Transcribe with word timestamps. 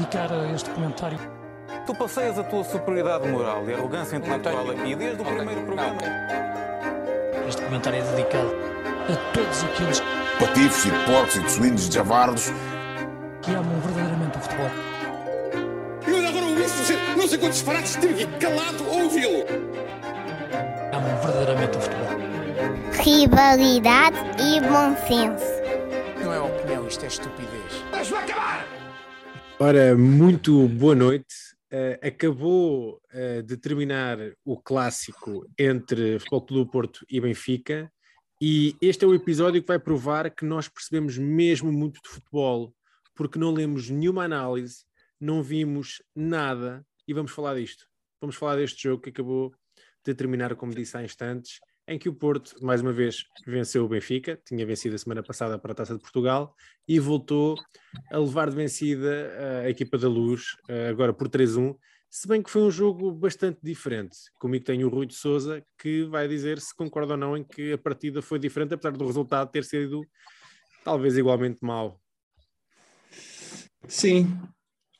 dedicar 0.00 0.32
a 0.32 0.50
este 0.52 0.70
comentário. 0.70 1.18
Tu 1.86 1.94
passeias 1.94 2.38
a 2.38 2.44
tua 2.44 2.64
superioridade 2.64 3.28
moral 3.28 3.68
e 3.68 3.74
arrogância 3.74 4.16
intelectual 4.16 4.70
aqui 4.70 4.94
desde 4.94 5.20
o 5.20 5.24
primeiro 5.24 5.62
programa. 5.62 5.98
Este 7.46 7.62
comentário 7.62 7.98
é 7.98 8.02
dedicado 8.02 8.54
a 9.08 9.34
todos 9.34 9.64
aqueles 9.64 10.02
patifes 10.38 10.86
e 10.86 10.90
porcos 11.06 11.36
e 11.36 11.40
de 11.40 11.52
suínos 11.52 11.88
e 11.88 11.92
javardos. 11.92 12.52
que 13.42 13.50
amam 13.52 13.80
verdadeiramente 13.80 14.38
o 14.38 14.40
futebol. 14.40 14.70
Eu 16.06 16.28
agora 16.28 16.46
ouvi-se 16.46 16.76
dizer 16.78 16.98
não 17.16 17.28
sei 17.28 17.38
quantos 17.38 17.56
disparates, 17.58 17.96
tive 17.96 18.24
aqui 18.24 18.38
calado 18.38 18.84
ouvi-lo. 18.88 19.44
Amam 20.92 21.16
verdadeiramente 21.22 21.78
o 21.78 21.80
futebol. 21.80 22.10
rivalidade 23.02 24.16
e 24.38 24.60
bom 24.60 24.96
senso. 25.06 25.49
Ora, 29.62 29.94
muito 29.94 30.66
boa 30.68 30.94
noite. 30.94 31.34
Eh, 31.70 32.00
acabou 32.02 32.98
eh, 33.12 33.42
de 33.42 33.58
terminar 33.58 34.16
o 34.42 34.56
clássico 34.56 35.46
entre 35.58 36.18
Futebol 36.18 36.46
Clube 36.46 36.64
do 36.64 36.70
Porto 36.70 37.04
e 37.10 37.20
Benfica, 37.20 37.92
e 38.40 38.74
este 38.80 39.04
é 39.04 39.06
o 39.06 39.14
episódio 39.14 39.60
que 39.60 39.68
vai 39.68 39.78
provar 39.78 40.30
que 40.30 40.46
nós 40.46 40.66
percebemos 40.66 41.18
mesmo 41.18 41.70
muito 41.70 42.00
de 42.02 42.08
futebol, 42.08 42.74
porque 43.14 43.38
não 43.38 43.52
lemos 43.52 43.90
nenhuma 43.90 44.24
análise, 44.24 44.86
não 45.20 45.42
vimos 45.42 46.02
nada, 46.16 46.82
e 47.06 47.12
vamos 47.12 47.30
falar 47.30 47.54
disto. 47.56 47.84
Vamos 48.18 48.36
falar 48.36 48.56
deste 48.56 48.84
jogo 48.84 49.02
que 49.02 49.10
acabou 49.10 49.54
de 50.02 50.14
terminar, 50.14 50.56
como 50.56 50.74
disse 50.74 50.96
há 50.96 51.04
instantes, 51.04 51.60
em 51.90 51.98
que 51.98 52.08
o 52.08 52.14
Porto, 52.14 52.54
mais 52.62 52.80
uma 52.80 52.92
vez, 52.92 53.24
venceu 53.44 53.84
o 53.84 53.88
Benfica, 53.88 54.40
tinha 54.46 54.64
vencido 54.64 54.94
a 54.94 54.98
semana 54.98 55.24
passada 55.24 55.58
para 55.58 55.72
a 55.72 55.74
Taça 55.74 55.94
de 55.94 56.00
Portugal, 56.00 56.54
e 56.86 57.00
voltou 57.00 57.56
a 58.12 58.16
levar 58.16 58.48
de 58.48 58.54
vencida 58.54 59.10
eh, 59.10 59.62
a 59.66 59.70
equipa 59.70 59.98
da 59.98 60.08
Luz, 60.08 60.56
eh, 60.68 60.88
agora 60.88 61.12
por 61.12 61.28
3-1, 61.28 61.76
se 62.08 62.28
bem 62.28 62.40
que 62.44 62.48
foi 62.50 62.62
um 62.62 62.70
jogo 62.70 63.10
bastante 63.10 63.58
diferente. 63.60 64.16
Comigo 64.38 64.64
tenho 64.64 64.86
o 64.86 64.90
Rui 64.90 65.04
de 65.04 65.16
Souza, 65.16 65.64
que 65.76 66.04
vai 66.04 66.28
dizer 66.28 66.60
se 66.60 66.72
concorda 66.76 67.14
ou 67.14 67.18
não 67.18 67.36
em 67.36 67.42
que 67.42 67.72
a 67.72 67.78
partida 67.78 68.22
foi 68.22 68.38
diferente, 68.38 68.72
apesar 68.72 68.96
do 68.96 69.04
resultado 69.04 69.50
ter 69.50 69.64
sido 69.64 70.06
talvez 70.84 71.18
igualmente 71.18 71.58
mau. 71.60 72.00
Sim, 73.88 74.28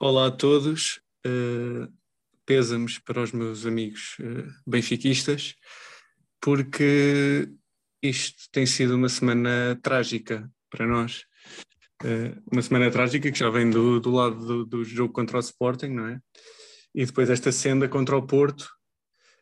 olá 0.00 0.26
a 0.26 0.30
todos. 0.32 1.00
Uh, 1.24 1.88
para 3.04 3.22
os 3.22 3.30
meus 3.30 3.64
amigos 3.64 4.16
uh, 4.18 4.52
benfiquistas, 4.66 5.54
porque 6.40 7.48
isto 8.02 8.44
tem 8.50 8.64
sido 8.66 8.96
uma 8.96 9.08
semana 9.08 9.78
trágica 9.82 10.50
para 10.70 10.86
nós. 10.86 11.24
Uh, 12.02 12.40
uma 12.50 12.62
semana 12.62 12.90
trágica 12.90 13.30
que 13.30 13.38
já 13.38 13.50
vem 13.50 13.68
do, 13.68 14.00
do 14.00 14.10
lado 14.10 14.36
do, 14.46 14.64
do 14.64 14.84
jogo 14.84 15.12
contra 15.12 15.36
o 15.36 15.40
Sporting, 15.40 15.88
não 15.88 16.06
é? 16.06 16.18
E 16.94 17.04
depois 17.04 17.28
esta 17.28 17.52
senda 17.52 17.88
contra 17.88 18.16
o 18.16 18.26
Porto, 18.26 18.68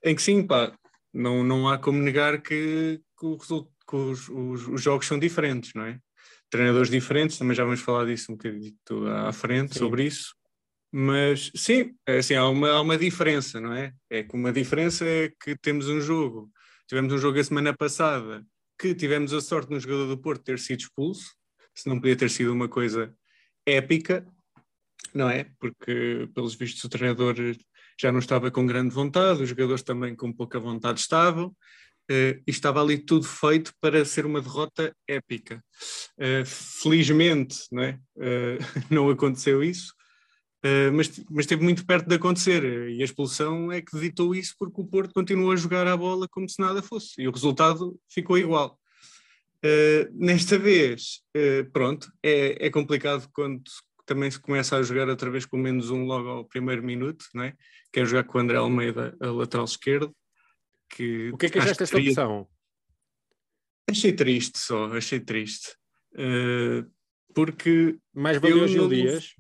em 0.05 0.15
que 0.15 0.23
sim, 0.23 0.45
pá, 0.45 0.77
não, 1.15 1.45
não 1.45 1.69
há 1.69 1.79
como 1.79 2.03
negar 2.03 2.43
que, 2.43 3.01
que, 3.19 3.37
que 3.89 3.97
os, 3.97 4.29
os- 4.29 4.69
os 4.69 4.83
jogos 4.83 5.07
são 5.07 5.19
diferentes, 5.19 5.73
não 5.75 5.85
é? 5.85 5.99
Treinadores 6.51 6.91
diferentes, 6.91 7.39
também 7.39 7.55
já 7.55 7.65
vamos 7.65 7.81
falar 7.81 8.07
disso 8.07 8.33
um 8.33 8.37
bocadinho 8.37 8.75
à 9.27 9.33
frente, 9.33 9.75
Sim. 9.75 9.79
sobre 9.81 10.05
isso. 10.05 10.35
Mas 10.91 11.51
sim, 11.55 11.95
é 12.07 12.19
assim, 12.19 12.35
há, 12.35 12.49
uma, 12.49 12.71
há 12.71 12.81
uma 12.81 12.97
diferença, 12.97 13.61
não 13.61 13.73
é? 13.75 13.93
É 14.11 14.23
que 14.23 14.35
uma 14.35 14.51
diferença 14.53 15.05
é 15.05 15.31
que 15.43 15.55
temos 15.57 15.89
um 15.89 16.01
jogo. 16.01 16.51
Tivemos 16.89 17.12
um 17.12 17.19
jogo 17.19 17.39
a 17.39 17.44
semana 17.44 17.77
passada 17.77 18.42
que 18.78 18.94
tivemos 18.94 19.34
a 19.34 19.41
sorte 19.42 19.70
no 19.70 19.78
jogador 19.78 20.06
do 20.06 20.17
Porto 20.17 20.42
ter 20.42 20.58
sido 20.58 20.81
expulso, 20.81 21.34
se 21.75 21.86
não 21.89 22.00
podia 22.00 22.17
ter 22.17 22.30
sido 22.30 22.53
uma 22.53 22.69
coisa 22.69 23.14
épica, 23.67 24.27
não 25.14 25.28
é? 25.28 25.50
Porque, 25.58 26.28
pelos 26.34 26.55
vistos, 26.55 26.83
o 26.84 26.89
treinador 26.89 27.34
já 28.00 28.11
não 28.11 28.20
estava 28.20 28.50
com 28.50 28.64
grande 28.64 28.95
vontade, 28.95 29.42
os 29.42 29.48
jogadores 29.51 29.83
também 29.83 30.17
com 30.17 30.33
pouca 30.33 30.58
vontade 30.58 31.01
estavam, 31.01 31.55
eh, 32.11 32.40
e 32.46 32.51
estava 32.51 32.80
ali 32.80 32.96
tudo 32.96 33.27
feito 33.27 33.73
para 33.80 34.05
ser 34.05 34.24
uma 34.24 34.40
derrota 34.40 34.95
épica. 35.07 35.63
Eh, 36.18 36.45
felizmente, 36.46 37.58
não, 37.70 37.83
é? 37.83 37.98
Eh, 38.18 38.58
não 38.90 39.11
aconteceu 39.11 39.63
isso, 39.63 39.92
eh, 40.63 40.91
mas, 40.91 41.08
mas 41.30 41.45
esteve 41.45 41.63
muito 41.63 41.86
perto 41.86 42.08
de 42.08 42.17
acontecer, 42.17 42.91
e 42.91 43.01
a 43.01 43.05
expulsão 43.05 43.70
é 43.70 43.80
que 43.80 43.98
ditou 43.98 44.35
isso 44.35 44.55
porque 44.58 44.80
o 44.80 44.86
Porto 44.86 45.14
continuou 45.14 45.52
a 45.52 45.57
jogar 45.57 45.86
a 45.86 45.96
bola 45.96 46.27
como 46.29 46.48
se 46.48 46.61
nada 46.61 46.83
fosse, 46.83 47.20
e 47.23 47.29
o 47.29 47.30
resultado 47.30 47.98
ficou 48.08 48.36
igual. 48.36 48.79
Uh, 49.64 50.07
nesta 50.13 50.58
vez, 50.58 51.20
uh, 51.36 51.70
pronto, 51.73 52.13
é, 52.23 52.67
é 52.67 52.70
complicado 52.70 53.29
quando 53.33 53.63
também 54.07 54.30
se 54.30 54.41
começa 54.41 54.77
a 54.77 54.83
jogar 54.83 55.08
outra 55.08 55.30
vez 55.30 55.45
com 55.45 55.57
menos 55.57 55.91
um 55.91 56.05
logo 56.05 56.29
ao 56.29 56.45
primeiro 56.45 56.83
minuto, 56.83 57.25
não 57.35 57.45
é? 57.45 57.55
Quer 57.92 58.07
jogar 58.07 58.25
com 58.25 58.39
o 58.39 58.40
André 58.40 58.57
Almeida 58.57 59.17
a 59.20 59.27
lateral 59.27 59.64
esquerdo. 59.64 60.14
Que 60.89 61.30
O 61.30 61.36
que 61.36 61.46
é 61.46 61.51
que 61.51 61.58
achaste 61.58 61.80
desta 61.80 61.98
opção? 61.98 62.48
Achei 63.90 64.13
triste 64.13 64.58
só, 64.58 64.86
achei 64.96 65.20
triste. 65.20 65.75
Porque 67.35 67.98
Mais 68.14 68.39
valeu 68.39 68.58
Eu 68.58 68.69
Gil 68.69 68.89
Dias? 68.89 69.35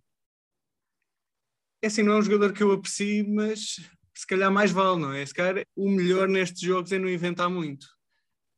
É 1.82 1.86
assim, 1.86 2.02
não 2.02 2.14
é 2.14 2.16
um 2.18 2.22
jogador 2.22 2.52
que 2.52 2.62
eu 2.62 2.72
aprecio, 2.72 3.28
mas 3.28 3.76
se 4.14 4.26
calhar 4.26 4.50
mais 4.50 4.72
vale, 4.72 5.00
não 5.00 5.12
é? 5.12 5.24
Se 5.24 5.32
calhar 5.32 5.64
o 5.76 5.88
melhor 5.88 6.28
nestes 6.28 6.60
jogos 6.60 6.90
é 6.90 6.98
não 6.98 7.08
inventar 7.08 7.48
muito. 7.48 7.86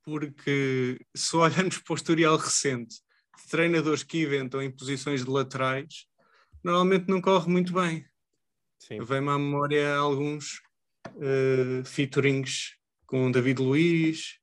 Porque 0.03 0.99
se 1.15 1.37
olharmos 1.37 1.79
para 1.79 1.93
o 1.93 1.97
historial 1.97 2.37
recente 2.37 2.97
de 3.39 3.51
treinadores 3.51 4.03
que 4.03 4.23
inventam 4.23 4.63
em 4.63 4.71
posições 4.71 5.25
de 5.25 5.31
laterais, 5.31 6.07
normalmente 6.65 7.09
não 7.09 7.21
corre 7.21 7.51
muito 7.51 7.73
bem. 7.75 8.07
Vem-me 8.89 9.29
à 9.29 9.39
memória 9.39 9.95
alguns 9.95 10.63
uh, 11.09 11.85
featurings 11.85 12.77
com 13.07 13.31
David 13.31 13.61
Luiz 13.61 14.39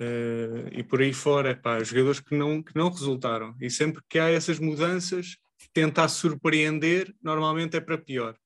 uh, 0.00 0.68
e 0.72 0.82
por 0.84 1.02
aí 1.02 1.12
fora, 1.12 1.56
pá, 1.56 1.82
jogadores 1.82 2.20
que 2.20 2.36
não, 2.36 2.62
que 2.62 2.76
não 2.76 2.88
resultaram. 2.88 3.56
E 3.60 3.68
sempre 3.68 4.00
que 4.08 4.18
há 4.18 4.30
essas 4.30 4.60
mudanças, 4.60 5.36
tentar 5.72 6.08
surpreender, 6.08 7.14
normalmente 7.22 7.76
é 7.76 7.80
para 7.80 7.98
pior. 7.98 8.36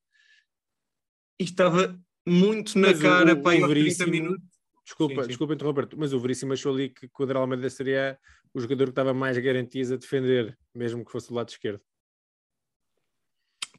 E 1.39 1.45
estava 1.45 1.99
muito 2.27 2.79
na 2.79 2.89
Mas 2.89 3.01
cara 3.03 3.33
o- 3.35 3.43
para 3.43 3.59
o 3.61 3.65
aos 3.65 3.73
30 3.73 3.75
Veríssimo- 3.75 4.11
minutos. 4.11 4.49
Desculpa, 4.85 5.15
Sim, 5.15 5.23
sim. 5.23 5.29
desculpa 5.29 5.55
interromper 5.55 5.89
mas 5.97 6.13
o 6.13 6.21
Veríssimo 6.21 6.53
achou 6.53 6.75
ali 6.75 6.91
que 6.91 7.09
o 7.19 7.23
André 7.25 7.39
Almeida 7.39 7.71
seria 7.71 8.19
o 8.53 8.61
jogador 8.61 8.85
que 8.85 8.91
estava 8.91 9.15
mais 9.15 9.39
garantias 9.39 9.91
a 9.91 9.97
defender, 9.97 10.59
mesmo 10.75 11.03
que 11.05 11.11
fosse 11.11 11.29
do 11.29 11.35
lado 11.35 11.49
esquerdo. 11.49 11.81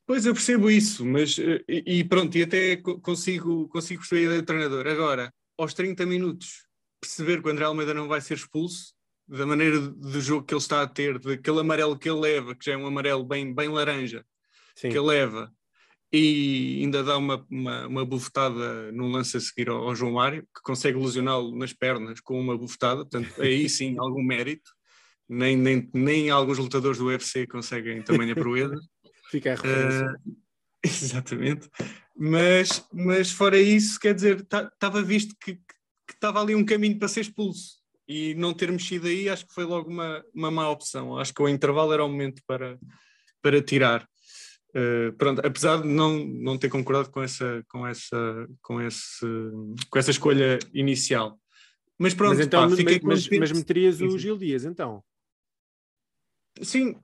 Pois 0.07 0.25
eu 0.25 0.34
percebo 0.34 0.69
isso, 0.69 1.06
mas 1.06 1.38
eh, 1.38 1.63
e, 1.67 2.03
pronto, 2.03 2.35
e 2.38 2.41
até 2.44 2.78
co- 2.78 3.00
consigo, 3.00 3.67
consigo 3.69 4.00
perceber 4.02 4.22
a 4.22 4.25
ideia 4.25 4.41
do 4.41 4.46
treinador. 4.46 4.88
Agora, 4.88 5.31
aos 5.57 5.73
30 5.75 6.06
minutos, 6.07 6.66
perceber 7.00 7.40
que 7.41 7.47
o 7.47 7.52
André 7.52 7.66
Almeida 7.66 7.94
não 7.94 8.07
vai 8.07 8.19
ser 8.22 8.34
expulso, 8.35 8.94
da 9.27 9.45
maneira 9.45 9.79
do 9.79 10.21
jogo 10.21 10.45
que 10.45 10.53
ele 10.53 10.61
está 10.61 10.81
a 10.81 10.87
ter, 10.87 11.19
daquele 11.19 11.59
amarelo 11.59 11.97
que 11.97 12.09
ele 12.09 12.19
leva, 12.19 12.55
que 12.55 12.65
já 12.65 12.73
é 12.73 12.77
um 12.77 12.85
amarelo 12.85 13.23
bem, 13.23 13.53
bem 13.53 13.69
laranja, 13.69 14.25
Sim. 14.75 14.89
que 14.89 14.97
ele 14.97 15.07
leva, 15.07 15.51
e 16.11 16.79
ainda 16.81 17.03
dá 17.03 17.17
uma, 17.17 17.45
uma, 17.49 17.87
uma 17.87 18.05
bufetada 18.05 18.91
no 18.91 19.07
lance 19.07 19.37
a 19.37 19.39
seguir 19.39 19.69
ao, 19.69 19.87
ao 19.87 19.95
João 19.95 20.13
Mário, 20.13 20.43
que 20.43 20.61
consegue 20.63 20.97
lesioná-lo 20.97 21.55
nas 21.57 21.73
pernas 21.73 22.19
com 22.19 22.39
uma 22.39 22.57
bufetada, 22.57 23.01
portanto, 23.01 23.41
aí 23.41 23.67
sim 23.69 23.97
algum 23.97 24.23
mérito. 24.23 24.71
Nem, 25.27 25.57
nem, 25.57 25.89
nem 25.91 26.29
alguns 26.29 26.59
lutadores 26.59 26.99
do 26.99 27.07
UFC 27.07 27.47
conseguem 27.47 28.03
tamanha 28.03 28.35
proeza. 28.35 28.75
Fica 29.31 29.53
a 29.53 29.55
referência. 29.55 30.05
Ah, 30.05 30.15
exatamente. 30.85 31.67
Mas, 32.15 32.87
mas 32.93 33.31
fora 33.31 33.59
isso, 33.59 33.99
quer 33.99 34.13
dizer, 34.13 34.41
estava 34.41 35.01
visto 35.01 35.35
que 35.41 35.59
que 36.05 36.13
estava 36.13 36.41
ali 36.41 36.55
um 36.55 36.65
caminho 36.65 36.97
para 36.97 37.07
ser 37.07 37.21
expulso. 37.21 37.77
E 38.07 38.35
não 38.35 38.53
ter 38.53 38.71
mexido 38.71 39.07
aí, 39.07 39.27
acho 39.27 39.47
que 39.47 39.53
foi 39.53 39.63
logo 39.63 39.89
uma, 39.89 40.23
uma 40.33 40.51
má 40.51 40.69
opção. 40.69 41.17
Acho 41.17 41.34
que 41.34 41.41
o 41.41 41.49
intervalo 41.49 41.91
era 41.91 42.05
o 42.05 42.09
momento 42.09 42.41
para, 42.46 42.78
para 43.41 43.61
tirar. 43.61 44.07
Uh, 44.69 45.11
pronto, 45.17 45.41
apesar 45.46 45.81
de 45.81 45.87
não, 45.87 46.19
não 46.19 46.57
ter 46.57 46.69
concordado 46.69 47.09
com 47.09 47.23
essa, 47.23 47.63
com, 47.69 47.87
essa, 47.87 48.47
com, 48.61 48.81
esse, 48.81 49.25
com 49.90 49.97
essa 49.97 50.11
escolha 50.11 50.59
inicial. 50.73 51.40
Mas 51.97 52.13
pronto, 52.13 52.37
mas 52.37 52.46
então, 52.46 52.69
pá, 52.69 52.75
fiquei 52.75 52.99
mas, 53.02 53.23
contente. 53.23 53.40
mas 53.40 53.52
meterias 53.53 54.02
o. 54.02 54.17
Gil 54.17 54.37
Dias, 54.37 54.66
então? 54.66 55.03
Sim, 56.61 56.96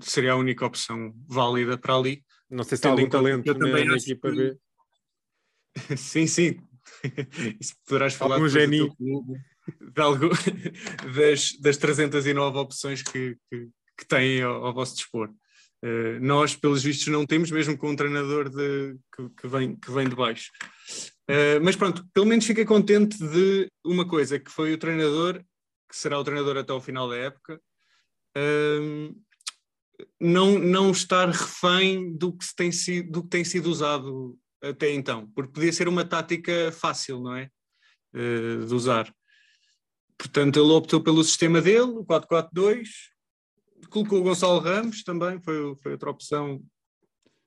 seria 0.00 0.32
a 0.32 0.36
única 0.36 0.64
opção 0.64 1.14
válida 1.26 1.76
para 1.76 1.94
ali. 1.94 2.22
Não 2.48 2.62
sei 2.62 2.76
se 2.76 2.86
há 2.86 2.90
Tendo 2.90 3.00
em 3.00 3.04
algum 3.04 3.10
talento 3.10 3.46
eu 3.46 3.54
na, 3.54 3.60
também 3.60 3.84
na 3.86 3.94
acho 3.94 4.04
equipa 4.04 4.30
que- 4.30 4.36
B. 4.36 4.58
Sim, 5.96 6.26
sim. 6.26 6.60
Isso 7.60 7.74
poderás 7.86 8.14
falar 8.14 8.36
Algum 8.36 8.46
depois 8.46 8.94
de 9.80 10.02
algo, 10.02 10.30
das, 11.16 11.52
das 11.60 11.76
309 11.76 12.58
opções 12.58 13.02
que, 13.02 13.36
que, 13.50 13.68
que 13.98 14.06
têm 14.06 14.42
ao, 14.42 14.66
ao 14.66 14.74
vosso 14.74 14.96
dispor. 14.96 15.30
Eh, 15.82 16.18
nós, 16.18 16.56
pelos 16.56 16.82
vistos, 16.82 17.08
não 17.08 17.26
temos, 17.26 17.50
mesmo 17.50 17.76
com 17.76 17.90
um 17.90 17.96
treinador 17.96 18.48
de, 18.48 18.96
que, 19.14 19.28
que 19.40 19.46
vem, 19.46 19.76
que 19.76 19.90
vem 19.90 20.08
de 20.08 20.16
baixo. 20.16 20.50
Eh, 21.28 21.58
mas 21.60 21.76
pronto, 21.76 22.06
pelo 22.14 22.24
menos 22.24 22.46
fiquei 22.46 22.64
contente 22.64 23.18
de 23.18 23.68
uma 23.84 24.08
coisa, 24.08 24.38
que 24.38 24.50
foi 24.50 24.72
o 24.72 24.78
treinador, 24.78 25.38
que 25.88 25.96
será 25.96 26.18
o 26.18 26.24
treinador 26.24 26.56
até 26.56 26.72
ao 26.72 26.80
final 26.80 27.06
da 27.06 27.16
época, 27.16 27.60
ehm, 28.34 29.14
não, 30.20 30.58
não 30.58 30.90
estar 30.90 31.28
refém 31.28 32.16
do 32.16 32.32
que, 32.32 32.46
tem 32.56 32.72
sido, 32.72 33.10
do 33.12 33.22
que 33.22 33.28
tem 33.28 33.44
sido 33.44 33.66
usado 33.70 34.38
até 34.62 34.90
então, 34.90 35.30
porque 35.34 35.52
podia 35.52 35.72
ser 35.72 35.86
uma 35.86 36.04
tática 36.04 36.72
fácil, 36.72 37.20
não 37.20 37.36
é? 37.36 37.50
Uh, 38.14 38.64
de 38.66 38.74
usar. 38.74 39.12
Portanto, 40.18 40.58
ele 40.58 40.72
optou 40.72 41.02
pelo 41.02 41.24
sistema 41.24 41.60
dele, 41.60 41.90
o 41.90 42.04
4-4-2, 42.04 42.88
colocou 43.90 44.20
o 44.20 44.22
Gonçalo 44.22 44.58
Ramos 44.60 45.02
também, 45.02 45.40
foi, 45.40 45.74
foi 45.82 45.92
outra 45.92 46.10
opção 46.10 46.60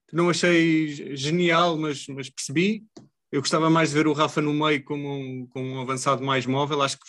que 0.07 0.15
não 0.15 0.29
achei 0.29 1.15
genial, 1.15 1.77
mas, 1.77 2.07
mas 2.07 2.29
percebi. 2.29 2.85
Eu 3.29 3.41
gostava 3.41 3.69
mais 3.69 3.89
de 3.89 3.95
ver 3.95 4.07
o 4.07 4.13
Rafa 4.13 4.41
no 4.41 4.53
meio 4.53 4.81
como 4.83 5.13
um, 5.13 5.47
como 5.47 5.67
um 5.67 5.81
avançado 5.81 6.23
mais 6.23 6.45
móvel. 6.45 6.81
Acho 6.81 6.97
que, 6.97 7.05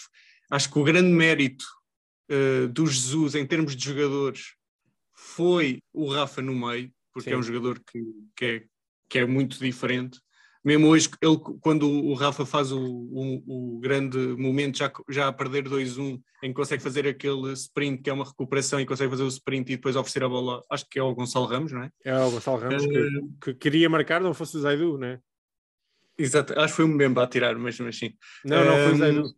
acho 0.51 0.71
que 0.71 0.79
o 0.79 0.83
grande 0.83 1.09
mérito 1.09 1.65
uh, 2.31 2.67
do 2.69 2.87
Jesus 2.87 3.37
em 3.37 3.47
termos 3.47 3.77
de 3.77 3.85
jogadores 3.85 4.57
foi 5.15 5.81
o 5.93 6.09
Rafa 6.11 6.43
no 6.43 6.55
meio, 6.55 6.93
porque 7.13 7.31
Sim. 7.31 7.37
é 7.37 7.39
um 7.39 7.43
jogador 7.43 7.81
que, 7.81 8.03
que, 8.37 8.45
é, 8.45 8.65
que 9.09 9.19
é 9.21 9.27
muito 9.27 9.61
diferente. 9.61 10.19
Mesmo 10.69 10.89
hoje, 10.89 11.09
ele, 11.23 11.39
quando 11.63 11.89
o 11.89 12.13
Rafa 12.13 12.45
faz 12.45 12.71
o, 12.71 12.79
o, 12.79 13.77
o 13.77 13.81
grande 13.81 14.19
momento, 14.19 14.77
já, 14.77 14.93
já 15.09 15.27
a 15.27 15.33
perder 15.33 15.65
2-1, 15.65 16.21
em 16.43 16.49
que 16.49 16.53
consegue 16.55 16.83
fazer 16.83 17.09
aquele 17.09 17.55
sprint, 17.55 18.03
que 18.03 18.11
é 18.11 18.13
uma 18.13 18.27
recuperação, 18.27 18.79
e 18.79 18.85
consegue 18.85 19.09
fazer 19.09 19.23
o 19.23 19.29
sprint 19.29 19.73
e 19.73 19.77
depois 19.77 19.97
oferecer 19.97 20.25
a 20.25 20.29
bola, 20.29 20.63
acho 20.71 20.85
que 20.91 20.99
é 20.99 21.03
o 21.03 21.15
Gonçalo 21.15 21.47
Ramos, 21.47 21.73
não 21.73 21.85
é? 21.85 21.91
É 22.05 22.15
o 22.19 22.31
Gonçalo 22.31 22.59
Ramos 22.59 22.85
que, 22.85 22.99
eh, 22.99 23.09
que, 23.41 23.55
queria 23.55 23.89
marcar, 23.89 24.21
não 24.21 24.35
fosse 24.35 24.59
o 24.59 24.61
Zaidu, 24.61 24.99
não 24.99 25.07
é? 25.07 25.19
Exato, 26.19 26.53
acho 26.61 26.75
que 26.75 26.77
foi 26.77 26.85
o 26.85 26.89
Mbemba 26.89 27.23
a 27.23 27.27
tirar, 27.27 27.57
mas 27.57 27.81
assim. 27.81 28.13
Não, 28.45 28.63
não, 28.63 28.75
foi 28.75 28.93
o 28.93 28.97
Zaidu. 28.99 29.35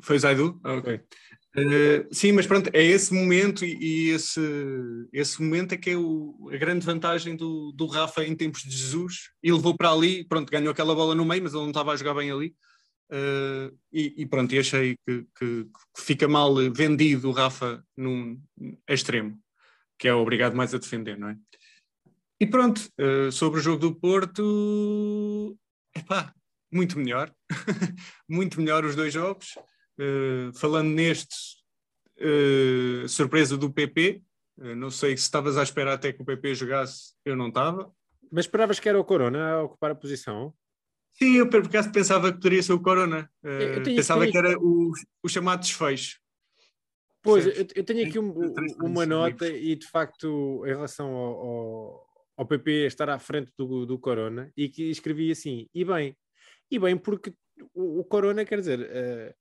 Foi 0.00 0.16
o 0.16 0.20
Zaidu? 0.20 0.60
Ah, 0.64 0.72
ok. 0.72 1.00
Uh, 1.56 2.06
sim, 2.12 2.32
mas 2.32 2.46
pronto, 2.46 2.68
é 2.74 2.82
esse 2.84 3.14
momento 3.14 3.64
e, 3.64 3.78
e, 3.80 4.10
esse, 4.10 4.40
esse 5.10 5.40
momento 5.40 5.72
é 5.72 5.78
que 5.78 5.90
é 5.90 5.96
o, 5.96 6.50
a 6.52 6.56
grande 6.58 6.84
vantagem 6.84 7.34
do, 7.34 7.72
do 7.72 7.86
Rafa 7.86 8.24
em 8.24 8.36
tempos 8.36 8.62
de 8.62 8.76
Jesus. 8.76 9.30
E 9.42 9.50
levou 9.50 9.74
para 9.74 9.90
ali, 9.90 10.22
pronto, 10.24 10.50
ganhou 10.50 10.70
aquela 10.70 10.94
bola 10.94 11.14
no 11.14 11.24
meio, 11.24 11.42
mas 11.42 11.54
ele 11.54 11.62
não 11.62 11.70
estava 11.70 11.92
a 11.92 11.96
jogar 11.96 12.14
bem 12.14 12.30
ali. 12.30 12.54
Uh, 13.10 13.72
e, 13.90 14.14
e, 14.18 14.26
pronto, 14.26 14.54
e 14.54 14.58
achei 14.58 14.96
que, 15.06 15.22
que, 15.38 15.64
que, 15.64 16.02
fica 16.02 16.28
mal 16.28 16.54
vendido 16.72 17.28
o 17.28 17.32
Rafa 17.32 17.82
num 17.96 18.38
extremo, 18.88 19.38
que 19.98 20.08
é 20.08 20.14
obrigado 20.14 20.56
mais 20.56 20.74
a 20.74 20.78
defender, 20.78 21.16
não 21.16 21.28
é? 21.30 21.38
E 22.38 22.46
pronto, 22.46 22.86
uh, 23.00 23.32
sobre 23.32 23.60
o 23.60 23.62
jogo 23.62 23.78
do 23.78 23.94
Porto, 23.94 25.56
epá, 25.96 26.34
muito 26.70 26.98
melhor, 26.98 27.32
muito 28.28 28.60
melhor 28.60 28.84
os 28.84 28.94
dois 28.94 29.14
jogos. 29.14 29.54
Uh, 29.98 30.52
falando 30.54 30.90
neste, 30.90 31.34
uh, 32.18 33.08
surpresa 33.08 33.56
do 33.56 33.72
PP, 33.72 34.22
uh, 34.58 34.74
não 34.74 34.90
sei 34.90 35.16
se 35.16 35.22
estavas 35.22 35.56
à 35.56 35.62
espera 35.62 35.94
até 35.94 36.12
que 36.12 36.22
o 36.22 36.24
PP 36.24 36.54
jogasse, 36.54 37.14
eu 37.24 37.34
não 37.34 37.48
estava. 37.48 37.90
Mas 38.30 38.44
esperavas 38.44 38.78
que 38.78 38.88
era 38.88 39.00
o 39.00 39.04
Corona 39.04 39.52
a 39.52 39.62
ocupar 39.62 39.92
a 39.92 39.94
posição? 39.94 40.52
Sim, 41.14 41.36
eu 41.36 41.48
por 41.48 41.64
acaso 41.64 41.90
pensava 41.90 42.30
que 42.30 42.38
poderia 42.38 42.62
ser 42.62 42.74
o 42.74 42.82
Corona. 42.82 43.30
Eu 43.42 43.82
tenho, 43.82 43.96
pensava 43.96 44.20
tenho... 44.20 44.32
que 44.32 44.38
era 44.38 44.58
o, 44.58 44.92
o 45.22 45.28
chamado 45.28 45.60
desfecho. 45.60 46.18
Pois, 47.26 47.44
eu, 47.44 47.66
eu, 47.74 47.84
tenho 47.84 48.06
aqui 48.06 48.18
um, 48.20 48.54
uma 48.80 49.04
nota 49.04 49.48
e 49.48 49.74
de 49.74 49.86
facto, 49.88 50.62
em 50.64 50.68
relação 50.68 51.12
ao, 51.12 51.34
ao, 51.34 52.06
ao 52.36 52.46
PP 52.46 52.86
estar 52.86 53.10
à 53.10 53.18
frente 53.18 53.50
do, 53.58 53.84
do 53.84 53.98
Corona, 53.98 54.52
e 54.56 54.68
que 54.68 54.90
escrevi 54.90 55.32
assim, 55.32 55.68
e 55.74 55.84
bem, 55.84 56.16
e 56.70 56.78
bem, 56.78 56.96
porque 56.96 57.34
o, 57.74 58.00
o 58.00 58.04
Corona, 58.04 58.44
quer 58.44 58.60
dizer, 58.60 58.78
uh, 58.78 59.34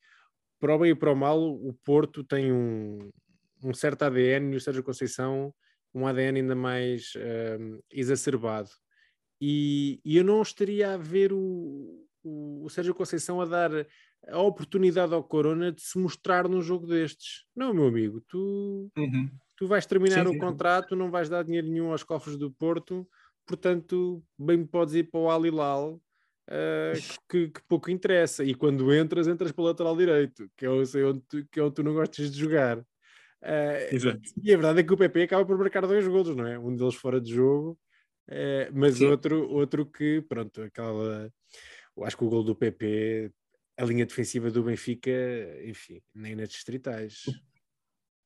para 0.65 0.75
o 0.75 0.79
bem 0.79 0.89
e 0.89 0.95
para 0.95 1.12
o 1.12 1.15
mal, 1.15 1.39
o 1.39 1.71
Porto 1.85 2.23
tem 2.23 2.51
um, 2.51 3.12
um 3.63 3.71
certo 3.71 4.01
ADN 4.01 4.51
e 4.51 4.56
o 4.57 4.59
Sérgio 4.62 4.81
Conceição 4.81 5.53
um 5.94 6.07
ADN 6.07 6.39
ainda 6.39 6.56
mais 6.56 7.13
uh, 7.15 7.83
exacerbado. 7.91 8.69
E, 9.39 10.01
e, 10.03 10.17
eu 10.17 10.23
não 10.23 10.41
estaria 10.41 10.95
a 10.95 10.97
ver 10.97 11.31
o, 11.31 12.07
o, 12.23 12.65
o, 12.65 12.69
Sérgio 12.71 12.95
Conceição 12.95 13.39
a 13.39 13.45
dar 13.45 13.69
a 14.27 14.39
oportunidade 14.39 15.13
ao 15.13 15.23
Corona 15.23 15.71
de 15.71 15.83
se 15.83 16.00
mostrar 16.00 16.50
num 16.50 16.63
jogo 16.63 16.88
destes. 16.88 17.45
Não, 17.56 17.71
meu 17.71 17.85
amigo, 17.85 18.19
tu, 18.27 18.91
uhum. 18.97 19.29
tu 19.56 19.68
vais 19.68 19.85
terminar 19.85 20.25
sim, 20.25 20.31
o 20.31 20.33
sim. 20.33 20.39
contrato, 20.39 20.95
não 20.95 21.11
vais 21.11 21.29
dar 21.29 21.44
dinheiro 21.44 21.68
nenhum 21.68 21.91
aos 21.91 22.03
cofres 22.03 22.38
do 22.38 22.50
Porto, 22.50 23.07
portanto, 23.45 24.23
bem 24.38 24.65
podes 24.65 24.95
ir 24.95 25.11
para 25.11 25.19
o 25.19 25.29
Alilal 25.29 26.01
uh, 26.50 27.19
que, 27.30 27.50
que, 27.50 27.62
pouco 27.68 27.89
interessa. 27.89 28.44
E 28.44 28.53
quando 28.53 28.94
entras, 28.94 29.27
entras 29.27 29.51
para 29.51 29.62
o 29.62 29.65
lateral 29.65 29.95
direito, 29.95 30.50
que 30.56 30.65
é, 30.65 30.69
onde 30.69 31.21
tu, 31.21 31.45
que 31.51 31.59
é 31.59 31.63
onde 31.63 31.75
tu 31.75 31.83
não 31.83 31.94
gostas 31.94 32.31
de 32.31 32.39
jogar. 32.39 32.80
Uh, 32.80 33.94
Exato. 33.94 34.21
E 34.42 34.53
a 34.53 34.57
verdade 34.57 34.80
é 34.80 34.83
que 34.83 34.94
o 34.94 34.97
PP 34.97 35.24
acaba 35.24 35.45
por 35.45 35.57
marcar 35.57 35.86
dois 35.86 36.07
golos, 36.07 36.36
não 36.36 36.47
é? 36.47 36.57
Um 36.57 36.75
deles 36.75 36.95
fora 36.95 37.21
de 37.21 37.33
jogo, 37.33 37.77
uh, 38.30 38.71
mas 38.74 39.01
outro, 39.01 39.50
outro 39.50 39.86
que, 39.86 40.21
pronto, 40.21 40.62
aquela. 40.62 41.31
Acho 42.01 42.18
que 42.18 42.24
o 42.25 42.30
gol 42.30 42.44
do 42.44 42.56
PP, 42.56 43.31
a 43.77 43.86
linha 43.86 44.06
defensiva 44.06 44.51
do 44.51 44.63
Benfica, 44.63 45.12
enfim, 45.63 46.01
nem 46.13 46.36
nas 46.36 46.50
distritais. 46.50 47.24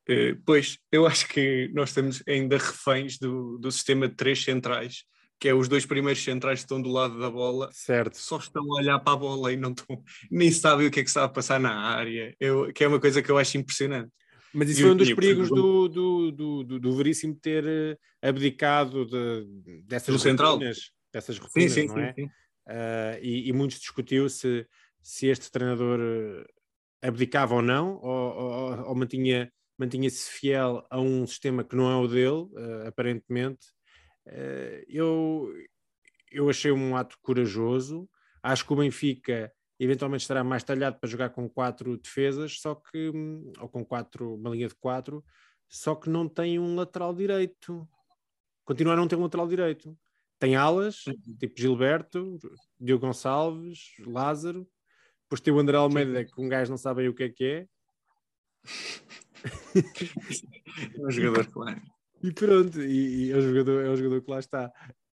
Uh, 0.09 0.35
pois, 0.43 0.79
eu 0.91 1.05
acho 1.05 1.27
que 1.27 1.69
nós 1.71 1.89
estamos 1.89 2.23
ainda 2.27 2.57
reféns 2.57 3.19
do, 3.19 3.59
do 3.59 3.71
sistema 3.71 4.07
de 4.07 4.15
três 4.15 4.43
centrais 4.43 5.05
que 5.39 5.47
é 5.47 5.53
os 5.53 5.69
dois 5.69 5.85
primeiros 5.85 6.21
centrais 6.21 6.59
que 6.59 6.65
estão 6.65 6.81
do 6.81 6.89
lado 6.89 7.17
da 7.17 7.29
bola, 7.29 7.69
certo. 7.71 8.17
só 8.17 8.37
estão 8.37 8.63
a 8.63 8.79
olhar 8.79 8.99
para 8.99 9.13
a 9.13 9.15
bola 9.15 9.53
e 9.53 9.57
não 9.57 9.71
estão, 9.71 10.03
nem 10.29 10.51
sabem 10.51 10.87
o 10.87 10.91
que 10.91 10.99
é 10.99 11.03
que 11.03 11.09
está 11.09 11.23
a 11.23 11.29
passar 11.29 11.59
na 11.59 11.73
área, 11.73 12.35
eu, 12.39 12.73
que 12.73 12.83
é 12.83 12.87
uma 12.87 12.99
coisa 12.99 13.21
que 13.21 13.31
eu 13.31 13.37
acho 13.37 13.57
impressionante. 13.57 14.11
Mas 14.53 14.69
isso 14.69 14.81
e, 14.81 14.83
foi 14.83 14.91
um 14.91 14.97
dos 14.97 15.13
perigos 15.13 15.49
do, 15.49 15.87
do, 15.87 16.31
do, 16.31 16.63
do, 16.63 16.79
do 16.79 16.95
Veríssimo 16.97 17.35
ter 17.35 17.65
eh, 17.65 17.97
abdicado 18.21 19.05
de, 19.05 19.81
dessas 19.83 20.13
do 20.13 20.19
central. 20.19 20.59
dessas 21.13 21.37
rotinas, 21.37 21.71
sim, 21.71 21.87
sim, 21.87 21.93
não 21.93 21.99
é? 21.99 22.13
Sim. 22.13 22.25
Uh, 22.25 23.17
e, 23.21 23.49
e 23.49 23.53
muitos 23.53 23.79
discutiu 23.79 24.27
se, 24.27 24.65
se 25.01 25.27
este 25.27 25.51
treinador 25.51 25.99
eh, 25.99 27.07
abdicava 27.07 27.55
ou 27.55 27.61
não, 27.61 27.99
ou, 28.01 28.35
ou, 28.35 28.87
ou 28.89 28.95
mantinha, 28.95 29.51
mantinha-se 29.77 30.29
fiel 30.29 30.85
a 30.89 30.99
um 30.99 31.25
sistema 31.25 31.63
que 31.63 31.75
não 31.75 31.89
é 31.89 31.95
o 31.95 32.07
dele, 32.07 32.47
uh, 32.53 32.87
aparentemente, 32.87 33.67
eu, 34.87 35.51
eu 36.31 36.49
achei 36.49 36.71
um 36.71 36.95
ato 36.95 37.17
corajoso. 37.21 38.09
Acho 38.41 38.65
que 38.65 38.73
o 38.73 38.75
Benfica 38.75 39.51
eventualmente 39.79 40.23
estará 40.23 40.43
mais 40.43 40.63
talhado 40.63 40.99
para 40.99 41.09
jogar 41.09 41.29
com 41.29 41.49
quatro 41.49 41.97
defesas, 41.97 42.59
só 42.59 42.75
que, 42.75 43.09
hum, 43.09 43.51
ou 43.59 43.69
com 43.69 43.85
quatro, 43.85 44.35
uma 44.35 44.49
linha 44.49 44.67
de 44.67 44.75
quatro, 44.75 45.23
só 45.69 45.95
que 45.95 46.09
não 46.09 46.27
tem 46.27 46.59
um 46.59 46.75
lateral 46.75 47.13
direito. 47.13 47.87
Continua 48.65 48.93
a 48.93 48.97
não 48.97 49.07
ter 49.07 49.15
um 49.15 49.23
lateral 49.23 49.47
direito. 49.47 49.97
Tem 50.37 50.55
alas, 50.55 51.03
tipo 51.39 51.59
Gilberto, 51.59 52.37
Diogo 52.79 53.07
Gonçalves, 53.07 53.93
Lázaro. 54.05 54.67
Depois 55.23 55.41
tem 55.41 55.53
o 55.53 55.59
André 55.59 55.77
Almeida, 55.77 56.25
que 56.25 56.41
um 56.41 56.49
gajo 56.49 56.71
não 56.71 56.77
sabe 56.77 57.07
o 57.07 57.13
que 57.13 57.23
é 57.23 57.29
que 57.29 57.45
é. 57.45 57.67
É 60.95 61.05
um 61.05 61.11
jogador 61.11 61.45
claro. 61.47 61.81
E 62.21 62.31
pronto, 62.31 62.81
e, 62.81 63.27
e, 63.27 63.31
é, 63.31 63.37
o 63.37 63.41
jogador, 63.41 63.85
é 63.85 63.89
o 63.89 63.95
jogador 63.95 64.21
que 64.21 64.31
lá 64.31 64.39
está. 64.39 64.71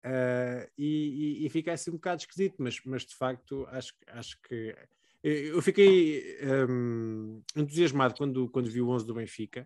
Uh, 0.05 0.69
e, 0.77 1.41
e, 1.41 1.45
e, 1.45 1.49
fica 1.49 1.71
assim 1.73 1.91
um 1.91 1.95
bocado 1.95 2.21
esquisito, 2.21 2.55
mas, 2.59 2.79
mas 2.85 3.05
de 3.05 3.15
facto 3.15 3.65
acho, 3.69 3.93
acho 4.07 4.37
que 4.41 4.75
eu 5.23 5.61
fiquei 5.61 6.37
um, 6.69 7.41
entusiasmado 7.55 8.13
quando, 8.15 8.49
quando 8.49 8.69
vi 8.69 8.81
o 8.81 8.89
11 8.89 9.05
do 9.05 9.13
Benfica. 9.13 9.65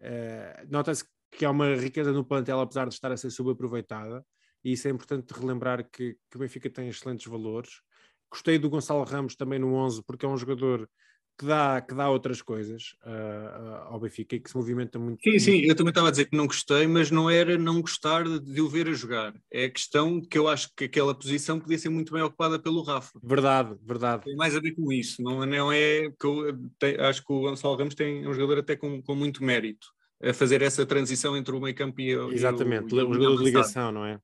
Uh, 0.00 0.66
Nota-se 0.70 1.04
que 1.30 1.44
há 1.44 1.50
uma 1.50 1.74
riqueza 1.74 2.12
no 2.12 2.24
plantel, 2.24 2.60
apesar 2.60 2.88
de 2.88 2.94
estar 2.94 3.12
a 3.12 3.16
ser 3.16 3.30
subaproveitada, 3.30 4.24
e 4.64 4.72
isso 4.72 4.88
é 4.88 4.90
importante 4.90 5.32
relembrar 5.32 5.84
que, 5.90 6.16
que 6.30 6.36
o 6.36 6.38
Benfica 6.38 6.70
tem 6.70 6.88
excelentes 6.88 7.26
valores. 7.26 7.82
Gostei 8.30 8.58
do 8.58 8.70
Gonçalo 8.70 9.04
Ramos 9.04 9.36
também 9.36 9.58
no 9.58 9.74
11, 9.74 10.02
porque 10.02 10.24
é 10.24 10.28
um 10.28 10.36
jogador 10.38 10.88
que 11.38 11.44
dá, 11.44 11.80
que 11.80 11.94
dá 11.94 12.08
outras 12.08 12.40
coisas 12.40 12.96
uh, 13.04 13.88
ao 13.88 14.00
Benfica 14.00 14.36
e 14.36 14.40
que 14.40 14.50
se 14.50 14.56
movimenta 14.56 14.98
muito. 14.98 15.22
Sim, 15.22 15.38
sim, 15.38 15.60
eu 15.60 15.74
também 15.74 15.90
estava 15.90 16.08
a 16.08 16.10
dizer 16.10 16.26
que 16.26 16.36
não 16.36 16.46
gostei, 16.46 16.86
mas 16.86 17.10
não 17.10 17.28
era 17.28 17.58
não 17.58 17.80
gostar 17.80 18.24
de 18.24 18.60
o 18.60 18.68
ver 18.68 18.88
a 18.88 18.92
jogar. 18.92 19.34
É 19.52 19.64
a 19.64 19.70
questão 19.70 20.20
que 20.20 20.38
eu 20.38 20.48
acho 20.48 20.70
que 20.74 20.84
aquela 20.84 21.14
posição 21.14 21.60
podia 21.60 21.78
ser 21.78 21.90
muito 21.90 22.12
bem 22.12 22.22
ocupada 22.22 22.58
pelo 22.58 22.82
Rafa. 22.82 23.18
Verdade, 23.22 23.76
verdade. 23.84 24.24
Tem 24.24 24.36
mais 24.36 24.56
a 24.56 24.60
ver 24.60 24.72
com 24.72 24.90
isso, 24.90 25.22
não, 25.22 25.44
não 25.44 25.72
é 25.72 26.10
que 26.10 26.26
eu 26.26 26.58
te, 26.78 26.98
acho 27.00 27.24
que 27.24 27.32
o 27.32 27.40
Gonçalo 27.40 27.76
Ramos 27.76 27.94
tem 27.94 28.26
um 28.26 28.32
jogador 28.32 28.58
até 28.60 28.74
com, 28.74 29.02
com 29.02 29.14
muito 29.14 29.44
mérito 29.44 29.88
a 30.22 30.32
fazer 30.32 30.62
essa 30.62 30.86
transição 30.86 31.36
entre 31.36 31.54
o 31.54 31.60
meio 31.60 31.74
campo 31.74 32.00
e 32.00 32.16
o. 32.16 32.32
Exatamente, 32.32 32.94
e 32.94 32.98
o, 32.98 33.08
o, 33.08 33.14
jogador 33.14 33.36
de 33.38 33.44
ligação, 33.44 33.92
não 33.92 34.06
é? 34.06 34.18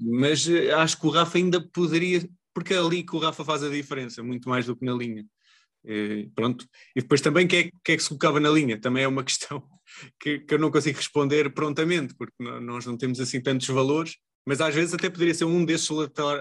Mas 0.00 0.48
eh, 0.48 0.72
acho 0.72 1.00
que 1.00 1.06
o 1.06 1.10
Rafa 1.10 1.38
ainda 1.38 1.60
poderia, 1.60 2.28
porque 2.52 2.74
é 2.74 2.78
ali 2.78 3.04
que 3.04 3.14
o 3.14 3.18
Rafa 3.18 3.44
faz 3.44 3.62
a 3.62 3.68
diferença, 3.68 4.22
muito 4.22 4.48
mais 4.48 4.66
do 4.66 4.76
que 4.76 4.84
na 4.84 4.92
linha. 4.92 5.24
E, 5.84 6.28
pronto. 6.34 6.66
E 6.94 7.00
depois 7.00 7.20
também 7.20 7.46
quem 7.46 7.60
é, 7.60 7.70
quem 7.84 7.94
é, 7.94 7.96
que 7.96 8.02
se 8.02 8.08
colocava 8.08 8.40
na 8.40 8.50
linha? 8.50 8.80
Também 8.80 9.04
é 9.04 9.08
uma 9.08 9.24
questão 9.24 9.62
que, 10.20 10.40
que 10.40 10.54
eu 10.54 10.58
não 10.58 10.70
consigo 10.70 10.96
responder 10.96 11.52
prontamente, 11.52 12.14
porque 12.14 12.34
nós 12.38 12.86
não 12.86 12.96
temos 12.96 13.20
assim 13.20 13.40
tantos 13.40 13.68
valores, 13.68 14.16
mas 14.46 14.60
às 14.60 14.74
vezes 14.74 14.94
até 14.94 15.10
poderia 15.10 15.34
ser 15.34 15.44
um 15.44 15.64
desses 15.64 15.88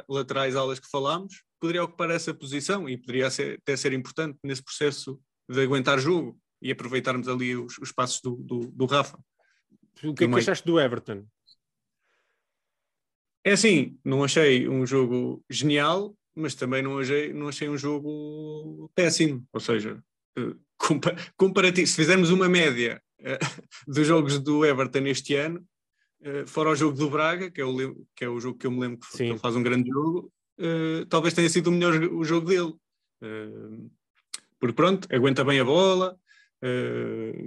laterais 0.07 0.55
aulas 0.55 0.79
que 0.79 0.89
falámos, 0.89 1.43
poderia 1.59 1.83
ocupar 1.83 2.09
essa 2.11 2.33
posição 2.33 2.87
e 2.87 2.97
poderia 2.97 3.29
ser, 3.29 3.59
até 3.61 3.75
ser 3.75 3.93
importante 3.93 4.37
nesse 4.43 4.63
processo 4.63 5.19
de 5.49 5.61
aguentar 5.61 5.99
jogo 5.99 6.39
e 6.61 6.71
aproveitarmos 6.71 7.27
ali 7.27 7.55
os, 7.55 7.77
os 7.77 7.91
passos 7.91 8.21
do, 8.21 8.35
do, 8.35 8.59
do 8.71 8.85
Rafa. 8.85 9.17
O 10.03 10.13
que 10.13 10.25
é 10.25 10.27
que 10.27 10.35
achaste 10.35 10.65
do 10.65 10.79
Everton? 10.79 11.25
É 13.43 13.53
assim, 13.53 13.97
não 14.03 14.23
achei 14.23 14.67
um 14.67 14.85
jogo 14.85 15.43
genial, 15.49 16.16
mas 16.37 16.53
também 16.53 16.83
não 16.83 16.99
achei, 16.99 17.33
não 17.33 17.47
achei 17.47 17.67
um 17.67 17.77
jogo 17.77 18.89
péssimo. 18.93 19.45
Ou 19.51 19.59
seja, 19.59 20.01
eh, 20.37 20.53
compa 20.77 21.15
comparativo, 21.35 21.87
se 21.87 21.95
fizermos 21.95 22.29
uma 22.29 22.47
média 22.47 23.01
eh, 23.19 23.39
dos 23.87 24.05
jogos 24.05 24.39
do 24.39 24.63
Everton 24.63 25.07
este 25.07 25.35
ano, 25.35 25.65
eh, 26.21 26.45
fora 26.45 26.69
o 26.69 26.75
jogo 26.75 26.95
do 26.95 27.09
Braga, 27.09 27.49
que 27.49 27.59
é 27.59 27.65
o, 27.65 28.05
que 28.15 28.23
é 28.23 28.29
o 28.29 28.39
jogo 28.39 28.59
que 28.59 28.67
eu 28.67 28.71
me 28.71 28.79
lembro 28.79 28.99
que, 28.99 29.17
Sim. 29.17 29.31
ele 29.31 29.39
faz 29.39 29.55
um 29.55 29.63
grande 29.63 29.89
jogo, 29.89 30.31
talvez 31.09 31.33
tenha 31.33 31.49
sido 31.49 31.67
o 31.67 31.71
melhor 31.71 31.93
o 31.93 32.23
jogo 32.23 32.47
dele. 32.47 32.73
Porque 34.59 34.73
pronto, 34.73 35.07
aguenta 35.13 35.43
bem 35.43 35.59
a 35.59 35.63
bola, 35.63 36.17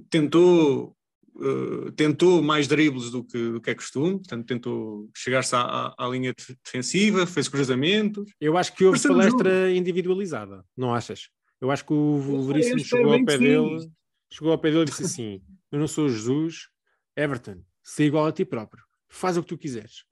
tentou, 0.09 0.97
eh, 1.41 1.91
tentou 1.97 2.43
mais 2.43 2.67
dribles 2.67 3.11
do 3.11 3.25
que, 3.25 3.53
do 3.53 3.61
que 3.61 3.71
é 3.71 3.75
costume, 3.75 4.19
portanto 4.19 4.47
tentou 4.47 5.11
chegar-se 5.17 5.55
à, 5.55 5.61
à- 5.61 5.95
à 5.99 6.09
linha 6.09 6.33
def- 6.37 6.57
defensiva, 6.65 7.27
fez 7.27 7.49
cruzamentos. 7.49 8.31
Eu 8.41 8.57
acho 8.57 8.75
que 8.75 8.85
houve 8.85 9.01
palestra 9.03 9.71
individualizada, 9.73 10.65
não 10.77 10.95
achas? 10.95 11.29
Eu 11.61 11.71
acho 11.71 11.85
que 11.85 11.93
o 11.93 12.19
eu 12.29 12.43
Veríssimo 12.43 12.79
chegou 12.81 13.07
ao 13.13 13.17
bem 13.17 13.25
pé 13.25 13.33
sim. 13.39 13.45
dele, 13.45 13.91
chegou 14.33 14.53
ao 14.53 14.59
pé 14.59 14.71
dele 14.71 14.83
e 14.83 14.87
disse 14.87 15.03
assim: 15.03 15.43
Eu 15.71 15.79
não 15.79 15.87
sou 15.89 16.09
Jesus, 16.09 16.69
Everton, 17.17 17.63
sei 17.83 18.07
igual 18.07 18.27
a 18.27 18.33
ti 18.33 18.45
próprio, 18.45 18.83
faz 19.09 19.37
o 19.37 19.43
que 19.43 19.49
tu 19.49 19.59
quiseres. 19.59 20.05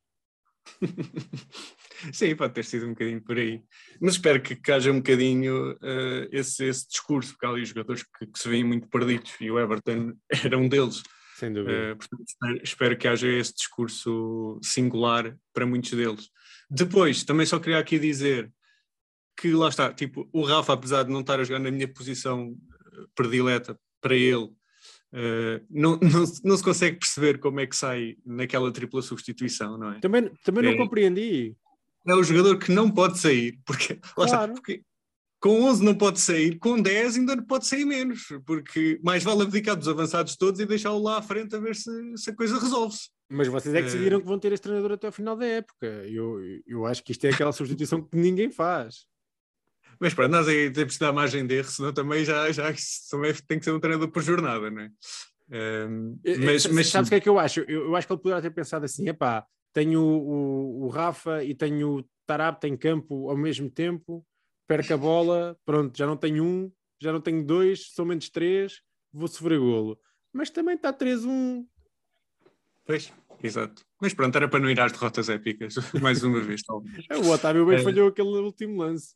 Sim, 2.12 2.36
pode 2.36 2.54
ter 2.54 2.64
sido 2.64 2.86
um 2.86 2.90
bocadinho 2.90 3.22
por 3.22 3.36
aí. 3.36 3.62
Mas 4.00 4.14
espero 4.14 4.40
que, 4.40 4.54
que 4.54 4.72
haja 4.72 4.92
um 4.92 4.98
bocadinho 4.98 5.76
eh, 5.82 6.28
esse, 6.30 6.64
esse 6.64 6.88
discurso, 6.88 7.32
porque 7.32 7.46
há 7.46 7.48
ali 7.48 7.64
jogadores 7.64 8.02
que, 8.02 8.26
que 8.26 8.38
se 8.38 8.48
veem 8.48 8.64
muito 8.64 8.88
perdidos 8.88 9.32
e 9.40 9.50
o 9.50 9.58
Everton 9.58 10.14
era 10.44 10.56
um 10.56 10.68
deles. 10.68 11.02
Sem 11.36 11.52
dúvida. 11.52 11.72
Eh, 11.72 11.94
portanto, 11.94 12.24
espero, 12.26 12.60
espero 12.62 12.98
que 12.98 13.08
haja 13.08 13.28
esse 13.28 13.54
discurso 13.54 14.60
singular 14.62 15.36
para 15.52 15.66
muitos 15.66 15.90
deles. 15.90 16.30
Depois, 16.70 17.24
também 17.24 17.46
só 17.46 17.58
queria 17.58 17.78
aqui 17.78 17.98
dizer 17.98 18.52
que 19.36 19.52
lá 19.52 19.68
está, 19.68 19.92
tipo, 19.92 20.28
o 20.32 20.42
Rafa, 20.42 20.72
apesar 20.72 21.04
de 21.04 21.10
não 21.10 21.20
estar 21.20 21.40
a 21.40 21.44
jogar 21.44 21.60
na 21.60 21.70
minha 21.70 21.88
posição 21.88 22.56
eh, 22.94 23.06
predileta 23.14 23.78
para 24.00 24.14
ele, 24.14 24.50
eh, 25.12 25.60
não, 25.70 25.96
não, 26.00 26.26
se- 26.26 26.44
não 26.44 26.56
se 26.56 26.62
consegue 26.64 26.98
perceber 26.98 27.38
como 27.38 27.60
é 27.60 27.66
que 27.66 27.76
sai 27.76 28.16
naquela 28.24 28.70
tripla 28.72 29.00
substituição, 29.02 29.78
não 29.78 29.92
é? 29.92 30.00
Também, 30.00 30.30
também 30.44 30.64
não 30.64 30.72
é- 30.72 30.76
compreendi. 30.76 31.56
é 32.06 32.14
o 32.14 32.22
jogador 32.22 32.58
que 32.58 32.72
não 32.72 32.90
pode 32.90 33.18
sair, 33.18 33.58
porque, 33.66 33.98
lá 34.16 34.24
está, 34.24 34.36
Claro. 34.38 34.54
porque 34.54 34.82
com 35.40 35.62
11 35.62 35.84
não 35.84 35.94
pode 35.94 36.18
sair, 36.20 36.58
com 36.58 36.80
10 36.80 37.16
ainda 37.16 37.36
não 37.36 37.44
pode 37.44 37.66
sair 37.66 37.84
menos, 37.84 38.26
porque 38.44 38.98
mais 39.04 39.22
vale 39.22 39.42
abdicar 39.42 39.76
dos 39.76 39.86
avançados 39.86 40.36
todos 40.36 40.58
e 40.60 40.66
deixá-lo 40.66 41.00
lá 41.02 41.18
à 41.18 41.22
frente 41.22 41.54
a 41.54 41.60
ver 41.60 41.76
se, 41.76 41.90
se 42.16 42.30
a 42.30 42.34
coisa 42.34 42.58
resolve-se. 42.58 43.08
Mas 43.30 43.46
vocês 43.46 43.72
é 43.74 43.78
que 43.78 43.84
Eh, 43.88 43.90
decidiram 43.90 44.20
que 44.20 44.26
vão 44.26 44.38
ter 44.38 44.52
este 44.52 44.62
treinador 44.64 44.92
até 44.92 45.06
ao 45.06 45.12
final 45.12 45.36
da 45.36 45.46
época. 45.46 45.86
Eu, 46.08 46.40
eu 46.66 46.86
acho 46.86 47.04
que 47.04 47.12
isto 47.12 47.24
é 47.26 47.30
aquela 47.30 47.52
substituição 47.52 48.02
que 48.02 48.16
ninguém 48.16 48.50
faz. 48.50 49.06
Mas 50.00 50.14
pronto, 50.14 50.30
nós 50.30 50.46
aí 50.46 50.70
temos 50.70 50.94
que 50.94 51.00
dar 51.00 51.12
margem 51.12 51.46
de 51.46 51.56
erro, 51.56 51.68
senão 51.68 51.92
também 51.92 52.24
já, 52.24 52.50
já 52.52 52.72
também 53.10 53.34
tem 53.46 53.58
que 53.58 53.64
ser 53.64 53.72
um 53.72 53.80
treinador 53.80 54.08
por 54.10 54.22
jornada, 54.22 54.70
não 54.70 54.82
é? 54.82 54.90
Ehm, 55.50 56.18
Eh, 56.24 56.38
mas, 56.38 56.64
eh, 56.66 56.72
mas 56.72 56.86
sabes 56.88 57.08
o 57.08 57.10
que 57.10 57.16
é 57.16 57.20
que 57.20 57.28
eu 57.28 57.38
acho? 57.38 57.60
Eu, 57.60 57.86
eu 57.86 57.96
acho 57.96 58.06
que 58.06 58.12
ele 58.12 58.20
poderá 58.22 58.40
ter 58.40 58.50
pensado 58.50 58.84
assim: 58.84 59.08
epá, 59.08 59.46
tenho 59.72 60.00
o, 60.00 60.84
o, 60.84 60.88
Rafa 60.88 61.42
e 61.42 61.54
tenho 61.54 61.98
o 61.98 62.04
Tarap 62.26 62.64
em 62.64 62.76
campo 62.76 63.30
ao 63.30 63.36
mesmo 63.36 63.70
tempo, 63.70 64.24
perco 64.66 64.92
a 64.92 64.96
bola, 64.96 65.58
pronto, 65.64 65.96
já 65.96 66.06
não 66.06 66.16
tenho 66.16 66.44
um, 66.44 66.70
já 67.00 67.12
não 67.12 67.20
tenho 67.20 67.44
dois, 67.44 67.92
são 67.94 68.04
menos 68.04 68.28
três, 68.28 68.82
vou 69.12 69.28
sofrer 69.28 69.58
golo. 69.58 69.98
Mas 70.32 70.50
também 70.50 70.74
está 70.74 70.92
3-1. 70.92 71.66
Pois, 72.84 73.12
exato. 73.42 73.82
Mas 74.00 74.12
pronto, 74.14 74.36
era 74.36 74.48
para 74.48 74.60
não 74.60 74.70
ir 74.70 74.80
às 74.80 74.92
derrotas 74.92 75.28
épicas, 75.28 75.74
mais 76.02 76.22
uma 76.22 76.40
vez, 76.40 76.62
talvez. 76.62 77.06
O 77.24 77.30
Otávio 77.30 77.66
bem 77.66 77.78
Eh, 77.78 77.82
falhou 77.82 78.08
aquele 78.08 78.28
último 78.28 78.82
lance. 78.82 79.14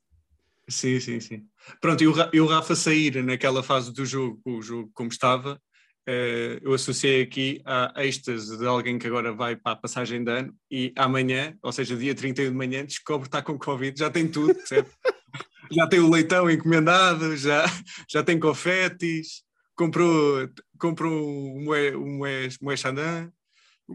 Sim, 0.69 1.00
sim, 1.00 1.21
sim. 1.21 1.47
Pronto, 1.81 2.02
e 2.02 2.07
o, 2.07 2.12
Ra- 2.12 2.31
e 2.33 2.40
o 2.40 2.47
Rafa 2.47 2.75
sair 2.75 3.23
naquela 3.23 3.62
fase 3.62 3.92
do 3.92 4.07
jogo, 4.07 4.40
o 4.45 4.62
jogo 4.62 4.90
como 4.95 5.11
estava, 5.11 5.61
eh, 6.07 6.59
eu 6.62 6.73
associei 6.73 7.23
aqui 7.23 7.61
à 7.64 7.92
êxtase 8.04 8.57
de 8.59 8.66
alguém 8.66 8.99
que 8.99 9.07
agora 9.07 9.33
vai 9.33 9.57
para 9.57 9.73
a 9.73 9.76
passagem 9.76 10.23
de 10.23 10.31
ano 10.31 10.54
e 10.71 10.92
amanhã, 10.97 11.57
ou 11.62 11.73
seja, 11.73 11.97
dia 11.97 12.14
31 12.14 12.50
de 12.50 12.57
manhã, 12.57 12.85
descobre 12.85 13.23
que 13.23 13.28
está 13.28 13.42
com 13.42 13.59
Covid, 13.59 13.99
já 13.99 14.11
tem 14.11 14.28
tudo, 14.28 14.54
já 15.71 15.87
tem 15.88 16.00
o 16.00 16.11
leitão 16.11 16.50
encomendado, 16.50 17.37
já, 17.37 17.64
já 18.09 18.23
tem 18.23 18.38
confetes, 18.38 19.42
comprou, 19.75 20.49
comprou 20.78 21.12
um 21.57 21.64
moé, 21.64 21.97
um 21.97 22.19
moé, 22.19 22.49
moé 22.61 22.76
Xandan, 22.76 23.31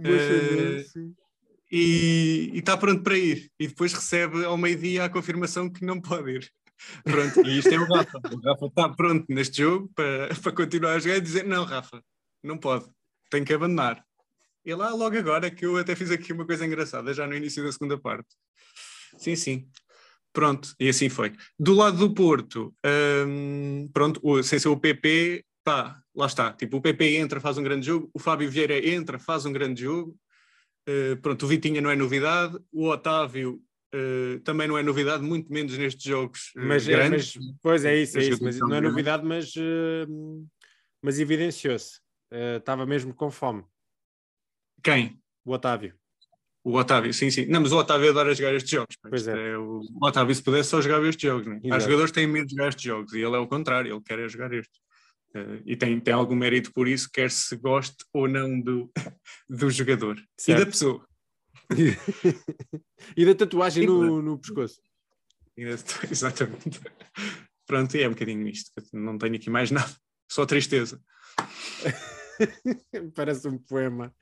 Eh, 0.05 0.83
e 1.71 2.51
está 2.53 2.77
pronto 2.77 3.03
para 3.03 3.17
ir. 3.17 3.49
E 3.59 3.67
depois 3.67 3.93
recebe 3.93 4.45
ao 4.45 4.57
meio-dia 4.57 5.05
a 5.05 5.09
confirmação 5.09 5.69
que 5.69 5.85
não 5.85 5.99
pode 5.99 6.31
ir. 6.31 6.51
Pronto, 7.03 7.41
e 7.41 7.57
isto 7.57 7.69
é 7.69 7.79
o 7.79 7.91
Rafa. 7.91 8.19
O 8.31 8.39
Rafa 8.39 8.65
está 8.67 8.89
pronto 8.89 9.25
neste 9.29 9.63
jogo 9.63 9.89
para, 9.95 10.33
para 10.35 10.51
continuar 10.51 10.93
a 10.93 10.99
jogar 10.99 11.17
e 11.17 11.21
dizer: 11.21 11.43
Não, 11.43 11.63
Rafa, 11.63 12.03
não 12.43 12.55
pode, 12.55 12.85
tem 13.31 13.43
que 13.43 13.51
abandonar. 13.51 14.05
E 14.63 14.75
lá, 14.75 14.93
logo 14.93 15.17
agora, 15.17 15.49
que 15.49 15.65
eu 15.65 15.77
até 15.77 15.95
fiz 15.95 16.11
aqui 16.11 16.33
uma 16.33 16.45
coisa 16.45 16.65
engraçada, 16.65 17.13
já 17.13 17.25
no 17.25 17.35
início 17.35 17.63
da 17.63 17.71
segunda 17.71 17.97
parte. 17.97 18.27
Sim, 19.17 19.35
sim. 19.35 19.67
Pronto, 20.33 20.75
e 20.79 20.89
assim 20.89 21.09
foi. 21.09 21.33
Do 21.57 21.73
lado 21.73 21.97
do 21.97 22.13
Porto, 22.13 22.71
hum, 23.27 23.89
pronto, 23.91 24.43
sem 24.43 24.59
ser 24.59 24.67
o 24.67 24.77
PP, 24.77 25.43
pá, 25.63 25.99
lá 26.13 26.27
está. 26.27 26.53
Tipo, 26.53 26.77
o 26.77 26.81
PP 26.81 27.17
entra, 27.17 27.39
faz 27.39 27.57
um 27.57 27.63
grande 27.63 27.87
jogo, 27.87 28.09
o 28.13 28.19
Fábio 28.19 28.49
Vieira 28.51 28.77
entra, 28.87 29.17
faz 29.17 29.45
um 29.45 29.53
grande 29.53 29.81
jogo. 29.81 30.15
Uh, 30.87 31.17
pronto, 31.17 31.43
o 31.43 31.47
Vitinha 31.47 31.81
não 31.81 31.89
é 31.89 31.95
novidade, 31.95 32.57
o 32.71 32.87
Otávio 32.87 33.61
uh, 33.93 34.39
também 34.41 34.67
não 34.67 34.77
é 34.77 34.83
novidade, 34.83 35.21
muito 35.21 35.51
menos 35.51 35.77
nestes 35.77 36.03
jogos 36.03 36.53
uh, 36.55 36.61
Mas, 36.61 36.87
é, 36.87 36.91
grandes. 36.93 37.35
mas- 37.35 37.45
pois 37.61 37.85
é 37.85 37.95
isso, 37.97 38.17
é 38.17 38.23
isso. 38.23 38.43
Mas 38.43 38.57
não 38.57 38.73
é 38.73 38.79
novidade, 38.81 39.25
mas, 39.25 39.53
eh, 39.57 40.05
mas 41.01 41.19
evidenciou-se. 41.19 41.99
Eh, 42.31 42.57
Estava 42.57 42.85
mesmo 42.85 43.13
com 43.13 43.29
fome. 43.29 43.63
Quem? 44.83 45.19
O 45.43 45.51
Otávio. 45.51 45.93
O 46.63 46.75
Otávio, 46.75 47.13
sim, 47.13 47.31
sim. 47.31 47.45
Não, 47.45 47.61
mas 47.61 47.71
o 47.71 47.77
Otávio 47.77 48.09
adora 48.09 48.35
jogar 48.35 48.53
estes 48.53 48.71
jogos. 48.71 48.97
Pois 49.01 49.21
Isto 49.21 49.31
é. 49.31 49.57
o... 49.57 49.81
Otávio, 50.01 50.35
se 50.35 50.43
pudesse, 50.43 50.69
só 50.69 50.81
jogava 50.81 51.07
estes 51.07 51.21
jogos. 51.23 51.47
Né? 51.47 51.61
Há 51.71 51.79
jogadores 51.79 52.11
que 52.11 52.15
têm 52.15 52.27
medo 52.27 52.45
de 52.45 52.55
jogar 52.55 52.69
estes 52.69 52.83
jogos 52.83 53.13
e 53.13 53.19
ele 53.21 53.35
é 53.35 53.39
o 53.39 53.47
contrário, 53.47 53.93
ele 53.93 54.01
quer 54.03 54.19
é 54.19 54.27
jogar 54.27 54.53
estes. 54.53 54.79
Uh, 55.37 55.61
e 55.65 55.75
tem, 55.75 55.99
tem 55.99 56.13
algum 56.13 56.35
mérito 56.35 56.71
por 56.71 56.87
isso, 56.87 57.09
quer 57.11 57.29
se 57.29 57.55
goste 57.57 57.97
ou 58.13 58.27
não 58.27 58.59
do, 58.59 58.91
do 59.49 59.69
jogador 59.69 60.17
e 60.17 60.41
Certo. 60.41 60.59
da 60.59 60.65
pessoa. 60.65 61.07
e 63.15 63.25
da 63.25 63.35
tatuagem 63.35 63.85
no, 63.85 64.21
no 64.21 64.39
pescoço. 64.39 64.81
E 65.57 65.63
Exatamente. 66.09 66.79
Pronto, 67.65 67.95
e 67.97 68.01
é 68.01 68.07
um 68.07 68.11
bocadinho 68.13 68.47
isto. 68.47 68.71
Não 68.93 69.17
tenho 69.17 69.35
aqui 69.35 69.49
mais 69.49 69.69
nada, 69.69 69.93
só 70.31 70.45
tristeza. 70.45 71.01
Parece 73.15 73.47
um 73.47 73.57
poema. 73.57 74.13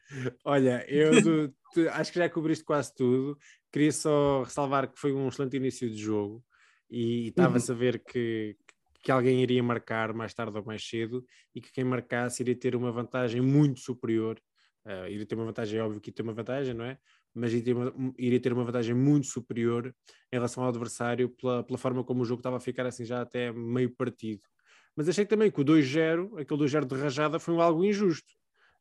Olha, 0.44 0.86
eu 0.90 1.22
do- 1.22 1.56
te- 1.74 1.88
acho 1.90 2.12
que 2.12 2.20
já 2.20 2.30
cobriste 2.30 2.64
quase 2.64 2.94
tudo. 2.96 3.38
Queria 3.72 3.92
só 3.92 4.44
ressalvar 4.44 4.92
que 4.92 5.00
foi 5.00 5.14
um 5.14 5.28
excelente 5.28 5.58
início 5.58 5.90
de 5.90 5.98
jogo 5.98 6.44
e 6.90 7.28
estava-se 7.28 7.72
a 7.72 7.76
ver 7.76 8.02
que, 8.04 8.56
que 9.06 9.12
alguém 9.12 9.40
iria 9.40 9.62
marcar 9.62 10.14
mais 10.14 10.34
tarde 10.34 10.58
ou 10.58 10.66
mais 10.66 10.84
cedo 10.84 11.24
e 11.54 11.62
que 11.62 11.72
quem 11.72 11.84
marcasse 11.84 12.42
iria 12.42 12.56
ter 12.56 12.76
uma 12.76 12.92
vantagem 12.92 13.40
muito 13.40 13.80
superior. 13.80 14.42
Ah, 14.84 15.08
iria 15.08 15.28
ter 15.28 15.36
uma 15.36 15.46
vantagem, 15.46 15.80
é 15.80 15.84
óbvio 15.84 16.02
que 16.02 16.12
ter 16.12 16.24
uma 16.24 16.34
vantagem, 16.34 16.74
não 16.74 16.86
é? 16.86 16.98
Mas 17.32 17.54
iria 17.54 17.64
ter 17.64 17.74
uma, 17.76 18.14
iria 18.18 18.40
ter 18.40 18.52
uma 18.52 18.64
vantagem 18.64 18.96
muito 18.96 19.28
superior 19.28 19.94
em 20.32 20.36
relação 20.36 20.64
ao 20.64 20.70
adversário 20.70 21.30
pela, 21.30 21.64
pela 21.64 21.78
forma 21.78 22.04
como 22.04 22.24
o 22.24 22.26
jogo 22.26 22.40
estava 22.40 22.58
a 22.58 22.60
ficar 22.60 22.88
assim 22.88 23.06
já 23.06 23.22
até 23.22 23.52
meio 23.52 23.96
partido. 23.96 24.42
Mas 24.96 25.08
achei 25.08 25.26
também 25.26 25.52
que 25.52 25.62
o 25.62 25.64
2-0, 25.64 26.40
aquele 26.40 26.60
2-0 26.60 26.86
de 26.86 26.96
rajada, 26.96 27.38
foi 27.38 27.56
algo 27.62 27.86
injusto. 27.86 28.34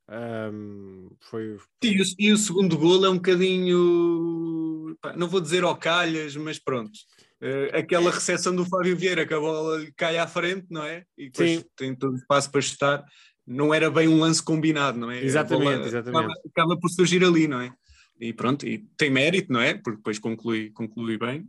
Ahm, 0.08 1.10
foi. 1.20 1.58
E 1.82 2.00
o, 2.00 2.04
e 2.18 2.32
o 2.32 2.36
segundo 2.38 2.78
golo 2.78 3.04
é 3.04 3.10
um 3.10 3.16
bocadinho, 3.16 4.96
não 5.16 5.28
vou 5.28 5.40
dizer 5.40 5.64
ao 5.64 5.76
calhas, 5.76 6.34
mas 6.34 6.58
pronto. 6.58 6.98
Eh, 7.46 7.78
aquela 7.78 8.10
recepção 8.10 8.56
do 8.56 8.64
Fábio 8.64 8.96
Vieira, 8.96 9.26
que 9.26 9.34
a 9.34 9.38
bola 9.38 9.86
cai 9.96 10.16
à 10.16 10.26
frente, 10.26 10.66
não 10.70 10.82
é? 10.82 11.04
E 11.16 11.26
depois 11.26 11.58
Sim. 11.58 11.64
tem 11.76 11.94
todo 11.94 12.14
o 12.14 12.16
espaço 12.16 12.50
para 12.50 12.62
chutar. 12.62 13.04
Não 13.46 13.74
era 13.74 13.90
bem 13.90 14.08
um 14.08 14.18
lance 14.18 14.42
combinado, 14.42 14.98
não 14.98 15.10
é? 15.10 15.22
Exatamente, 15.22 15.74
bola 15.74 15.86
exatamente. 15.86 16.24
Acaba, 16.24 16.40
acaba 16.50 16.80
por 16.80 16.88
surgir 16.88 17.22
ali, 17.22 17.46
não 17.46 17.60
é? 17.60 17.70
E 18.18 18.32
pronto, 18.32 18.66
e 18.66 18.88
tem 18.96 19.10
mérito, 19.10 19.52
não 19.52 19.60
é? 19.60 19.74
Porque 19.74 19.98
depois 19.98 20.18
conclui, 20.18 20.70
conclui 20.70 21.18
bem. 21.18 21.46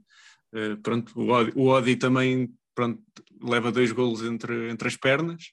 Eh, 0.54 0.75
pronto, 0.84 1.14
o 1.18 1.30
Odi, 1.30 1.54
o 1.56 1.68
Odi 1.68 1.96
também 1.96 2.54
pronto, 2.75 3.02
leva 3.42 3.72
dois 3.72 3.94
golos 3.94 4.22
entre, 4.22 4.70
entre 4.70 4.90
as 4.90 4.98
pernas 4.98 5.46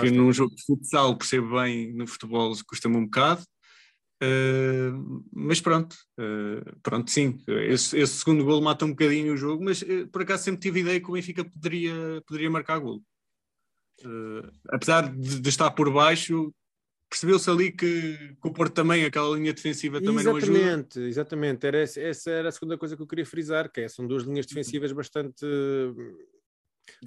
que 0.00 0.10
num 0.10 0.32
jogo 0.32 0.54
de 0.54 0.64
futsal 0.64 1.16
percebo 1.16 1.56
bem, 1.56 1.92
no 1.92 2.06
futebol 2.06 2.54
custa-me 2.68 2.96
um 2.96 3.04
bocado. 3.06 3.42
Uh, 4.22 5.24
mas 5.32 5.60
pronto, 5.60 5.94
uh, 6.18 6.80
pronto, 6.82 7.10
sim, 7.10 7.38
esse, 7.68 7.98
esse 7.98 8.18
segundo 8.18 8.44
gol 8.44 8.62
mata 8.62 8.84
um 8.84 8.90
bocadinho 8.90 9.34
o 9.34 9.36
jogo, 9.36 9.62
mas 9.62 9.82
uh, 9.82 10.06
por 10.10 10.22
acaso 10.22 10.44
sempre 10.44 10.60
tive 10.60 10.80
ideia 10.80 11.00
que 11.00 11.10
o 11.10 11.12
Benfica 11.12 11.44
poderia, 11.44 11.92
poderia 12.26 12.50
marcar 12.50 12.78
golo. 12.78 13.02
Apesar 14.68 15.14
de, 15.14 15.40
de 15.40 15.48
estar 15.48 15.70
por 15.72 15.92
baixo, 15.92 16.54
percebeu-se 17.08 17.48
ali 17.48 17.70
que, 17.70 18.16
que 18.40 18.48
o 18.48 18.52
Porto 18.52 18.72
também, 18.74 19.04
aquela 19.04 19.36
linha 19.36 19.52
defensiva 19.52 20.00
também 20.00 20.24
não 20.24 20.36
ajuda. 20.36 20.58
Exatamente, 20.58 21.00
exatamente. 21.00 21.66
Era, 21.66 21.78
essa- 21.80 22.30
era 22.30 22.48
a 22.48 22.52
segunda 22.52 22.76
coisa 22.78 22.96
que 22.96 23.02
eu 23.02 23.06
queria 23.06 23.26
frisar, 23.26 23.70
que 23.70 23.82
é, 23.82 23.88
são 23.88 24.06
duas 24.06 24.24
linhas 24.24 24.46
defensivas 24.46 24.90
bastante 24.92 25.44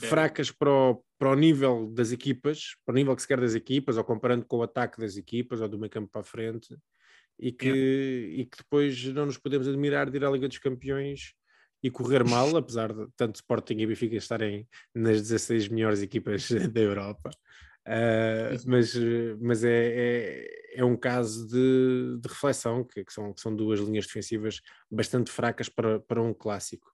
É. 0.02 0.08
fracas 0.08 0.50
para 0.50 0.72
o, 0.72 1.04
para 1.20 1.32
o 1.32 1.36
nível 1.36 1.92
das 1.94 2.12
equipas, 2.12 2.76
para 2.86 2.94
o 2.94 2.96
nível 2.96 3.16
que 3.16 3.22
se 3.22 3.28
quer 3.28 3.40
das 3.40 3.54
equipas, 3.54 3.98
ou 3.98 4.04
comparando 4.04 4.46
com 4.46 4.58
o 4.58 4.64
ataque 4.64 5.00
das 5.00 5.18
equipas, 5.18 5.62
ou 5.62 5.68
do 5.68 5.78
meio 5.78 5.92
campo 5.92 6.10
para 6.10 6.22
a 6.22 6.24
frente, 6.24 6.76
e 7.40 7.52
que, 7.52 8.34
e 8.38 8.46
que 8.46 8.58
depois 8.58 9.04
não 9.14 9.26
nos 9.26 9.38
podemos 9.38 9.68
admirar 9.68 10.10
de 10.10 10.18
ir 10.18 10.26
à 10.26 10.30
Liga 10.30 10.48
dos 10.48 10.58
Campeões 10.58 11.34
e 11.84 11.92
correr 11.92 12.24
mal, 12.26 12.56
apesar 12.58 12.94
de 12.94 13.08
tanto 13.16 13.36
Sporting 13.36 13.78
e 13.78 13.88
Benfica 13.88 14.16
estarem 14.16 14.68
nas 14.94 15.22
16 15.22 15.68
melhores 15.70 16.02
equipas 16.02 16.50
da 16.72 16.82
Europa. 16.82 17.30
Uh, 17.88 18.60
mas 18.66 18.94
mas 19.40 19.64
é, 19.64 19.70
é, 19.72 20.82
é 20.82 20.84
um 20.84 20.98
caso 20.98 21.48
de, 21.48 22.20
de 22.20 22.28
reflexão, 22.28 22.84
que, 22.84 23.06
que 23.06 23.14
são, 23.14 23.34
que 23.34 23.40
são 23.40 23.56
duas 23.56 23.80
linhas 23.80 24.06
defensivas 24.06 24.60
bastante 24.92 25.32
fracas 25.32 25.70
para, 25.70 26.00
para 26.02 26.22
um 26.22 26.34
clássico. 26.34 26.92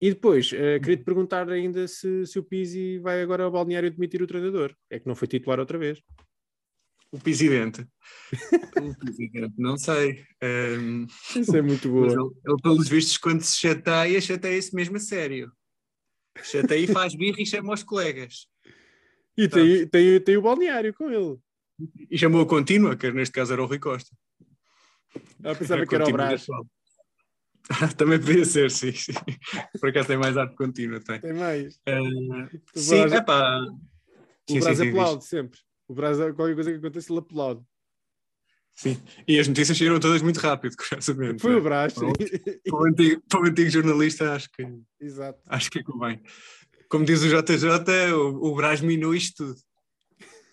E 0.00 0.10
depois, 0.10 0.50
uh, 0.52 0.80
queria 0.80 0.96
te 0.96 1.04
perguntar 1.04 1.50
ainda 1.50 1.86
se, 1.86 2.26
se 2.26 2.38
o 2.38 2.42
Pizzi 2.42 2.98
vai 2.98 3.22
agora 3.22 3.44
ao 3.44 3.50
balneário 3.50 3.90
demitir 3.90 4.22
o 4.22 4.26
treinador. 4.26 4.74
É 4.90 4.98
que 4.98 5.06
não 5.06 5.14
foi 5.14 5.28
titular 5.28 5.60
outra 5.60 5.78
vez. 5.78 6.02
O 7.12 7.18
presidente. 7.20 7.86
o 8.80 8.94
presidente, 8.96 9.54
não 9.58 9.76
sei. 9.76 10.24
Um, 10.42 11.06
Isso 11.36 11.54
é 11.54 11.60
muito 11.60 11.90
boa. 11.90 12.06
ele, 12.06 12.30
ele, 12.46 12.62
pelos 12.62 12.88
vistos, 12.88 13.18
quando 13.18 13.42
se 13.42 13.58
chateia, 13.58 14.18
chateia-se 14.18 14.74
mesmo 14.74 14.96
a 14.96 15.00
sério. 15.00 15.52
Chateia 16.42 16.84
e 16.84 16.86
faz 16.86 17.14
birra 17.14 17.40
e 17.40 17.46
chama 17.46 17.74
os 17.74 17.82
colegas. 17.82 18.46
E 19.36 19.46
tem, 19.46 19.86
tem, 19.86 20.20
tem 20.20 20.36
o 20.38 20.42
balneário 20.42 20.94
com 20.94 21.10
ele. 21.10 21.38
E 22.10 22.16
chamou 22.16 22.40
a 22.40 22.46
contínua, 22.46 22.96
que 22.96 23.10
neste 23.12 23.32
caso 23.32 23.52
era 23.52 23.62
o 23.62 23.66
Rui 23.66 23.78
Costa. 23.78 24.10
Ah, 25.44 25.54
pensava 25.54 25.86
que 25.86 25.94
era 25.94 26.08
o 26.08 26.12
Brás. 26.12 26.46
Também 27.96 28.18
podia 28.18 28.44
ser, 28.44 28.70
sim, 28.70 28.92
sim. 28.92 29.12
Por 29.78 29.90
acaso 29.90 30.08
tem 30.08 30.16
mais 30.16 30.36
arte 30.36 30.56
contínua, 30.56 31.00
tem. 31.00 31.20
Tem 31.20 31.32
mais. 31.34 31.76
Uh, 31.88 32.60
sim, 32.74 32.96
Brás- 32.96 33.12
epá. 33.12 33.60
O 34.48 34.52
Sim, 34.52 34.60
Brás 34.60 34.78
sim, 34.78 34.88
aplaude 34.88 35.24
sempre. 35.26 35.60
O 35.88 35.94
Brás, 35.94 36.16
qualquer 36.34 36.54
coisa 36.54 36.70
que 36.72 36.78
aconteça, 36.78 37.12
ele 37.12 37.18
aplaude. 37.20 37.62
Sim. 38.74 38.98
E 39.28 39.38
as 39.38 39.46
notícias 39.48 39.76
saíram 39.76 40.00
todas 40.00 40.22
muito 40.22 40.38
rápido, 40.40 40.74
curiosamente. 40.78 41.42
Foi 41.42 41.54
o 41.56 41.60
Brás. 41.62 41.92
Para 41.92 42.06
o- 42.08 42.86
antigo, 42.86 43.22
para 43.28 43.40
o 43.40 43.44
antigo 43.46 43.70
jornalista, 43.70 44.32
acho 44.34 44.48
que, 44.50 44.66
Exato. 45.00 45.40
acho 45.46 45.70
que 45.70 45.82
convém. 45.82 46.22
Como 46.88 47.04
diz 47.04 47.22
o 47.22 47.28
JJ, 47.28 48.12
o, 48.14 48.50
o 48.50 48.54
Brás 48.54 48.80
minou 48.80 49.14
isto 49.14 49.44
tudo. 49.46 49.60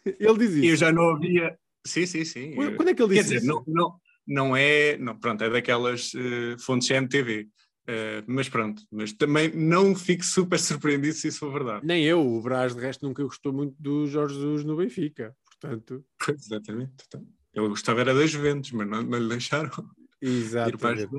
Ele 0.05 0.37
diz 0.37 0.53
E 0.55 0.59
eu 0.67 0.73
isso. 0.73 0.77
já 0.77 0.91
não 0.91 1.09
havia. 1.15 1.57
Sim, 1.85 2.05
sim, 2.05 2.25
sim. 2.25 2.55
Quando 2.75 2.89
é 2.89 2.93
que 2.93 3.01
ele 3.01 3.13
Quer 3.13 3.21
disse 3.23 3.35
dizer, 3.35 3.37
isso? 3.37 3.47
não, 3.47 3.63
não, 3.67 3.99
não 4.27 4.57
é. 4.57 4.97
Não, 4.97 5.17
pronto, 5.17 5.43
é 5.43 5.49
daquelas 5.49 6.11
eh, 6.15 6.55
fontes 6.59 6.87
CMTV. 6.87 7.47
Eh, 7.91 8.23
mas 8.27 8.47
pronto, 8.47 8.83
mas 8.91 9.11
também 9.13 9.51
não 9.55 9.95
fico 9.95 10.23
super 10.23 10.59
surpreendido 10.61 11.15
se 11.15 11.27
isso 11.29 11.39
for 11.39 11.51
verdade. 11.51 11.83
Nem 11.83 12.03
eu, 12.05 12.21
o 12.23 12.39
Brás 12.39 12.75
de 12.75 12.81
resto 12.81 13.03
nunca 13.03 13.23
gostou 13.23 13.51
muito 13.51 13.75
do 13.81 14.05
Jorge 14.05 14.35
Jesus 14.35 14.63
no 14.63 14.77
Benfica. 14.77 15.35
Portanto, 15.43 16.05
Pois, 16.23 16.45
Exatamente. 16.45 16.93
Então, 17.07 17.25
Ele 17.51 17.67
gostava 17.69 18.01
era 18.01 18.13
das 18.13 18.29
Juventus, 18.29 18.71
mas 18.73 18.87
não, 18.87 19.01
não 19.01 19.17
lhe 19.17 19.27
deixaram 19.29 19.71
ir 20.21 20.77
para. 20.77 21.09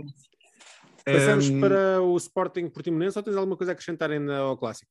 Passamos 1.05 1.49
Ehm, 1.49 1.61
para 1.61 2.01
o 2.03 2.17
Sporting 2.17 2.69
Portimonense 2.69 3.19
ou 3.19 3.25
tens 3.25 3.35
alguma 3.37 3.57
coisa 3.57 3.73
a 3.73 3.75
acrescentar 3.75 4.13
ainda 4.13 4.37
ao 4.39 4.57
clássico? 4.57 4.89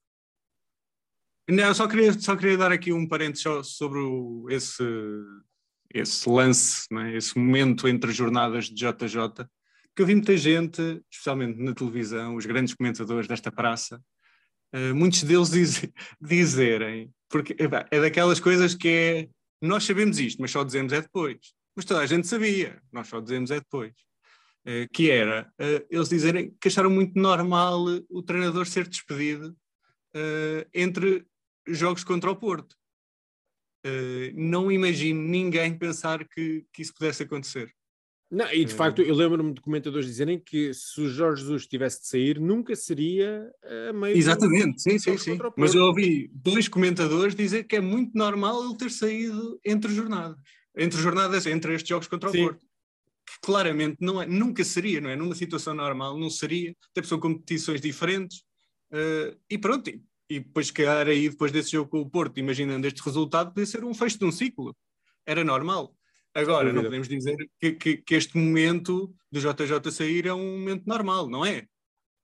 Não, 1.50 1.74
só 1.74 1.88
queria, 1.88 2.12
só 2.14 2.36
queria 2.36 2.58
dar 2.58 2.74
aqui 2.74 2.92
um 2.92 3.08
parênteses 3.08 3.68
sobre 3.70 4.00
o- 4.00 4.48
esse, 4.50 4.84
esse 5.94 6.30
lance, 6.30 6.86
não 6.92 7.02
é? 7.02 7.16
esse 7.16 7.38
momento 7.38 7.88
entre 7.88 8.12
jornadas 8.12 8.66
de 8.66 8.76
JJ, 8.76 9.48
que 10.00 10.04
eu 10.04 10.08
vi 10.08 10.16
muita 10.16 10.38
gente, 10.38 11.04
especialmente 11.12 11.60
na 11.60 11.74
televisão, 11.74 12.38
os 12.38 12.46
grandes 12.46 12.74
comentadores 12.74 13.28
desta 13.28 13.52
praça, 13.52 14.02
eh, 14.72 14.94
muitos 14.94 15.24
deles 15.24 15.50
diz- 15.50 15.82
dizerem, 16.22 17.14
porque 17.28 17.54
é 17.92 18.00
daquelas 18.00 18.40
coisas 18.40 18.74
que 18.74 18.88
é, 18.88 19.30
nós 19.62 19.84
sabemos 19.84 20.18
isto, 20.18 20.42
mas 20.42 20.52
só 20.52 20.64
dizemos 20.64 20.94
é 20.94 21.02
depois. 21.02 21.38
Mas 21.76 21.84
toda 21.84 22.00
a 22.00 22.06
gente 22.06 22.28
sabia, 22.28 22.82
nós 22.94 23.10
só 23.10 23.20
dizemos 23.20 23.52
é 23.52 23.60
depois. 23.60 23.92
Eh, 24.66 24.88
que 24.94 25.12
era, 25.12 25.52
eh, 25.60 25.86
eles 25.90 26.08
dizerem 26.08 26.56
que 26.62 26.70
acharam 26.70 26.90
muito 26.90 27.20
normal 27.20 27.84
o 28.10 28.24
treinador 28.24 28.66
ser 28.68 28.88
despedido 28.88 29.54
entre 30.74 31.26
jogos 31.68 32.06
contra 32.06 32.32
o 32.32 32.36
Porto. 32.38 32.74
Não 34.34 34.72
imagino 34.72 35.22
ninguém 35.22 35.78
pensar 35.78 36.28
que, 36.28 36.66
que 36.74 36.82
isso 36.82 36.94
pudesse 36.94 37.24
acontecer. 37.24 37.72
Não, 38.32 38.46
e 38.54 38.64
de 38.64 38.74
Eh, 38.74 38.76
facto, 38.76 39.02
eu 39.02 39.16
lembro-me 39.16 39.54
de 39.54 39.62
comentadores 39.62 40.06
dizerem 40.06 40.40
que 40.40 40.72
se 40.74 41.02
o 41.02 41.10
Jorge 41.10 41.42
Jesus 41.42 41.66
tivesse 41.66 42.02
de 42.02 42.08
sair, 42.08 42.40
nunca 42.40 42.76
seria 42.76 43.52
a 43.90 43.92
meio 43.94 44.14
do- 44.14 44.20
Exatamente, 44.20 44.82
sim, 44.82 45.00
sim, 45.00 45.18
sim. 45.18 45.38
Mas 45.58 45.74
eu 45.74 45.84
ouvi 45.86 46.30
dois 46.34 46.68
comentadores 46.68 47.34
dizer 47.34 47.64
que 47.64 47.76
é 47.76 47.82
muito 47.82 48.16
normal 48.16 48.64
ele 48.64 48.78
ter 48.78 48.92
saído 48.92 49.60
entre 49.66 49.92
jornadas. 49.92 50.38
Entre 50.78 51.02
jornadas, 51.02 51.46
entre 51.48 51.74
estes 51.74 51.90
jogos 51.90 52.08
contra 52.08 52.30
o 52.30 52.32
Sim. 52.32 52.44
Porto. 52.44 52.60
Que 53.26 53.40
claramente 53.42 53.98
não 54.00 54.22
é, 54.22 54.26
nunca 54.28 54.64
seria, 54.64 55.02
não 55.02 55.10
é? 55.10 55.16
Numa 55.16 55.36
situação 55.36 55.74
normal, 55.74 56.18
não 56.18 56.30
seria. 56.30 56.72
Até 56.72 57.02
porque 57.02 57.08
são 57.10 57.20
competições 57.20 57.82
diferentes. 57.82 58.44
eh, 58.92 59.36
e 59.50 59.58
pronto, 59.58 59.90
e, 59.90 60.02
e 60.30 60.40
depois, 60.40 60.68
se 60.68 60.74
calhar, 60.74 61.08
aí 61.08 61.30
depois 61.30 61.52
desse 61.52 61.72
jogo 61.72 61.90
com 61.90 62.00
o 62.02 62.10
Porto, 62.10 62.40
imaginando 62.40 62.86
este 62.88 63.02
resultado, 63.04 63.50
podia 63.54 63.66
ser 63.66 63.84
um 63.84 63.94
fecho 63.94 64.18
de 64.20 64.26
um 64.26 64.32
ciclo. 64.32 64.76
Era 65.26 65.44
normal. 65.44 65.96
Agora, 66.40 66.74
não 66.74 66.84
podemos 66.84 67.08
dizer 67.08 67.36
que, 67.60 67.72
que- 67.74 67.98
que 67.98 68.16
este 68.16 68.38
momento 68.38 69.14
do 69.32 69.40
JJ 69.40 69.92
sair 69.92 70.26
é 70.28 70.34
um 70.34 70.60
momento 70.60 70.84
normal, 70.88 71.30
não 71.30 71.46
é? 71.46 71.66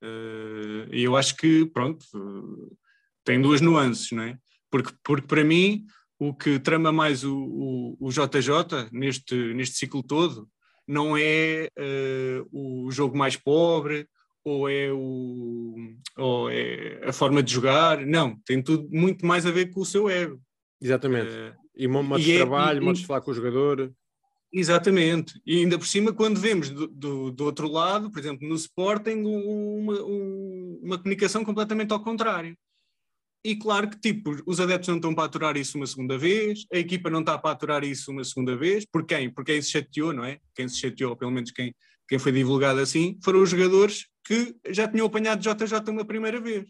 Eh, 0.01 0.88
E 0.91 1.04
eu 1.04 1.15
acho 1.15 1.36
que, 1.36 1.65
pronto, 1.67 2.06
eh, 2.15 2.75
tem 3.23 3.41
duas 3.41 3.62
nuances, 3.62 4.12
não 4.12 4.23
é? 4.23 4.38
Porque, 4.71 4.93
porque 5.04 5.28
para 5.28 5.43
mim, 5.43 5.86
o 6.19 6.34
que 6.34 6.60
trama 6.60 6.91
mais 6.91 7.23
o, 7.23 7.36
o, 7.38 7.97
o 7.99 8.10
JJ 8.12 8.89
neste, 8.91 9.36
neste 9.54 9.78
ciclo 9.78 10.04
todo 10.04 10.47
não 10.88 11.17
é 11.17 11.67
eh, 11.75 12.43
o 12.51 12.89
jogo 12.91 13.17
mais 13.17 13.36
pobre 13.36 14.08
ou 14.43 14.69
é, 14.69 14.91
o, 14.93 15.75
ou 16.17 16.49
é 16.51 17.01
a 17.04 17.12
forma 17.12 17.41
de 17.41 17.51
jogar, 17.51 18.06
não, 18.06 18.38
tem 18.45 18.62
tudo 18.62 18.88
muito 18.91 19.25
mais 19.25 19.45
a 19.45 19.51
ver 19.51 19.71
com 19.71 19.80
o 19.82 19.86
seu 19.86 20.08
ego. 20.10 20.39
Exatamente. 20.80 21.32
Eh, 21.32 21.54
E 21.78 21.88
mo- 21.88 22.04
modos 22.04 22.23
de 22.23 22.34
é- 22.34 22.38
trabalho, 22.38 22.82
e- 22.82 22.86
modos 22.86 23.01
de 23.01 23.08
falar 23.08 23.21
com 23.21 23.32
o 23.32 23.34
jogador. 23.34 23.91
Exatamente, 24.53 25.41
e 25.45 25.58
ainda 25.58 25.77
por 25.77 25.86
cima, 25.88 26.13
quando 26.13 26.39
vemos 26.39 26.69
do, 26.69 26.88
do, 26.88 27.31
do 27.31 27.43
outro 27.43 27.67
lado, 27.67 28.10
por 28.10 28.19
exemplo, 28.19 28.47
no 28.47 28.55
Sporting, 28.55 29.17
um- 29.25 29.77
uma, 29.79 30.01
um- 30.03 30.79
uma 30.84 30.97
comunicação 30.97 31.43
completamente 31.43 31.91
ao 31.91 32.01
contrário. 32.01 32.58
E 33.43 33.55
claro 33.55 33.89
que, 33.89 33.99
tipo, 33.99 34.36
os 34.45 34.60
adeptos 34.60 34.88
não 34.88 34.95
estão 34.95 35.13
para 35.13 35.25
aturar 35.25 35.55
isso 35.58 35.77
uma 35.77 35.86
segunda 35.86 36.17
vez, 36.17 36.65
a 36.73 36.77
equipa 36.77 37.10
não 37.10 37.19
está 37.19 37.38
para 37.38 37.51
aturar 37.51 37.84
isso 37.84 38.12
uma 38.12 38.23
segunda 38.23 38.55
vez, 38.55 38.86
por 38.86 39.05
quem? 39.05 39.29
Por 39.29 39.43
quem 39.45 39.62
se 39.62 39.71
chateou, 39.71 40.13
não 40.13 40.23
é? 40.23 40.39
Quem 40.55 40.67
se 40.67 40.77
chateou, 40.79 41.12
ou 41.12 41.15
pelo 41.17 41.31
menos 41.31 41.51
quem, 41.51 41.75
quem 42.08 42.17
foi 42.17 42.31
divulgado 42.31 42.79
assim, 42.79 43.19
foram 43.23 43.43
os 43.43 43.49
jogadores 43.49 44.08
que 44.23 44.55
já 44.69 44.88
tinham 44.88 45.05
apanhado 45.05 45.41
JJ 45.41 45.91
uma 45.91 46.05
primeira 46.05 46.39
vez, 46.41 46.65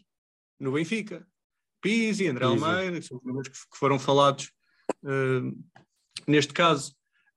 no 0.60 0.72
Benfica. 0.72 1.26
Pizzi, 1.80 2.26
André 2.26 2.46
Pizzi. 2.50 2.64
Almeida, 2.64 3.00
que 3.00 3.78
foram 3.78 3.98
falados 3.98 4.50
eh, 5.04 5.40
neste 6.26 6.52
caso. 6.52 6.94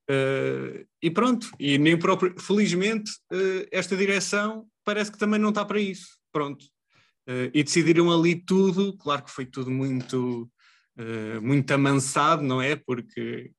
Eh, 0.10 0.86
e 1.04 1.12
pronto, 1.12 1.52
e 1.60 1.78
nem 1.78 1.98
próprio, 1.98 2.34
felizmente, 2.40 3.12
eh, 3.32 3.68
esta 3.72 3.96
direção 3.96 4.66
parece 4.84 5.12
que 5.12 5.20
também 5.20 5.40
não 5.40 5.50
está 5.50 5.64
para 5.64 5.80
isso. 5.80 6.18
Pronto. 6.32 6.66
Eh, 7.28 7.52
e 7.54 7.64
decidiram 7.64 8.12
ali 8.12 8.36
tudo, 8.36 8.98
claro 8.98 9.24
que 9.24 9.32
foi 9.32 9.46
tudo 9.46 9.70
muito, 9.70 10.50
muito 11.42 11.72
amansado, 11.72 12.44
não 12.44 12.62
é? 12.62 12.76
Porque, 12.76 13.52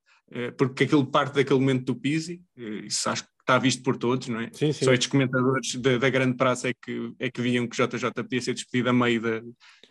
porque 0.59 0.83
aquilo 0.83 1.03
parte 1.07 1.33
daquele 1.33 1.59
momento 1.59 1.85
do 1.85 1.95
Pizzi, 1.95 2.39
eh, 2.55 2.85
isso 2.85 3.09
acho 3.09 3.23
que 3.23 3.29
está 3.39 3.57
visto 3.57 3.81
por 3.81 3.97
todos, 3.97 4.27
não 4.27 4.39
é? 4.41 4.51
Sim, 4.53 4.71
sim. 4.71 4.85
Só 4.85 4.93
estes 4.93 5.07
comentadores 5.07 5.73
da, 5.75 5.97
da 5.97 6.09
grande 6.11 6.37
praça 6.37 6.69
é 6.69 6.73
que, 6.73 7.11
é 7.17 7.31
que 7.31 7.41
viam 7.41 7.67
que 7.67 7.75
JJ 7.75 8.11
podia 8.13 8.41
ser 8.41 8.53
despedido 8.53 8.89
a 8.89 8.93
meio 8.93 9.19
da- 9.19 9.41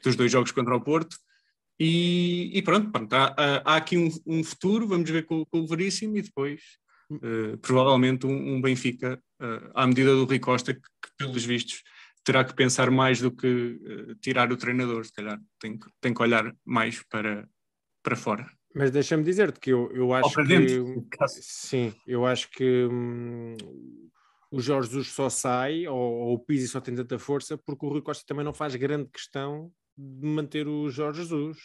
dos 0.05 0.15
dois 0.15 0.31
jogos 0.31 0.53
contra 0.53 0.77
o 0.77 0.81
Porto. 0.81 1.17
E, 1.83 2.51
e 2.59 2.61
pronto, 2.63 2.91
pronto, 2.93 3.11
há, 3.15 3.35
há- 3.65 3.77
aqui 3.77 3.97
um, 3.97 4.11
um 4.27 4.45
futuro, 4.45 4.87
vamos 4.87 5.09
ver 5.09 5.25
com, 5.25 5.47
com 5.47 5.61
o 5.61 5.67
Veríssimo 5.67 6.15
e 6.19 6.23
depois 6.23 6.61
eh, 7.23 7.57
provavelmente 7.63 8.27
um, 8.27 8.55
um 8.57 8.61
Benfica 8.61 9.19
eh, 9.41 9.71
à 9.75 9.87
medida 9.87 10.15
do 10.15 10.27
Rui 10.27 10.39
Costa, 10.39 10.75
que, 10.75 10.81
que, 10.81 11.09
pelos 11.17 11.43
vistos 11.43 11.83
terá 12.23 12.45
que 12.45 12.53
pensar 12.55 12.91
mais 12.91 13.19
do 13.23 13.31
que 13.35 13.81
eh, 13.83 14.15
tirar 14.21 14.53
o 14.53 14.59
treinador, 14.59 15.07
se 15.07 15.13
calhar 15.13 15.41
tem, 15.59 15.79
que- 15.79 15.89
tem 16.03 16.13
que 16.13 16.23
olhar 16.23 16.55
mais 16.67 17.03
para, 17.09 17.49
para 18.03 18.15
fora. 18.15 18.47
Mas 18.75 18.91
deixa-me 18.91 19.25
dizer-te 19.25 19.59
que 19.59 19.71
eu, 19.71 19.91
eu 19.93 20.13
acho 20.13 20.37
que. 20.37 20.49
dentro. 20.49 21.09
Sim, 21.29 21.95
eu 22.07 22.27
acho 22.27 22.51
que 22.51 22.85
hum, 22.93 23.57
o 24.51 24.61
Jorge 24.61 24.91
Jesus 24.91 25.09
só 25.09 25.31
sai, 25.31 25.87
ou, 25.89 25.97
ou 25.99 26.35
o 26.35 26.39
Pizzi 26.39 26.69
só 26.69 26.79
tem 26.79 26.95
tanta 26.95 27.19
força, 27.19 27.57
porque 27.57 27.87
o 27.87 27.89
Rui 27.89 28.03
Costa 28.03 28.23
também 28.27 28.45
não 28.45 28.53
faz 28.53 28.77
grande 28.77 29.09
questão 29.11 29.73
de 30.21 30.27
manter 30.27 30.67
o 30.67 30.89
Jorge 30.91 31.21
Jesus. 31.23 31.59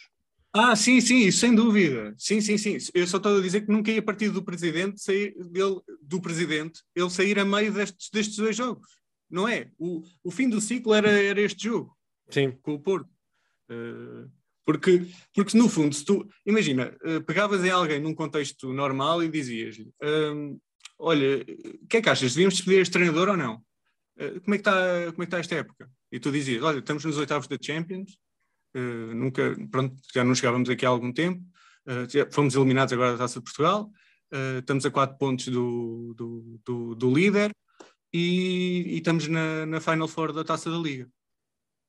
Ah, 0.52 0.74
sim, 0.74 1.00
sim, 1.00 1.18
isso 1.26 1.40
sem 1.40 1.54
dúvida. 1.54 2.14
Sim, 2.16 2.40
sim, 2.40 2.56
sim. 2.56 2.78
Eu 2.94 3.06
só 3.06 3.18
estou 3.18 3.36
a 3.36 3.42
dizer 3.42 3.62
que 3.62 3.72
nunca 3.72 3.90
ia 3.90 4.00
partir 4.00 4.30
do 4.30 4.42
presidente 4.42 5.00
sair 5.00 5.34
dele, 5.50 5.80
do 6.00 6.20
presidente 6.20 6.82
ele 6.94 7.10
sair 7.10 7.38
a 7.38 7.44
meio 7.44 7.72
destes, 7.72 8.08
destes 8.10 8.36
dois 8.36 8.56
jogos. 8.56 8.88
Não 9.28 9.46
é? 9.46 9.70
O, 9.78 10.02
o 10.24 10.30
fim 10.30 10.48
do 10.48 10.60
ciclo 10.60 10.94
era, 10.94 11.10
era 11.10 11.40
este 11.40 11.64
jogo 11.64 11.96
Sim. 12.30 12.52
com 12.62 12.74
o 12.74 12.80
Porto. 12.80 13.10
Uh, 13.70 14.30
porque, 14.64 15.06
porque 15.34 15.58
no 15.58 15.68
fundo, 15.68 15.94
se 15.94 16.04
tu 16.04 16.26
imagina, 16.44 16.96
uh, 17.04 17.22
pegavas 17.24 17.64
em 17.64 17.70
alguém 17.70 18.00
num 18.00 18.14
contexto 18.14 18.72
normal 18.72 19.22
e 19.22 19.28
dizias-lhe: 19.28 19.90
um, 20.02 20.58
Olha, 20.98 21.44
o 21.82 21.86
que 21.86 21.98
é 21.98 22.02
que 22.02 22.08
achas? 22.08 22.32
Devíamos 22.32 22.56
despedir 22.56 22.80
este 22.80 22.92
treinador 22.92 23.28
ou 23.28 23.36
não? 23.36 23.56
Uh, 24.18 24.40
como, 24.40 24.54
é 24.54 24.58
que 24.58 24.68
está, 24.68 25.12
como 25.12 25.22
é 25.22 25.26
que 25.26 25.34
está 25.34 25.38
esta 25.38 25.54
época? 25.56 25.90
E 26.10 26.18
tu 26.18 26.32
dizias: 26.32 26.62
Olha, 26.62 26.78
estamos 26.78 27.04
nos 27.04 27.18
oitavos 27.18 27.46
da 27.46 27.58
Champions, 27.60 28.16
nunca, 29.14 29.56
pronto, 29.70 29.96
já 30.12 30.24
não 30.24 30.34
chegávamos 30.34 30.68
aqui 30.68 30.84
há 30.84 30.88
algum 30.88 31.12
tempo, 31.12 31.42
fomos 32.30 32.54
eliminados 32.54 32.92
agora 32.92 33.12
da 33.12 33.18
Taça 33.18 33.38
de 33.38 33.44
Portugal, 33.44 33.90
estamos 34.58 34.84
a 34.84 34.90
quatro 34.90 35.16
pontos 35.18 35.48
do, 35.48 36.14
do, 36.16 36.60
do, 36.64 36.94
do 36.94 37.14
líder 37.14 37.52
e, 38.12 38.84
e, 38.86 38.96
estamos 38.98 39.28
na, 39.28 39.66
na 39.66 39.80
Final 39.80 40.08
Four 40.08 40.32
da 40.32 40.44
Taça 40.44 40.70
da 40.70 40.76
Liga. 40.78 41.08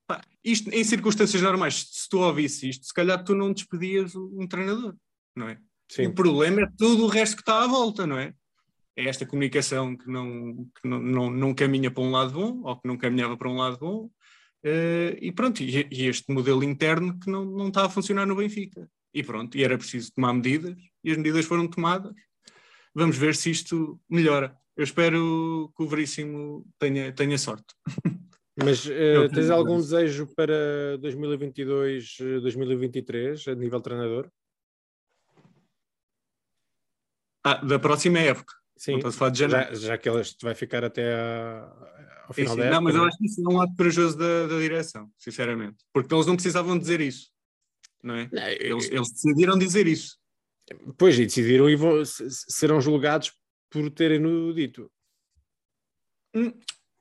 Pá, 0.06 0.22
isto, 0.42 0.70
em 0.70 0.84
circunstâncias 0.84 1.42
normais, 1.42 1.86
se 1.90 2.08
tu 2.08 2.18
ouvisse 2.18 2.68
isto, 2.68 2.86
se 2.86 2.94
calhar 2.94 3.22
tu 3.22 3.34
não 3.34 3.52
despedias 3.52 4.14
um 4.14 4.46
treinador, 4.46 4.94
não 5.36 5.48
é? 5.48 5.58
Sim. 5.90 6.06
O 6.06 6.14
problema 6.14 6.62
é 6.62 6.68
tudo 6.76 7.04
o 7.04 7.08
resto 7.08 7.36
que 7.36 7.42
está 7.42 7.62
à 7.62 7.66
volta, 7.66 8.06
não 8.06 8.18
é? 8.18 8.34
É 8.96 9.08
esta 9.08 9.24
comunicação 9.24 9.96
que 9.96 10.10
não, 10.10 10.66
que 10.74 10.88
não, 10.88 10.98
não, 11.00 11.30
não 11.30 11.54
caminha 11.54 11.90
para 11.90 12.02
um 12.02 12.10
lado 12.10 12.32
bom, 12.32 12.60
ou 12.62 12.76
que 12.76 12.88
não 12.88 12.96
caminhava 12.96 13.36
para 13.36 13.48
um 13.48 13.56
lado 13.56 13.78
bom, 13.78 14.04
uh, 14.04 14.10
e 14.64 15.32
pronto, 15.32 15.62
e, 15.62 16.06
este 16.06 16.32
modelo 16.32 16.64
interno 16.64 17.18
que 17.18 17.30
não, 17.30 17.44
não 17.44 17.68
está 17.68 17.84
a 17.84 17.90
funcionar 17.90 18.26
no 18.26 18.36
Benfica. 18.36 18.88
E 19.14 19.22
pronto, 19.22 19.56
e 19.56 19.64
era 19.64 19.78
preciso 19.78 20.12
tomar 20.12 20.32
medidas, 20.34 20.76
e 21.02 21.10
as 21.10 21.16
medidas 21.16 21.44
foram 21.44 21.66
tomadas. 21.68 22.14
Vamos 22.94 23.16
ver 23.16 23.34
se 23.34 23.50
isto 23.50 24.00
melhora. 24.08 24.56
Eu 24.76 24.84
espero 24.84 25.72
que 25.76 25.82
o 25.82 25.88
Veríssimo 25.88 26.66
tenha, 26.78 27.12
tenha 27.12 27.38
sorte. 27.38 27.74
Mas 28.56 28.84
uh, 28.86 29.28
tens 29.32 29.50
algum 29.50 29.76
desejo 29.76 30.26
para 30.34 30.98
2022, 30.98 32.16
2023 32.42 33.48
a 33.48 33.54
nível 33.54 33.80
treinador? 33.80 34.28
Ah, 37.44 37.54
da 37.64 37.78
próxima 37.78 38.18
época. 38.18 38.52
Sim. 38.76 39.00
Já, 39.34 39.74
já 39.74 39.98
que 39.98 40.08
ela 40.08 40.22
vai 40.42 40.54
ficar 40.54 40.84
até 40.84 41.14
a, 41.14 41.97
ao 42.28 42.34
final 42.34 42.54
sim, 42.54 42.60
época. 42.60 42.74
Não, 42.74 42.82
mas 42.82 42.94
eu 42.94 43.02
né? 43.02 43.08
acho 43.08 43.18
que 43.18 43.26
isso 43.26 43.40
é 43.40 43.48
um 43.48 43.56
lado 43.56 43.74
corajoso 43.74 44.18
da, 44.18 44.46
da 44.46 44.58
direção, 44.58 45.10
sinceramente. 45.18 45.78
Porque 45.92 46.14
eles 46.14 46.26
não 46.26 46.34
precisavam 46.34 46.78
dizer 46.78 47.00
isso. 47.00 47.30
Não 48.02 48.14
é? 48.14 48.28
Não, 48.30 48.46
eles, 48.48 48.90
eles, 48.90 49.10
decidiram 49.10 49.58
dizer 49.58 49.86
isso. 49.86 50.18
Pois, 50.98 51.18
e 51.18 51.24
decidiram 51.24 51.68
e 51.70 51.74
vão, 51.74 52.04
serão 52.04 52.80
julgados 52.80 53.32
por 53.70 53.90
terem 53.90 54.18
no 54.18 54.52
dito. 54.52 54.90
Hum, 56.34 56.52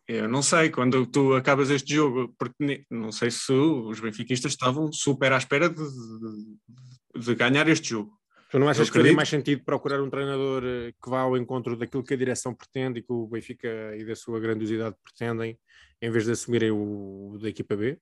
eu 0.07 0.29
não 0.29 0.41
sei, 0.41 0.69
quando 0.69 1.05
tu 1.05 1.33
acabas 1.35 1.69
este 1.69 1.93
jogo, 1.93 2.33
porque 2.39 2.85
não 2.89 3.11
sei 3.11 3.29
se 3.29 3.51
os 3.51 3.99
benfiquistas 3.99 4.53
estavam 4.53 4.91
super 4.93 5.33
à 5.33 5.37
espera 5.37 5.69
de, 5.69 5.75
de, 5.83 7.19
de 7.25 7.35
ganhar 7.35 7.67
este 7.67 7.89
jogo. 7.89 8.17
Tu 8.49 8.59
não 8.59 8.69
achas 8.69 8.89
que 8.89 8.97
faria 8.97 9.13
mais 9.13 9.27
sentido 9.27 9.63
procurar 9.63 10.01
um 10.01 10.09
treinador 10.09 10.63
eh, 10.65 10.93
que 11.01 11.09
vá 11.09 11.21
ao 11.21 11.35
encontro 11.35 11.75
daquilo 11.75 12.03
que 12.03 12.13
a 12.13 12.17
direção 12.17 12.53
pretende 12.53 12.99
e 12.99 13.03
que 13.03 13.11
o 13.11 13.27
Benfica 13.27 13.67
e 13.97 14.05
da 14.05 14.15
sua 14.15 14.39
grandiosidade 14.39 14.95
pretendem, 15.03 15.59
em 16.01 16.09
vez 16.09 16.25
de 16.25 16.31
assumirem 16.31 16.71
o 16.71 17.37
da 17.41 17.49
equipa 17.49 17.75
B? 17.75 17.99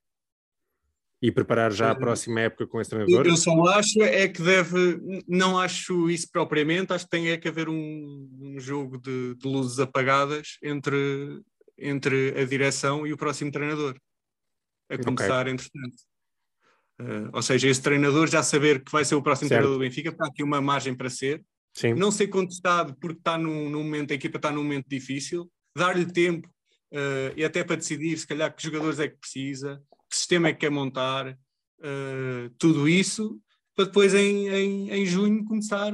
E 1.22 1.32
preparar 1.32 1.72
já 1.72 1.90
a 1.90 1.96
próxima 1.96 2.42
época 2.42 2.68
com 2.68 2.80
esse 2.80 2.92
treinador? 2.92 3.26
Eu 3.26 3.38
só 3.38 3.52
acho 3.70 4.04
é 4.04 4.28
que 4.28 4.42
deve, 4.42 5.24
não 5.28 5.58
acho 5.58 6.10
isso 6.10 6.30
propriamente, 6.32 6.94
acho 6.94 7.06
que 7.06 7.12
tem 7.12 7.30
é 7.30 7.38
que 7.38 7.48
haver 7.48 7.68
um, 7.68 8.30
um 8.40 8.60
jogo 8.60 9.00
de, 9.00 9.34
de 9.34 9.48
luzes 9.48 9.80
apagadas 9.80 10.60
entre 10.62 11.42
entre 11.78 12.40
a 12.40 12.46
direção 12.46 13.06
e 13.06 13.14
o 13.14 13.18
próximo 13.18 13.52
treinador. 13.52 14.00
A 14.90 14.98
começar, 14.98 15.42
okay. 15.42 15.54
entretanto. 15.54 15.96
Uh, 17.00 17.30
ou 17.34 17.42
seja, 17.42 17.68
esse 17.68 17.82
treinador 17.82 18.28
já 18.28 18.42
saber 18.42 18.84
que 18.84 18.92
vai 18.92 19.04
ser 19.04 19.16
o 19.16 19.22
próximo 19.22 19.50
certo. 19.50 19.62
treinador 19.62 19.78
do 19.78 19.84
Benfica, 19.84 20.10
está 20.10 20.28
aqui 20.28 20.44
uma 20.44 20.62
margem 20.62 20.96
para 20.96 21.10
ser. 21.10 21.44
Sim. 21.74 21.94
Não 21.94 22.10
ser 22.10 22.28
contestado 22.28 22.96
porque 23.00 23.20
está 23.20 23.38
num, 23.38 23.70
num, 23.70 23.84
momento, 23.84 24.12
a 24.12 24.16
equipa 24.16 24.38
está 24.38 24.50
num 24.50 24.64
momento 24.64 24.88
difícil, 24.88 25.52
dar-lhe 25.76 26.06
tempo 26.06 26.48
uh, 26.94 27.34
e 27.36 27.44
até 27.44 27.64
para 27.64 27.76
decidir 27.76 28.18
se 28.18 28.26
calhar 28.26 28.54
que 28.56 28.64
jogadores 28.64 29.00
é 29.00 29.10
que 29.10 29.18
precisa, 29.18 29.82
que 30.10 30.16
sistema 30.16 30.48
é 30.48 30.54
que 30.54 30.60
quer 30.60 30.70
montar, 30.70 31.28
uh, 31.32 32.50
tudo 32.58 32.88
isso, 32.88 33.42
para 33.76 33.86
depois 33.86 34.14
em, 34.14 34.48
em, 34.48 34.90
em 34.90 35.06
junho 35.06 35.44
começar 35.44 35.92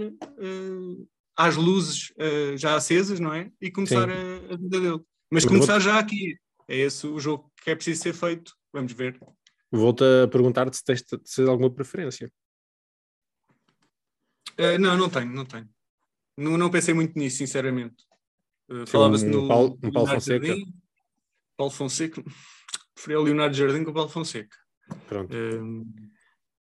às 1.36 1.56
luzes 1.56 2.14
já 2.56 2.76
acesas, 2.76 3.20
não 3.20 3.34
é? 3.34 3.50
E 3.60 3.72
começar 3.72 4.08
a, 4.08 4.54
a 4.54 4.56
vida 4.56 4.80
dele. 4.80 5.00
Mas 5.32 5.46
começar 5.46 5.80
já 5.80 5.98
aqui. 5.98 6.38
É 6.68 6.78
esse 6.78 7.08
o 7.08 7.20
jogo 7.20 7.52
que 7.64 7.72
é 7.72 7.76
preciso 7.76 8.04
ser 8.04 8.14
feito. 8.14 8.54
Vamos 8.72 8.94
ver. 8.94 9.20
Volto 9.72 10.04
a 10.04 10.28
perguntar-te 10.28 10.76
se 10.76 10.84
tens, 10.84 11.00
se 11.00 11.18
tens 11.18 11.48
alguma 11.48 11.74
preferência. 11.74 12.32
Uh, 14.60 14.78
não, 14.78 14.98
não 14.98 15.10
tenho, 15.10 15.32
não 15.32 15.46
tenho. 15.46 15.70
Não, 16.38 16.58
não 16.58 16.70
pensei 16.70 16.94
muito 16.94 17.18
nisso, 17.18 17.38
sinceramente. 17.38 18.04
Uh, 18.70 18.86
Falava-se 18.86 19.26
um, 19.26 19.30
no. 19.30 19.48
Paulo, 19.48 19.80
um 19.82 19.92
Paulo 19.92 20.10
Fonseca. 20.10 20.46
Jardim, 20.46 20.74
Paulo 21.56 21.72
Fonseca. 21.72 22.24
Preferia 22.94 23.20
o 23.20 23.24
Leonardo 23.24 23.56
Jardim 23.56 23.84
com 23.84 23.92
o 23.92 23.94
Paulo 23.94 24.10
Fonseca. 24.10 24.56
Pronto. 25.08 25.34
Uh, 25.34 25.86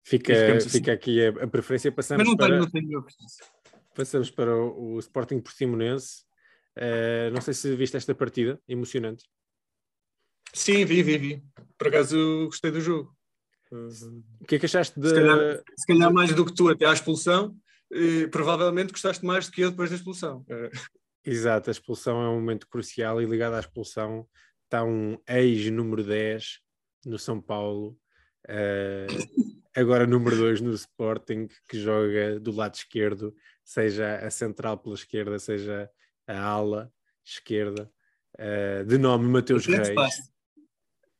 fica 0.03 0.33
fica 0.61 0.91
assim. 0.91 0.91
aqui 0.91 1.25
a, 1.25 1.29
a, 1.43 1.47
preferência. 1.47 1.91
Passamos 1.91 2.23
Mas 2.23 2.29
não 2.29 2.35
para, 2.35 2.47
tenho, 2.47 2.59
não 2.61 2.69
tenho 2.71 3.03
preferência. 3.03 3.45
Passamos 3.93 4.31
para 4.31 4.55
o, 4.55 4.95
o 4.95 4.99
Sporting 4.99 5.39
Portimonense. 5.39 6.25
Uh, 6.75 7.31
não 7.31 7.41
sei 7.41 7.53
se 7.53 7.75
viste 7.75 7.95
esta 7.95 8.13
partida 8.13 8.59
emocionante. 8.67 9.25
Sim, 10.53 10.85
vi, 10.85 11.03
vi, 11.03 11.17
vi. 11.17 11.43
Por 11.77 11.87
acaso 11.87 12.45
gostei 12.45 12.71
do 12.71 12.81
jogo. 12.81 13.15
O 14.41 14.45
que 14.45 14.55
é 14.55 14.59
que 14.59 14.65
achaste 14.65 14.99
de. 14.99 15.09
Se 15.09 15.15
calhar, 15.15 15.63
se 15.77 15.87
calhar 15.87 16.13
mais 16.13 16.33
do 16.33 16.45
que 16.45 16.53
tu 16.53 16.69
até 16.69 16.85
à 16.85 16.93
expulsão, 16.93 17.55
eh, 17.91 18.27
provavelmente 18.27 18.91
gostaste 18.91 19.25
mais 19.25 19.45
do 19.45 19.51
que 19.51 19.61
eu 19.61 19.71
depois 19.71 19.89
da 19.89 19.95
expulsão. 19.95 20.45
Exato, 21.25 21.69
a 21.69 21.71
expulsão 21.71 22.21
é 22.21 22.29
um 22.29 22.35
momento 22.35 22.67
crucial 22.69 23.21
e 23.21 23.25
ligado 23.25 23.55
à 23.55 23.59
expulsão 23.59 24.25
está 24.63 24.83
um 24.83 25.17
ex-número 25.27 26.03
10 26.03 26.59
no 27.05 27.17
São 27.17 27.41
Paulo, 27.41 27.97
uh, 28.47 29.51
agora 29.75 30.05
número 30.05 30.35
2 30.35 30.61
no 30.61 30.73
Sporting, 30.73 31.47
que 31.69 31.79
joga 31.79 32.39
do 32.39 32.51
lado 32.51 32.75
esquerdo, 32.75 33.33
seja 33.63 34.17
a 34.17 34.29
central 34.29 34.77
pela 34.77 34.95
esquerda, 34.95 35.39
seja 35.39 35.89
a 36.25 36.39
ala 36.39 36.91
esquerda, 37.25 37.89
uh, 38.37 38.85
de 38.85 38.97
nome 38.97 39.27
Mateus 39.27 39.65
Reis. 39.65 39.89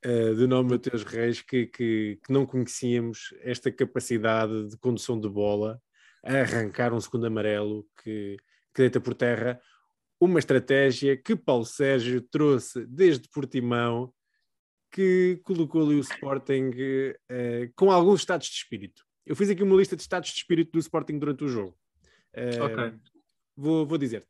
Uh, 0.08 0.36
de 0.36 0.48
nome 0.48 0.70
Mateus 0.70 1.04
Reis, 1.04 1.42
que, 1.42 1.66
que, 1.66 2.20
que, 2.24 2.32
não 2.32 2.46
conhecíamos 2.46 3.34
esta 3.42 3.70
capacidade 3.70 4.70
de 4.70 4.78
condução 4.78 5.20
de 5.20 5.28
bola, 5.28 5.82
a 6.24 6.34
arrancar 6.40 6.94
um 6.94 7.02
segundo 7.02 7.26
amarelo 7.28 7.86
que, 8.02 8.38
que 8.74 8.82
deita 8.84 9.02
por 9.02 9.14
terra 9.14 9.60
uma 10.20 10.40
estratégia 10.40 11.16
que 11.16 11.36
Paulo 11.36 11.66
Sérgio 11.66 12.22
trouxe 12.22 12.86
desde 12.86 13.30
Portimão, 13.30 14.14
que 14.92 15.40
colocou 15.44 15.86
ali 15.86 15.96
o 15.96 16.00
Sporting 16.00 16.70
uh, 16.70 17.72
com 17.76 17.92
alguns 17.92 18.22
estados 18.22 18.48
de 18.48 18.56
espírito. 18.56 19.06
Eu 19.26 19.36
fiz 19.36 19.50
aqui 19.50 19.62
uma 19.62 19.76
lista 19.76 19.96
de 19.96 20.02
estados 20.02 20.30
de 20.30 20.38
espírito 20.38 20.72
do 20.72 20.80
Sporting 20.80 21.20
durante 21.20 21.44
o 21.44 21.48
jogo. 21.48 21.78
Uh, 22.34 22.64
ok. 22.64 23.00
Vou, 23.56 23.86
vou 23.86 23.98
dizer-te. 23.98 24.28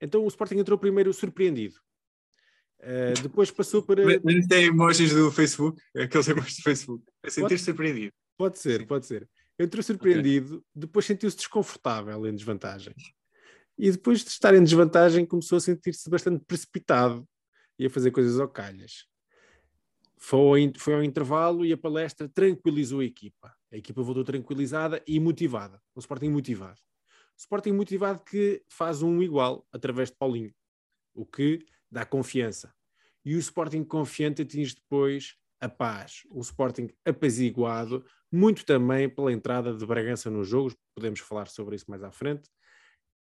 Então 0.00 0.24
o 0.24 0.28
Sporting 0.28 0.56
entrou 0.56 0.78
primeiro 0.78 1.12
surpreendido. 1.12 1.76
Uh, 2.84 3.22
depois 3.22 3.50
passou 3.50 3.82
para. 3.82 4.04
Mas 4.22 4.46
tem 4.46 4.66
emojis 4.66 5.14
do 5.14 5.32
Facebook, 5.32 5.80
aqueles 5.96 6.28
emojis 6.28 6.56
do 6.56 6.62
Facebook. 6.62 7.04
É 7.22 7.30
sentir-se 7.30 7.64
surpreendido. 7.64 8.12
Pode 8.36 8.58
ser, 8.58 8.86
pode 8.86 9.06
ser. 9.06 9.26
Entrou 9.58 9.82
surpreendido, 9.82 10.56
okay. 10.56 10.66
depois 10.74 11.06
sentiu-se 11.06 11.36
desconfortável 11.36 12.26
em 12.26 12.34
desvantagem. 12.34 12.94
E 13.78 13.90
depois 13.90 14.22
de 14.22 14.28
estar 14.28 14.54
em 14.54 14.62
desvantagem, 14.62 15.24
começou 15.24 15.56
a 15.56 15.60
sentir-se 15.60 16.10
bastante 16.10 16.44
precipitado 16.44 17.26
e 17.78 17.86
a 17.86 17.90
fazer 17.90 18.10
coisas 18.10 18.38
ao 18.38 18.48
calhas. 18.48 19.06
Foi, 20.18 20.72
foi 20.76 20.94
ao 20.94 21.02
intervalo 21.02 21.64
e 21.64 21.72
a 21.72 21.76
palestra 21.78 22.28
tranquilizou 22.28 23.00
a 23.00 23.04
equipa. 23.04 23.54
A 23.72 23.76
equipa 23.76 24.02
voltou 24.02 24.24
tranquilizada 24.24 25.02
e 25.06 25.18
motivada. 25.18 25.80
O 25.94 26.00
Sporting 26.00 26.28
motivado. 26.28 26.80
Sporting 27.36 27.72
motivado 27.72 28.22
que 28.24 28.62
faz 28.68 29.02
um 29.02 29.22
igual 29.22 29.66
através 29.72 30.10
de 30.10 30.16
Paulinho, 30.16 30.54
o 31.14 31.24
que 31.24 31.64
dá 31.90 32.04
confiança. 32.04 32.73
E 33.24 33.34
o 33.34 33.38
Sporting 33.38 33.84
confiante 33.84 34.42
atinge 34.42 34.74
depois 34.74 35.34
a 35.60 35.68
paz. 35.68 36.22
O 36.30 36.40
Sporting 36.40 36.88
apaziguado, 37.04 38.04
muito 38.30 38.64
também 38.64 39.08
pela 39.08 39.32
entrada 39.32 39.74
de 39.74 39.86
Bragança 39.86 40.30
nos 40.30 40.48
jogos, 40.48 40.76
podemos 40.94 41.20
falar 41.20 41.48
sobre 41.48 41.76
isso 41.76 41.86
mais 41.88 42.02
à 42.02 42.10
frente. 42.10 42.48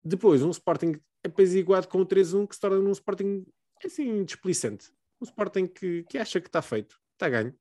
Depois, 0.05 0.43
um 0.43 0.51
Sporting 0.51 1.01
apaziguado 1.25 1.89
com 1.89 2.01
o 2.01 2.07
3-1 2.07 2.47
que 2.47 2.55
se 2.55 2.61
torna 2.61 2.79
um 2.79 2.93
Sporting 2.93 3.45
assim 3.85 4.25
displicente. 4.25 4.93
Um 5.21 5.25
Sporting 5.25 5.67
que, 5.67 6.05
que 6.05 6.19
acha 6.19 6.41
que 6.41 6.49
está 6.49 6.61
feito, 6.61 6.99
está 7.15 7.29
ganho. 7.29 7.55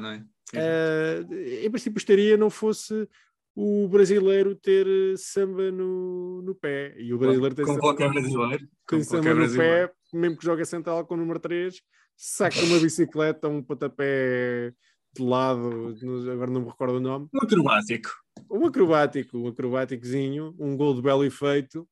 Não 0.00 0.10
é? 0.10 0.24
Uh, 0.54 1.32
em 1.64 1.70
princípio 1.70 1.98
estaria, 1.98 2.36
não 2.36 2.50
fosse 2.50 3.08
o 3.54 3.88
brasileiro 3.88 4.54
ter 4.56 4.86
eh, 4.86 5.14
samba 5.16 5.70
no, 5.70 6.42
no 6.42 6.54
pé. 6.54 6.94
E 6.98 7.12
o 7.12 7.18
brasileiro 7.18 7.54
tem 7.54 7.64
Com 7.64 7.72
samba, 7.72 7.80
qualquer 7.80 8.10
brasileiro. 8.10 8.68
tem 8.88 9.02
samba 9.04 9.34
no 9.34 9.54
pé, 9.56 9.92
mesmo 10.12 10.36
que 10.38 10.44
joga 10.44 10.64
central 10.64 11.06
com 11.06 11.14
o 11.14 11.16
número 11.18 11.38
3, 11.40 11.80
saca 12.16 12.58
uma 12.64 12.78
bicicleta, 12.80 13.48
um 13.48 13.62
pontapé 13.62 14.72
de 15.14 15.22
lado, 15.22 15.94
agora 16.32 16.50
não 16.50 16.62
me 16.62 16.68
recordo 16.68 16.96
o 16.96 17.00
nome, 17.00 17.28
Um 17.34 17.38
acrobático. 17.44 18.10
um 18.50 18.66
acrobático, 18.66 19.38
um 19.38 19.48
acrobáticozinho, 19.48 20.54
um 20.58 20.74
gol 20.76 20.94
de 20.94 21.02
belo 21.02 21.22
efeito 21.24 21.86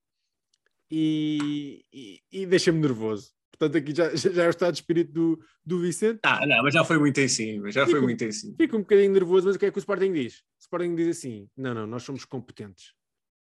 e, 0.90 1.84
e, 1.92 2.20
e 2.32 2.46
deixa-me 2.46 2.78
nervoso. 2.80 3.32
Portanto, 3.50 3.76
aqui 3.78 3.94
já, 3.94 4.08
já 4.14 4.44
é 4.44 4.46
o 4.46 4.50
estado 4.50 4.72
de 4.72 4.78
espírito 4.80 5.12
do, 5.12 5.44
do 5.64 5.80
Vicente. 5.80 6.20
Ah, 6.24 6.46
não, 6.46 6.62
mas 6.62 6.72
já 6.74 6.84
foi 6.84 6.98
muito 6.98 7.18
em 7.20 7.28
cima. 7.28 7.70
Já 7.70 7.84
foi 7.84 7.94
Fico- 7.94 8.04
muito 8.04 8.24
em 8.24 8.32
cima. 8.32 8.54
Fico 8.56 8.76
um 8.76 8.80
bocadinho 8.80 9.12
nervoso, 9.12 9.46
mas 9.46 9.56
o 9.56 9.58
que 9.58 9.66
é 9.66 9.70
que 9.70 9.78
o 9.78 9.80
Sporting 9.80 10.12
diz? 10.12 10.38
O 10.38 10.60
Sporting 10.60 10.94
diz 10.94 11.16
assim: 11.18 11.48
não, 11.56 11.74
não, 11.74 11.86
nós 11.86 12.02
somos 12.02 12.24
competentes. 12.24 12.94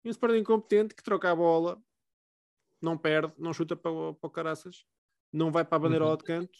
E 0.03 0.09
o 0.09 0.11
Sporting 0.11 0.43
competente 0.43 0.95
que 0.95 1.03
troca 1.03 1.31
a 1.31 1.35
bola, 1.35 1.81
não 2.81 2.97
perde, 2.97 3.33
não 3.37 3.53
chuta 3.53 3.75
para, 3.75 3.91
o- 3.91 4.13
para 4.13 4.27
o 4.27 4.31
caraças, 4.31 4.85
não 5.33 5.51
vai 5.51 5.65
para 5.65 5.75
a 5.75 5.79
bandeira 5.79 6.05
Uhum. 6.05 6.11
ao 6.11 6.17
de 6.17 6.23
canto, 6.23 6.57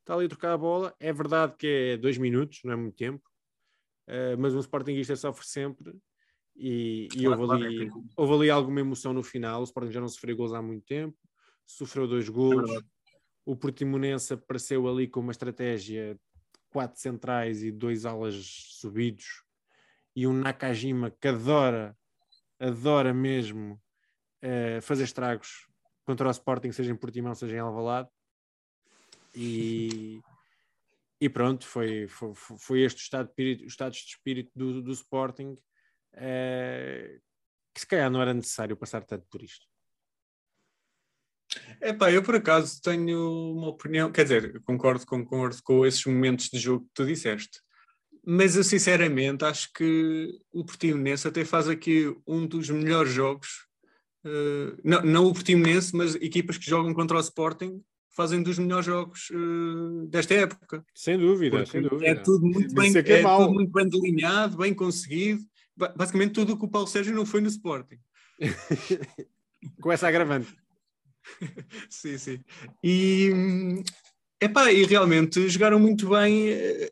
está 0.00 0.14
ali 0.14 0.26
a 0.26 0.28
trocar 0.28 0.52
a 0.52 0.58
bola. 0.58 0.94
É 0.98 1.12
verdade 1.12 1.54
que 1.56 1.66
é 1.66 1.96
dois 1.96 2.18
minutos, 2.18 2.60
não 2.64 2.72
é 2.72 2.76
muito 2.76 2.96
tempo, 2.96 3.22
eh, 4.06 4.36
mas 4.36 4.54
um 4.54 4.60
Sportingista 4.60 5.14
sofre 5.16 5.46
sempre. 5.46 5.94
E, 6.56 7.06
e 7.14 7.24
Claro, 7.24 7.42
houve, 7.42 7.46
claro, 7.46 7.64
ali, 7.64 7.82
é 7.84 7.86
que- 7.86 7.92
houve 8.16 8.34
ali 8.34 8.50
alguma 8.50 8.80
emoção 8.80 9.12
no 9.12 9.22
final. 9.22 9.60
O 9.60 9.64
Sporting 9.64 9.92
já 9.92 10.00
não 10.00 10.08
sofreu 10.08 10.36
gols 10.36 10.52
há 10.52 10.60
muito 10.60 10.84
tempo, 10.86 11.16
sofreu 11.68 12.08
dois 12.08 12.28
É 12.28 12.32
gols. 12.32 12.70
o 13.44 13.54
Portimonense 13.54 14.32
apareceu 14.32 14.88
ali 14.88 15.06
com 15.06 15.20
uma 15.20 15.32
estratégia 15.32 16.14
de 16.14 16.20
quatro 16.70 16.98
centrais 17.00 17.62
e 17.62 17.70
dois 17.70 18.04
alas 18.04 18.34
subidos 18.80 19.44
e 20.16 20.26
um 20.26 20.32
Nakajima 20.32 21.10
que 21.10 21.28
adora, 21.28 21.96
adora 22.58 23.14
mesmo 23.14 23.80
eh, 24.42 24.80
fazer 24.80 25.04
estragos 25.04 25.68
contra 26.04 26.26
o 26.26 26.30
Sporting, 26.30 26.72
seja 26.72 26.90
em 26.90 26.96
Portimão, 26.96 27.34
seja 27.34 27.56
em 27.56 27.60
Alvalade. 27.60 28.08
E, 29.34 30.20
e 31.20 31.28
pronto, 31.28 31.66
foi, 31.66 32.08
foi, 32.08 32.32
foi 32.34 32.80
este 32.80 32.98
o 32.98 33.04
estado 33.04 33.26
de 33.26 33.30
espírito, 33.32 33.60
os 33.64 33.72
estados 33.72 33.98
de 33.98 34.06
espírito 34.06 34.50
do, 34.56 34.82
do 34.82 34.92
Sporting 34.92 35.56
eh, 36.14 37.20
que 37.74 37.80
se 37.80 37.86
calhar 37.86 38.10
não 38.10 38.20
era 38.20 38.34
necessário 38.34 38.76
passar 38.76 39.04
tanto 39.04 39.26
por 39.28 39.42
isto. 39.42 39.66
Epá, 41.80 42.10
eu 42.12 42.22
por 42.22 42.34
acaso 42.34 42.80
tenho 42.82 43.52
uma 43.52 43.68
opinião, 43.68 44.10
quer 44.10 44.24
dizer, 44.24 44.60
concordo, 44.64 45.06
concordo 45.06 45.56
com 45.62 45.86
esses 45.86 46.04
momentos 46.04 46.48
de 46.50 46.58
jogo 46.58 46.84
que 46.86 46.90
tu 46.94 47.06
disseste, 47.06 47.60
mas 48.26 48.56
eu 48.56 48.64
sinceramente 48.64 49.44
acho 49.44 49.72
que 49.72 50.28
o 50.52 50.64
Portimonense 50.64 51.26
até 51.26 51.44
faz 51.44 51.68
aqui 51.68 52.14
um 52.26 52.46
dos 52.46 52.68
melhores 52.68 53.12
jogos, 53.12 53.66
eh, 54.24 54.76
não, 54.84 55.02
não 55.02 55.24
o 55.26 55.32
Portimonense, 55.32 55.96
mas 55.96 56.14
equipas 56.16 56.58
que 56.58 56.68
jogam 56.68 56.92
contra 56.92 57.16
o 57.16 57.20
Sporting 57.20 57.80
fazem 58.10 58.42
dos 58.42 58.58
melhores 58.58 58.84
jogos 58.84 59.28
eh, 59.32 60.06
desta 60.08 60.34
época. 60.34 60.84
Sem 60.92 61.16
dúvida, 61.16 61.58
Porque 61.58 61.70
sem 61.70 61.82
dúvida. 61.82 62.06
É 62.10 62.14
tudo 62.16 62.44
muito 62.44 62.74
bem, 62.74 62.92
é 62.94 62.98
é 62.98 63.20
é 63.20 63.22
tudo 63.22 63.52
muito 63.54 63.72
bem 63.72 63.88
delineado, 63.88 64.56
bem 64.58 64.74
conseguido. 64.74 65.40
Ba- 65.76 65.94
Basicamente 65.96 66.32
tudo 66.32 66.54
o 66.54 66.58
que 66.58 66.64
o 66.64 66.68
Paulo 66.68 66.88
Sérgio 66.88 67.14
não 67.14 67.24
foi 67.24 67.40
no 67.40 67.48
Sporting. 67.48 67.98
Com 69.80 69.90
essa 69.92 70.08
agravante. 70.08 70.54
sim, 71.90 72.18
sim. 72.18 72.44
E, 72.82 73.30
epá, 74.40 74.72
e 74.72 74.84
realmente 74.84 75.48
jogaram 75.48 75.78
muito 75.78 76.08
bem, 76.10 76.50
eh, 76.50 76.90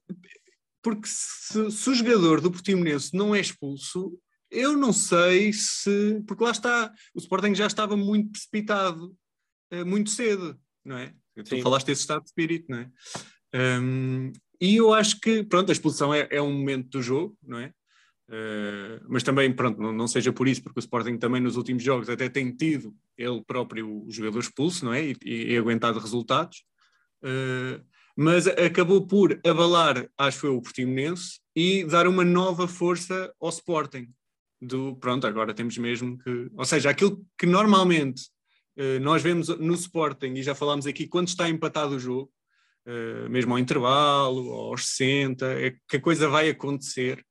porque 0.83 1.07
se, 1.07 1.71
se 1.71 1.91
o 1.91 1.95
jogador 1.95 2.41
do 2.41 2.51
Portimonense 2.51 3.15
não 3.15 3.35
é 3.35 3.41
expulso, 3.41 4.19
eu 4.51 4.77
não 4.77 4.93
sei 4.93 5.53
se. 5.53 6.23
Porque 6.27 6.45
lá 6.45 6.51
está, 6.51 6.93
o 7.15 7.19
Sporting 7.19 7.55
já 7.55 7.67
estava 7.67 7.97
muito 7.97 8.31
precipitado, 8.33 9.17
eh, 9.71 9.85
muito 9.85 10.11
cedo, 10.11 10.59
não 10.85 10.97
é? 10.97 11.15
Tu 11.45 11.57
Sim. 11.57 11.63
falaste 11.63 11.87
desse 11.87 12.03
estado 12.03 12.23
de 12.23 12.29
espírito, 12.29 12.67
não 12.71 12.79
é? 12.79 12.91
Hum, 13.55 14.33
e 14.61 14.77
eu 14.77 14.93
acho 14.95 15.21
que, 15.21 15.43
pronto, 15.43 15.69
a 15.71 15.73
expulsão 15.73 16.15
é, 16.15 16.27
é 16.31 16.41
um 16.41 16.53
momento 16.53 16.89
do 16.89 17.03
jogo, 17.03 17.37
não 17.43 17.59
é? 17.59 17.73
Uh, 18.29 18.99
mas 19.09 19.23
também, 19.23 19.53
pronto, 19.53 19.81
não, 19.81 19.93
não 19.93 20.09
seja 20.09 20.33
por 20.33 20.49
isso, 20.49 20.61
porque 20.63 20.81
o 20.81 20.81
Sporting 20.81 21.17
também 21.17 21.41
nos 21.41 21.57
últimos 21.57 21.83
jogos 21.83 22.09
até 22.09 22.29
tem 22.29 22.51
tido 22.51 22.93
ele 23.17 23.41
próprio 23.45 24.05
o 24.05 24.11
jogador 24.11 24.41
expulso, 24.41 24.85
não 24.85 24.93
é? 24.93 25.05
E, 25.05 25.17
e- 25.25 25.53
e 25.53 25.57
aguentado 25.57 26.01
resultados. 26.01 26.65
Uh, 27.23 27.81
mas 28.17 28.47
acabou 28.47 29.07
por 29.07 29.39
abalar, 29.47 30.09
acho 30.19 30.47
eu, 30.47 30.57
o 30.57 30.63
Portimonense 30.63 31.39
e 31.55 31.85
dar 31.85 32.09
uma 32.09 32.25
nova 32.25 32.67
força 32.67 33.33
ao 33.41 33.49
Sporting. 33.51 34.09
Do, 34.61 34.97
pronto, 34.97 35.27
agora 35.27 35.55
temos 35.55 35.79
mesmo 35.79 36.19
que. 36.19 36.51
Ou 36.53 36.65
seja, 36.65 36.91
aquilo 36.91 37.25
que 37.39 37.47
normalmente 37.47 38.23
uh, 38.77 38.99
nós 39.01 39.23
vemos 39.23 39.49
no 39.49 39.75
Sporting, 39.75 40.35
e 40.35 40.43
já 40.43 40.55
falámos 40.55 40.87
aqui, 40.87 41.07
quando 41.07 41.29
está 41.29 41.49
empatado 41.49 41.95
o 41.95 42.01
jogo, 42.01 42.33
mesmo 43.29 43.53
ao 43.53 43.59
intervalo, 43.59 44.49
aos 44.53 44.87
60, 44.91 45.45
é 45.61 45.75
que 45.89 45.97
a 45.97 46.01
coisa 46.01 46.29
vai 46.29 46.49
acontecer 46.49 47.26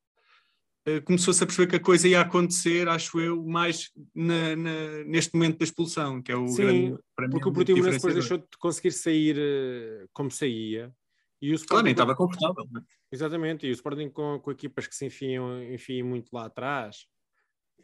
começou-se 1.05 1.43
a 1.43 1.47
perceber 1.47 1.67
que 1.69 1.75
a 1.77 1.79
coisa 1.79 2.07
ia 2.07 2.21
acontecer, 2.21 2.87
acho 2.87 3.19
eu, 3.19 3.43
mais 3.43 3.91
na- 4.13 4.55
na- 4.55 5.03
neste 5.05 5.33
momento 5.33 5.57
da 5.57 5.63
expulsão, 5.63 6.21
que 6.21 6.31
é 6.31 6.35
o 6.35 6.47
Sim, 6.47 6.61
grande. 6.63 6.97
para 7.15 7.27
mim, 7.27 7.31
Porque 7.31 7.47
é 7.47 7.51
o 7.51 7.53
Portimonense 7.53 7.97
depois 7.97 8.13
deixou 8.13 8.37
de 8.37 8.45
conseguir 8.59 8.91
sair 8.91 9.35
eh, 9.39 10.05
como 10.13 10.29
saía. 10.29 10.93
E 11.41 11.51
o 11.51 11.55
Sporting, 11.55 11.67
Claro, 11.69 11.83
nem 11.85 11.91
estava 11.91 12.15
confortável. 12.15 12.67
não 12.71 12.81
é? 12.81 12.83
Exatamente, 13.11 13.65
e 13.65 13.69
o 13.69 13.73
Sporting 13.73 14.09
com, 14.09 14.39
com 14.39 14.51
equipas 14.51 14.87
que 14.87 14.95
se 14.95 15.05
enfiam, 15.05 15.61
enfiam 15.63 16.07
muito 16.07 16.29
lá 16.33 16.45
atrás 16.45 17.07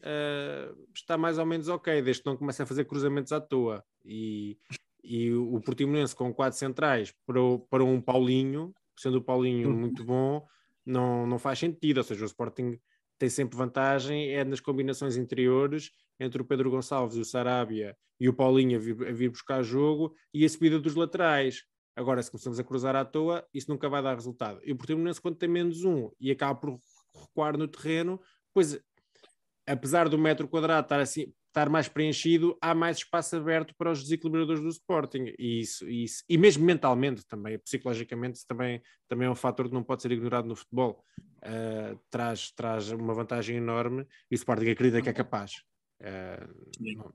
eh, 0.03 0.71
está 0.95 1.17
mais 1.17 1.37
ou 1.37 1.45
menos 1.45 1.67
ok, 1.67 2.01
desde 2.01 2.23
que 2.23 2.29
não 2.29 2.37
comece 2.37 2.61
a 2.61 2.65
fazer 2.65 2.85
cruzamentos 2.85 3.31
à 3.31 3.39
toa. 3.41 3.83
E, 4.05 4.57
e 5.03 5.31
o 5.33 5.59
Portimonense 5.61 6.15
com 6.15 6.33
quatro 6.33 6.57
centrais 6.57 7.13
para, 7.25 7.41
o- 7.41 7.59
para 7.59 7.83
um 7.83 8.01
Paulinho, 8.01 8.73
sendo 8.97 9.17
o 9.17 9.21
Paulinho 9.23 9.69
Uhum. 9.69 9.75
muito 9.79 10.03
bom, 10.03 10.45
não, 10.85 11.27
não 11.27 11.37
faz 11.39 11.59
sentido. 11.59 11.97
Ou 11.99 12.03
seja, 12.03 12.23
o 12.23 12.25
Sporting 12.27 12.79
tem 13.21 13.29
sempre 13.29 13.55
vantagem 13.55 14.31
é 14.31 14.43
nas 14.43 14.59
combinações 14.59 15.15
interiores 15.15 15.91
entre 16.19 16.41
o 16.41 16.45
Pedro 16.45 16.71
Gonçalves 16.71 17.15
e 17.15 17.19
o 17.19 17.25
Sarabia 17.25 17.95
e 18.19 18.27
o 18.27 18.33
Paulinho 18.33 18.79
a 18.79 18.81
vir, 18.81 19.07
a 19.09 19.11
vir 19.11 19.29
buscar 19.29 19.61
jogo 19.61 20.15
e 20.33 20.43
a 20.43 20.49
subida 20.49 20.79
dos 20.79 20.95
laterais. 20.95 21.63
Agora, 21.95 22.23
se 22.23 22.31
começamos 22.31 22.59
a 22.59 22.63
cruzar 22.63 22.95
à 22.95 23.05
toa, 23.05 23.47
isso 23.53 23.69
nunca 23.69 23.87
vai 23.87 24.01
dar 24.01 24.15
resultado. 24.15 24.59
E 24.63 24.71
o 24.71 24.75
Portimonense, 24.75 25.21
quando 25.21 25.35
tem 25.35 25.47
menos 25.47 25.83
um 25.83 26.09
e 26.19 26.31
acaba 26.31 26.59
por 26.59 26.79
recuar 27.13 27.55
no 27.55 27.67
terreno, 27.67 28.19
pois, 28.51 28.79
apesar 29.67 30.09
do 30.09 30.17
metro 30.17 30.47
quadrado 30.47 30.85
estar, 30.85 30.99
assim, 30.99 31.31
estar 31.51 31.69
mais 31.69 31.89
preenchido, 31.89 32.57
há 32.61 32.73
mais 32.73 32.97
espaço 32.97 33.35
aberto 33.35 33.75
para 33.77 33.91
os 33.91 34.01
desequilibradores 34.01 34.63
do 34.63 34.69
Sporting. 34.69 35.33
E, 35.37 35.59
isso, 35.59 35.87
isso, 35.87 36.23
e 36.27 36.37
mesmo 36.37 36.63
mentalmente 36.63 37.25
também, 37.27 37.59
psicologicamente, 37.59 38.45
também, 38.47 38.81
também 39.07 39.27
é 39.27 39.29
um 39.29 39.35
fator 39.35 39.67
que 39.67 39.73
não 39.73 39.83
pode 39.83 40.01
ser 40.01 40.11
ignorado 40.11 40.47
no 40.47 40.55
futebol. 40.55 41.03
Uh, 41.39 41.99
traz, 42.09 42.51
traz 42.51 42.89
uma 42.91 43.13
vantagem 43.13 43.57
enorme 43.57 44.07
e 44.29 44.33
o 44.33 44.35
Sporting 44.35 44.69
acredita 44.69 45.01
que 45.01 45.09
é 45.09 45.13
capaz. 45.13 45.63
Uh, 46.01 46.71
não, 46.79 47.11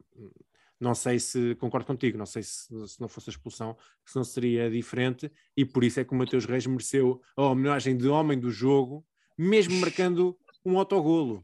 não 0.79 0.95
sei 0.95 1.19
se 1.19 1.55
concordo 1.55 1.87
contigo, 1.87 2.19
não 2.19 2.27
sei 2.27 2.43
se, 2.43 2.67
se 2.89 3.01
não 3.01 3.09
fosse 3.09 3.31
a 3.31 3.33
expulsão, 3.33 3.77
se 4.05 4.17
não 4.17 4.25
seria 4.25 4.71
diferente, 4.71 5.33
e 5.57 5.65
por 5.65 5.83
isso 5.83 5.99
é 5.99 6.05
que 6.05 6.13
o 6.13 6.17
Mateus 6.17 6.45
Reis 6.45 6.67
mereceu 6.67 7.23
a 7.37 7.45
homenagem 7.45 7.97
de 7.97 8.07
homem 8.09 8.39
do 8.39 8.51
jogo, 8.51 9.05
mesmo 9.39 9.81
marcando 9.81 10.39
um 10.65 10.79
autogolo. 10.79 11.43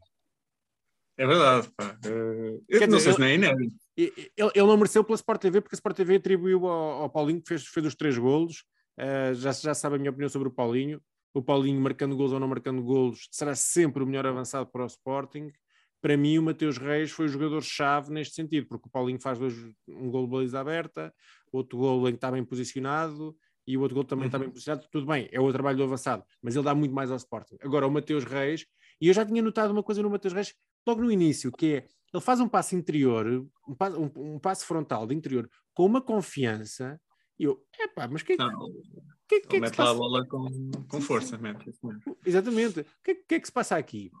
É 1.17 1.27
verdade, 1.27 1.69
pá. 1.75 1.97
Eh, 2.05 2.59
eu 2.67 2.79
Quer 2.79 2.87
não 2.87 2.97
dizer, 2.97 3.13
sei 3.13 3.13
se 3.13 3.39
não 3.39 3.49
é 3.49 3.53
Ele, 3.95 4.31
ele 4.37 4.67
não 4.67 4.77
mereceu 4.77 5.03
pela 5.03 5.15
Sport 5.15 5.41
TV, 5.41 5.61
porque 5.61 5.75
a 5.75 5.77
Sport 5.77 5.95
TV 5.95 6.15
atribuiu 6.15 6.65
ao, 6.67 7.03
ao 7.03 7.09
Paulinho, 7.09 7.41
que 7.41 7.49
fez, 7.49 7.67
fez 7.67 7.85
os 7.85 7.95
três 7.95 8.17
golos. 8.17 8.63
Uh, 8.99 9.33
já, 9.35 9.51
já 9.51 9.73
sabe 9.73 9.95
a 9.95 9.99
minha 9.99 10.09
opinião 10.09 10.29
sobre 10.29 10.47
o 10.47 10.51
Paulinho. 10.51 11.01
O 11.33 11.41
Paulinho, 11.41 11.79
marcando 11.81 12.15
golos 12.15 12.31
ou 12.31 12.39
não 12.39 12.47
marcando 12.47 12.81
golos, 12.83 13.27
será 13.31 13.55
sempre 13.55 14.03
o 14.03 14.05
melhor 14.05 14.25
avançado 14.25 14.67
para 14.67 14.83
o 14.83 14.87
Sporting. 14.87 15.51
Para 16.01 16.17
mim, 16.17 16.37
o 16.37 16.43
Mateus 16.43 16.77
Reis 16.77 17.11
foi 17.11 17.25
o 17.25 17.29
jogador-chave 17.29 18.11
neste 18.11 18.35
sentido, 18.35 18.67
porque 18.67 18.87
o 18.87 18.91
Paulinho 18.91 19.19
faz 19.21 19.39
dois, 19.39 19.55
um 19.87 20.11
gol 20.11 20.25
de 20.25 20.31
baliza 20.31 20.59
aberta, 20.59 21.13
outro 21.51 21.77
gol 21.77 22.07
em 22.07 22.11
que 22.11 22.17
está 22.17 22.29
bem 22.29 22.43
posicionado 22.43 23.35
e 23.65 23.77
o 23.77 23.81
outro 23.81 23.95
gol 23.95 24.03
também 24.03 24.25
está 24.25 24.37
bem 24.37 24.49
posicionado. 24.49 24.85
Tudo 24.91 25.07
bem, 25.07 25.29
é 25.31 25.39
o 25.39 25.51
trabalho 25.51 25.77
do 25.77 25.83
avançado, 25.83 26.23
mas 26.41 26.55
ele 26.55 26.65
dá 26.65 26.75
muito 26.75 26.93
mais 26.93 27.09
ao 27.09 27.17
Sporting. 27.17 27.55
Agora, 27.61 27.87
o 27.87 27.91
Mateus 27.91 28.25
Reis, 28.25 28.65
e 28.99 29.07
eu 29.07 29.13
já 29.13 29.25
tinha 29.25 29.41
notado 29.41 29.71
uma 29.71 29.81
coisa 29.81 30.01
no 30.03 30.09
Mateus 30.09 30.33
Reis 30.33 30.53
logo 30.85 31.01
no 31.01 31.11
início, 31.11 31.51
que 31.51 31.75
é 31.75 31.87
ele 32.13 32.21
faz 32.21 32.39
um 32.39 32.47
passo 32.47 32.75
interior, 32.75 33.25
um 33.67 33.75
passo, 33.75 33.99
um, 33.99 34.35
um 34.35 34.39
passo 34.39 34.65
frontal 34.65 35.07
de 35.07 35.15
interior 35.15 35.49
com 35.73 35.85
uma 35.85 36.01
confiança. 36.01 36.99
E 37.39 37.45
eu, 37.45 37.65
epá, 37.79 38.07
mas 38.07 38.21
que, 38.21 38.37
Não, 38.37 38.49
que, 39.27 39.39
que, 39.41 39.41
que 39.41 39.47
é 39.47 39.49
que 39.49 39.59
mete 39.59 39.73
se 39.75 39.81
lá 39.81 39.85
a 39.85 39.87
passa? 39.87 39.99
bola 39.99 40.27
com, 40.27 40.71
com 40.87 41.01
força, 41.01 41.37
mesmo. 41.37 41.59
Exatamente. 42.25 42.81
O 42.81 42.85
que, 43.03 43.15
que 43.15 43.35
é 43.35 43.39
que 43.39 43.47
se 43.47 43.51
passa 43.51 43.75
aqui? 43.77 44.11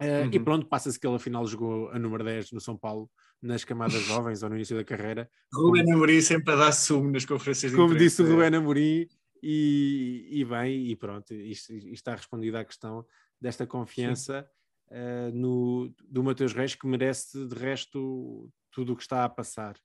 Uh, 0.00 0.26
E 0.32 0.38
Uhum. 0.38 0.44
pronto, 0.44 0.66
passa-se 0.66 0.98
que 0.98 1.06
ele 1.06 1.14
afinal 1.14 1.46
jogou 1.46 1.88
a 1.90 1.98
número 1.98 2.24
10 2.24 2.50
no 2.50 2.60
São 2.60 2.76
Paulo, 2.76 3.08
nas 3.40 3.62
camadas 3.62 4.02
jovens 4.02 4.42
ou 4.42 4.48
no 4.48 4.56
início 4.56 4.76
da 4.76 4.82
carreira. 4.84 5.30
Ruben 5.54 5.92
Amorim 5.92 6.20
sempre 6.20 6.52
a 6.54 6.56
dar 6.56 6.72
sumo 6.72 7.10
nas 7.12 7.24
conferências 7.24 7.70
de 7.70 7.78
Como 7.78 7.94
disse 7.94 8.22
o 8.22 8.26
Rubén 8.26 8.56
Amorim, 8.56 9.06
e, 9.40 10.28
e 10.30 10.44
bem, 10.44 10.86
e 10.88 10.96
pronto, 10.96 11.32
isto, 11.34 11.72
isto 11.72 11.88
está 11.92 12.14
respondido 12.14 12.56
à 12.56 12.64
questão 12.64 13.04
desta 13.40 13.66
confiança 13.66 14.48
uh, 14.92 15.32
no, 15.34 15.92
do 16.08 16.22
Mateus 16.22 16.52
Reis, 16.52 16.74
que 16.74 16.86
merece 16.86 17.46
de 17.46 17.54
resto 17.54 18.50
tudo 18.70 18.92
o 18.92 18.96
que 18.96 19.02
está 19.02 19.24
a 19.24 19.28
passar. 19.28 19.76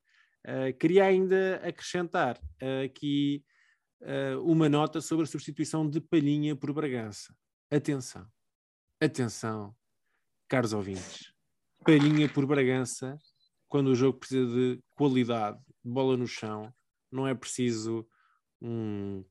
Uh, 0.46 0.78
queria 0.80 1.06
ainda 1.06 1.56
acrescentar 1.68 2.38
uh, 2.38 2.86
aqui 2.86 3.44
uma 4.44 4.70
nota 4.70 5.02
sobre 5.02 5.24
a 5.24 5.28
substituição 5.28 5.90
de 5.90 6.00
Palhinha 6.00 6.56
por 6.56 6.72
Bragança. 6.72 7.36
Atenção, 7.72 8.28
atenção, 9.02 9.76
caros 10.48 10.72
ouvintes. 10.72 11.34
Palhinha 11.84 12.30
por 12.30 12.46
Bragança, 12.46 13.18
quando 13.68 13.88
o 13.88 13.96
jogo 13.96 14.20
precisa 14.20 14.46
de 14.46 14.80
qualidade, 14.94 15.58
de 15.84 15.92
bola 15.92 16.16
no 16.16 16.28
chão, 16.28 16.72
não 17.12 17.28
é 17.28 17.34
preciso 17.34 18.08
um 18.62 19.26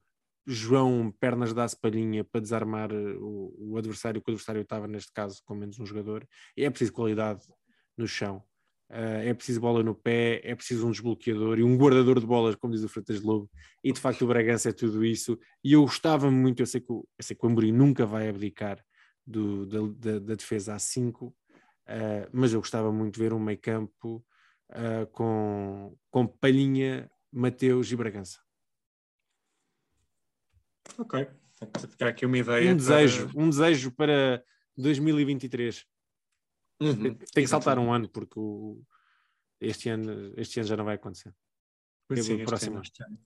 João 0.46 1.10
pernas 1.10 1.52
da 1.52 1.66
palhinha 1.80 2.22
para 2.22 2.40
desarmar 2.40 2.92
eh, 2.92 3.16
o, 3.18 3.72
o, 3.72 3.76
adversário, 3.76 4.22
que 4.22 4.30
o 4.30 4.32
adversário 4.32 4.62
estava 4.62 4.86
neste 4.86 5.12
caso 5.12 5.42
com 5.44 5.54
menos 5.54 5.78
um 5.80 5.86
jogador. 5.86 6.26
É 6.56 6.70
preciso 6.70 6.92
qualidade 6.92 7.42
no 7.96 8.06
chão. 8.06 8.42
Uh, 8.88 9.18
é 9.24 9.34
preciso 9.34 9.60
bola 9.60 9.82
no 9.82 9.96
pé, 9.96 10.40
é 10.44 10.54
preciso 10.54 10.86
um 10.86 10.92
desbloqueador 10.92 11.58
e 11.58 11.64
um 11.64 11.76
guardador 11.76 12.20
de 12.20 12.26
bolas, 12.26 12.54
como 12.54 12.72
diz 12.72 12.84
o 12.84 12.88
Freitas 12.88 13.20
Lobo, 13.20 13.50
e 13.82 13.92
de 13.92 13.98
facto 13.98 14.22
o 14.22 14.28
Bragança 14.28 14.68
é 14.68 14.72
tudo 14.72 15.04
isso. 15.04 15.36
E 15.64 15.72
eu 15.72 15.82
gostava 15.82 16.30
muito, 16.30 16.62
eu 16.62 16.66
sei 16.66 16.80
que 16.80 16.92
o, 16.92 17.04
eu 17.18 17.24
sei 17.24 17.34
que 17.34 17.44
o 17.44 17.48
Amorim 17.48 17.72
nunca 17.72 18.06
vai 18.06 18.28
abdicar 18.28 18.80
do, 19.26 19.66
da, 19.66 19.80
da, 19.80 20.18
da, 20.20 20.34
defesa 20.36 20.74
a 20.76 20.78
5, 20.78 21.26
uh, 21.26 21.34
mas 22.32 22.52
eu 22.52 22.60
gostava 22.60 22.92
muito 22.92 23.14
de 23.14 23.20
ver 23.20 23.32
um 23.32 23.40
meio 23.40 23.58
campo 23.58 24.24
uh, 24.70 25.06
com, 25.10 25.96
com 26.08 26.24
Palhinha, 26.24 27.10
Mateus 27.32 27.90
e 27.90 27.96
Bragança. 27.96 28.45
Ok, 30.98 31.28
ficar 31.88 32.08
aqui 32.08 32.26
uma 32.26 32.38
ideia. 32.38 32.72
Um 32.72 32.76
desejo, 32.76 33.28
para... 33.28 33.42
um 33.42 33.50
desejo 33.50 33.90
para 33.92 34.44
2023. 34.76 35.84
Uhum, 36.80 37.14
tem, 37.14 37.44
que 37.44 37.46
saltar 37.46 37.78
um 37.78 37.92
ano 37.92 38.08
porque 38.08 38.38
o, 38.38 38.82
este, 39.60 39.88
ano, 39.88 40.32
este 40.36 40.60
ano 40.60 40.68
já 40.68 40.76
não 40.76 40.84
vai 40.84 40.96
acontecer. 40.96 41.32
Pois 42.06 42.24
sim, 42.24 42.44
próximo. 42.44 42.80
Este 42.80 43.02
ano. 43.02 43.18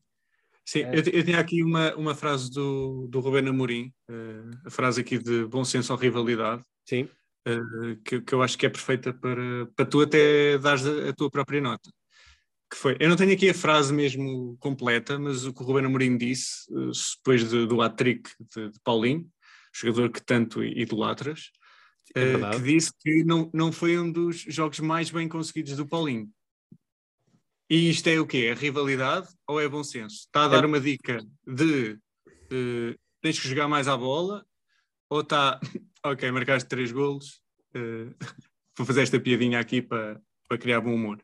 Sim, 0.64 0.82
é. 0.82 0.94
eu, 0.94 1.02
eu, 1.12 1.24
tinha 1.24 1.40
aqui 1.40 1.62
uma, 1.62 1.94
uma 1.96 2.14
frase 2.14 2.50
do, 2.50 3.08
do 3.08 3.20
Rubén 3.20 3.48
Amorim, 3.48 3.92
uh, 4.08 4.66
a 4.66 4.70
frase 4.70 5.00
aqui 5.00 5.18
de 5.18 5.44
bom 5.46 5.64
senso 5.64 5.92
ou 5.92 5.98
rivalidade. 5.98 6.64
Sim. 6.84 7.08
Uh, 7.48 7.96
que, 8.04 8.20
que 8.20 8.34
eu 8.34 8.42
acho 8.42 8.56
que 8.56 8.66
é 8.66 8.68
perfeita 8.68 9.12
para, 9.12 9.66
para 9.74 9.86
tu 9.86 10.00
até 10.00 10.58
dares 10.58 10.86
a, 10.86 11.08
a 11.08 11.12
tua 11.12 11.30
própria 11.30 11.60
nota 11.60 11.90
que 12.70 12.76
foi, 12.76 12.96
eu 13.00 13.08
não 13.08 13.16
tenho 13.16 13.32
aqui 13.32 13.50
a 13.50 13.54
frase 13.54 13.92
mesmo 13.92 14.56
completa, 14.60 15.18
mas 15.18 15.44
o 15.44 15.52
que 15.52 15.60
o 15.60 15.66
Ruben 15.66 15.86
Amorim 15.86 16.16
disse, 16.16 16.72
eh, 16.72 16.92
depois 17.16 17.50
de, 17.50 17.66
do 17.66 17.82
hat-trick 17.82 18.30
de, 18.54 18.70
de, 18.70 18.80
Paulinho, 18.84 19.28
jogador 19.74 20.10
que 20.10 20.22
tanto 20.22 20.62
idolatras, 20.62 21.50
é 22.14 22.36
uh, 22.36 22.50
que 22.52 22.62
disse 22.62 22.92
que 23.00 23.24
não, 23.24 23.50
não 23.52 23.72
foi 23.72 23.98
um 23.98 24.10
dos 24.10 24.40
jogos 24.42 24.78
mais 24.78 25.10
bem 25.10 25.28
conseguidos 25.28 25.76
do 25.76 25.86
Paulinho. 25.86 26.30
E 27.68 27.90
isto 27.90 28.06
é 28.08 28.18
o 28.20 28.26
quê? 28.26 28.48
É 28.50 28.54
rivalidade 28.54 29.28
ou 29.46 29.60
é 29.60 29.68
bom 29.68 29.82
senso? 29.82 30.16
Está 30.26 30.44
a 30.44 30.48
dar 30.48 30.64
é. 30.64 30.66
uma 30.66 30.80
dica 30.80 31.24
de 31.46 31.98
uh, 32.52 32.98
tens 33.20 33.38
que 33.38 33.48
jogar 33.48 33.68
mais 33.68 33.88
à 33.88 33.96
bola 33.96 34.44
ou 35.08 35.20
está, 35.20 35.60
ok, 36.04 36.30
marcaste 36.30 36.68
três 36.68 36.92
golos, 36.92 37.40
uh, 37.74 38.14
vou 38.78 38.86
fazer 38.86 39.02
esta 39.02 39.18
piadinha 39.18 39.58
aqui 39.58 39.82
para, 39.82 40.20
para 40.48 40.58
criar 40.58 40.80
bom 40.80 40.94
humor. 40.94 41.20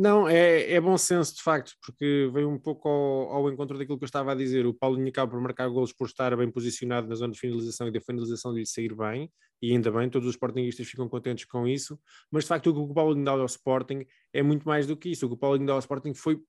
Não, 0.00 0.28
é, 0.28 0.74
é 0.74 0.80
bom 0.80 0.96
senso 0.96 1.34
de 1.34 1.42
facto, 1.42 1.72
porque 1.84 2.30
veio 2.32 2.48
um 2.48 2.56
pouco 2.56 2.88
ao, 2.88 3.32
ao, 3.32 3.50
encontro 3.50 3.76
daquilo 3.76 3.98
que 3.98 4.04
eu 4.04 4.06
estava 4.06 4.30
a 4.30 4.34
dizer. 4.36 4.64
O 4.64 4.72
Paulinho 4.72 5.08
acaba 5.08 5.32
por 5.32 5.40
marcar 5.40 5.68
golos 5.68 5.92
por 5.92 6.06
estar 6.06 6.36
bem 6.36 6.48
posicionado 6.48 7.08
na 7.08 7.16
zona 7.16 7.32
de 7.32 7.40
finalização 7.40 7.88
e 7.88 7.90
da 7.90 8.00
finalização 8.00 8.54
de 8.54 8.60
lhe 8.60 8.66
sair 8.66 8.94
bem, 8.94 9.28
e 9.60 9.72
ainda 9.72 9.90
bem, 9.90 10.08
todos 10.08 10.28
os 10.28 10.36
Sportingistas 10.36 10.86
ficam 10.86 11.08
contentes 11.08 11.46
com 11.46 11.66
isso. 11.66 11.98
Mas 12.30 12.44
de 12.44 12.48
facto, 12.48 12.70
o 12.70 12.74
que 12.74 12.92
o 12.92 12.94
Paulinho 12.94 13.24
dá 13.24 13.32
ao 13.32 13.44
Sporting 13.46 14.06
é 14.32 14.40
muito 14.40 14.68
mais 14.68 14.86
do 14.86 14.96
que 14.96 15.08
isso. 15.08 15.26
O 15.26 15.30
que 15.30 15.34
o 15.34 15.38
Paulinho 15.38 15.66
dá 15.66 15.72
ao 15.72 15.80
Sporting 15.80 16.14
foi 16.14 16.40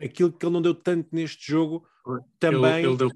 aquilo 0.00 0.32
que 0.32 0.44
ele 0.44 0.52
não 0.52 0.60
deu 0.60 0.74
tanto 0.74 1.08
neste 1.12 1.46
jogo, 1.46 1.86
também. 2.40 2.82
Ele, 2.82 2.88
ele 2.88 3.08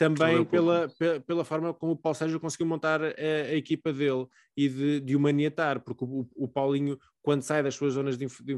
também 0.00 0.42
pela, 0.46 0.88
pela 1.26 1.44
forma 1.44 1.74
como 1.74 1.92
o 1.92 1.96
Paulo 1.96 2.16
Sérgio 2.16 2.40
conseguiu 2.40 2.66
montar 2.66 3.02
a, 3.02 3.06
a 3.06 3.54
equipa 3.54 3.92
dele 3.92 4.26
e 4.56 4.66
de, 4.66 5.00
de 5.00 5.14
o 5.14 5.20
maniatar, 5.20 5.80
porque 5.80 6.02
o, 6.02 6.26
o, 6.34 6.48
Paulinho, 6.48 6.98
quando 7.22 7.42
sai 7.42 7.62
das 7.62 7.74
suas 7.74 7.94
zonas 7.94 8.16
de, 8.16 8.26
de, 8.26 8.56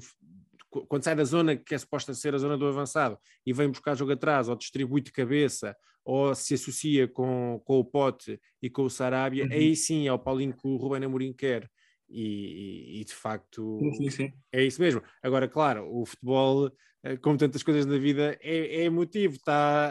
quando 0.89 1.05
sai 1.05 1.15
da 1.15 1.25
zona 1.25 1.57
que 1.57 1.75
é 1.75 1.79
suposta 1.79 2.15
ser 2.15 2.35
a 2.35 2.39
zona 2.39 2.57
do 2.57 2.67
avançado 2.67 3.19
e 3.45 3.53
vem 3.53 3.69
buscar 3.69 3.95
jogo 3.95 4.13
atrás, 4.13 4.49
ou 4.49 4.57
distribui 4.57 5.01
de 5.01 5.13
cabeça, 5.13 5.77
ou 6.05 6.35
se 6.35 6.55
associa 6.55 7.07
com, 7.07 7.61
com 7.65 7.79
o 7.79 7.85
Pote 7.85 8.41
e 8.61 8.69
com 8.69 8.83
o 8.83 8.91
Sarabia, 8.91 9.45
uhum. 9.45 9.53
aí 9.53 9.77
sim 9.77 10.07
é 10.07 10.13
o 10.13 10.19
Paulinho 10.19 10.55
que 10.55 10.67
o 10.67 10.77
Rubén 10.77 11.05
Amorim 11.05 11.33
quer. 11.33 11.71
E, 12.15 13.01
e, 13.01 13.05
de 13.07 13.15
facto 13.15 13.79
sim, 13.97 14.11
sim. 14.11 14.33
é 14.53 14.63
isso 14.63 14.83
mesmo. 14.83 15.03
Agora, 15.23 15.49
claro, 15.49 15.89
o 15.91 16.05
futebol, 16.05 16.71
eh, 17.03 17.17
como 17.17 17.39
tantas 17.39 17.63
coisas 17.63 17.87
na 17.87 17.97
vida, 17.97 18.39
é, 18.43 18.83
é 18.83 18.85
emotivo. 18.85 19.37
Está 19.37 19.91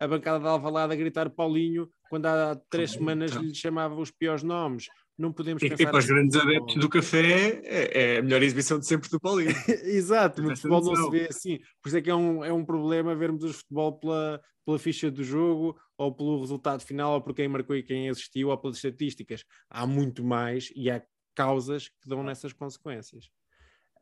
a, 0.00 0.04
a 0.04 0.08
bancada 0.08 0.40
de 0.40 0.46
Alvalade 0.46 0.94
a 0.94 0.96
gritar 0.96 1.28
Paulinho 1.28 1.86
quando 2.08 2.24
há 2.24 2.58
três 2.70 2.92
semanas 2.92 3.32
então. 3.32 3.42
lhe 3.42 3.54
chamava 3.54 3.94
os 3.94 4.10
piores 4.10 4.42
nomes. 4.42 4.86
Não 5.20 5.34
podemos 5.34 5.62
e, 5.62 5.68
pensar... 5.68 5.82
E 5.82 5.86
para 5.86 5.98
os 5.98 6.06
grandes 6.06 6.34
adeptos 6.34 6.76
do 6.76 6.88
café 6.88 7.60
é, 7.62 8.14
é, 8.14 8.18
a 8.18 8.22
melhor 8.22 8.42
exibição 8.42 8.78
de 8.78 8.86
sempre 8.86 9.10
do 9.10 9.20
Paulinho. 9.20 9.50
Exato, 9.84 10.40
no 10.40 10.56
futebol 10.56 10.82
não 10.82 10.96
se 10.96 11.10
vê 11.10 11.26
assim. 11.28 11.58
Por 11.82 11.88
isso 11.88 11.98
é 11.98 12.00
que 12.00 12.08
é 12.08 12.14
um, 12.14 12.42
é 12.42 12.50
um 12.50 12.64
problema 12.64 13.14
vermos 13.14 13.44
o 13.44 13.52
futebol 13.52 13.98
pela, 13.98 14.40
pela 14.64 14.78
ficha 14.78 15.10
do 15.10 15.22
jogo 15.22 15.78
ou 15.98 16.14
pelo 16.14 16.40
resultado 16.40 16.80
final 16.80 17.12
ou 17.12 17.20
por 17.20 17.34
quem 17.34 17.46
marcou 17.48 17.76
e 17.76 17.82
quem 17.82 18.08
assistiu 18.08 18.48
ou 18.48 18.56
pelas 18.56 18.76
estatísticas. 18.76 19.44
Há 19.68 19.86
muito 19.86 20.24
mais 20.24 20.72
e 20.74 20.90
há 20.90 21.02
causas 21.34 21.88
que 21.88 22.08
dão 22.08 22.22
nessas 22.22 22.54
consequências. 22.54 23.28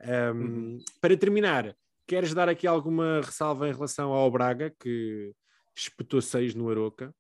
Um, 0.01 0.41
uhum. 0.41 0.79
Para 1.01 1.17
terminar, 1.17 1.77
queres 2.07 2.33
dar 2.33 2.49
aqui 2.49 2.65
alguma 2.65 3.21
ressalva 3.23 3.69
em 3.69 3.73
relação 3.73 4.13
ao 4.13 4.31
Braga, 4.31 4.73
que 4.79 5.35
espetou 5.77 6.23
seis 6.23 6.55
no 6.55 6.71
Aroca? 6.71 7.13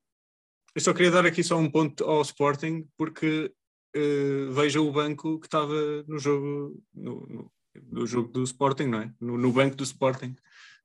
Eu 0.72 0.80
só 0.80 0.94
queria 0.94 1.10
dar 1.10 1.26
aqui 1.26 1.42
só 1.42 1.56
um 1.58 1.68
ponto 1.68 2.04
ao 2.04 2.22
Sporting, 2.22 2.86
porque 2.96 3.52
uh, 3.96 4.52
veja 4.52 4.80
o 4.80 4.92
banco 4.92 5.38
que 5.38 5.46
estava 5.46 5.74
no 6.06 6.18
jogo, 6.18 6.82
no, 6.94 7.26
no, 7.26 7.52
no, 7.90 8.06
jogo 8.06 8.28
do 8.28 8.42
Sporting, 8.42 8.86
não 8.86 9.00
é? 9.00 9.12
No, 9.20 9.38
no 9.38 9.52
banco 9.52 9.76
do 9.76 9.84
Sporting. 9.84 10.36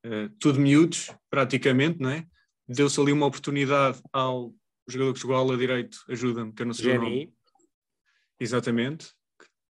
Uh, 0.06 0.30
tudo 0.40 0.60
miúdos, 0.60 1.12
praticamente, 1.30 2.00
não 2.00 2.10
é? 2.10 2.26
Deu-se 2.68 3.00
ali 3.00 3.12
uma 3.12 3.26
oportunidade 3.26 4.02
ao 4.12 4.54
jogador 4.88 5.14
que 5.14 5.20
jogou 5.20 5.36
ala 5.36 5.58
direito, 5.58 5.98
ajuda-me, 6.10 6.52
que 6.54 6.62
eu 6.62 6.66
não 6.66 6.74
sei 6.74 6.98
o 6.98 7.02
nome. 7.02 7.34
Exatamente. 8.40 9.14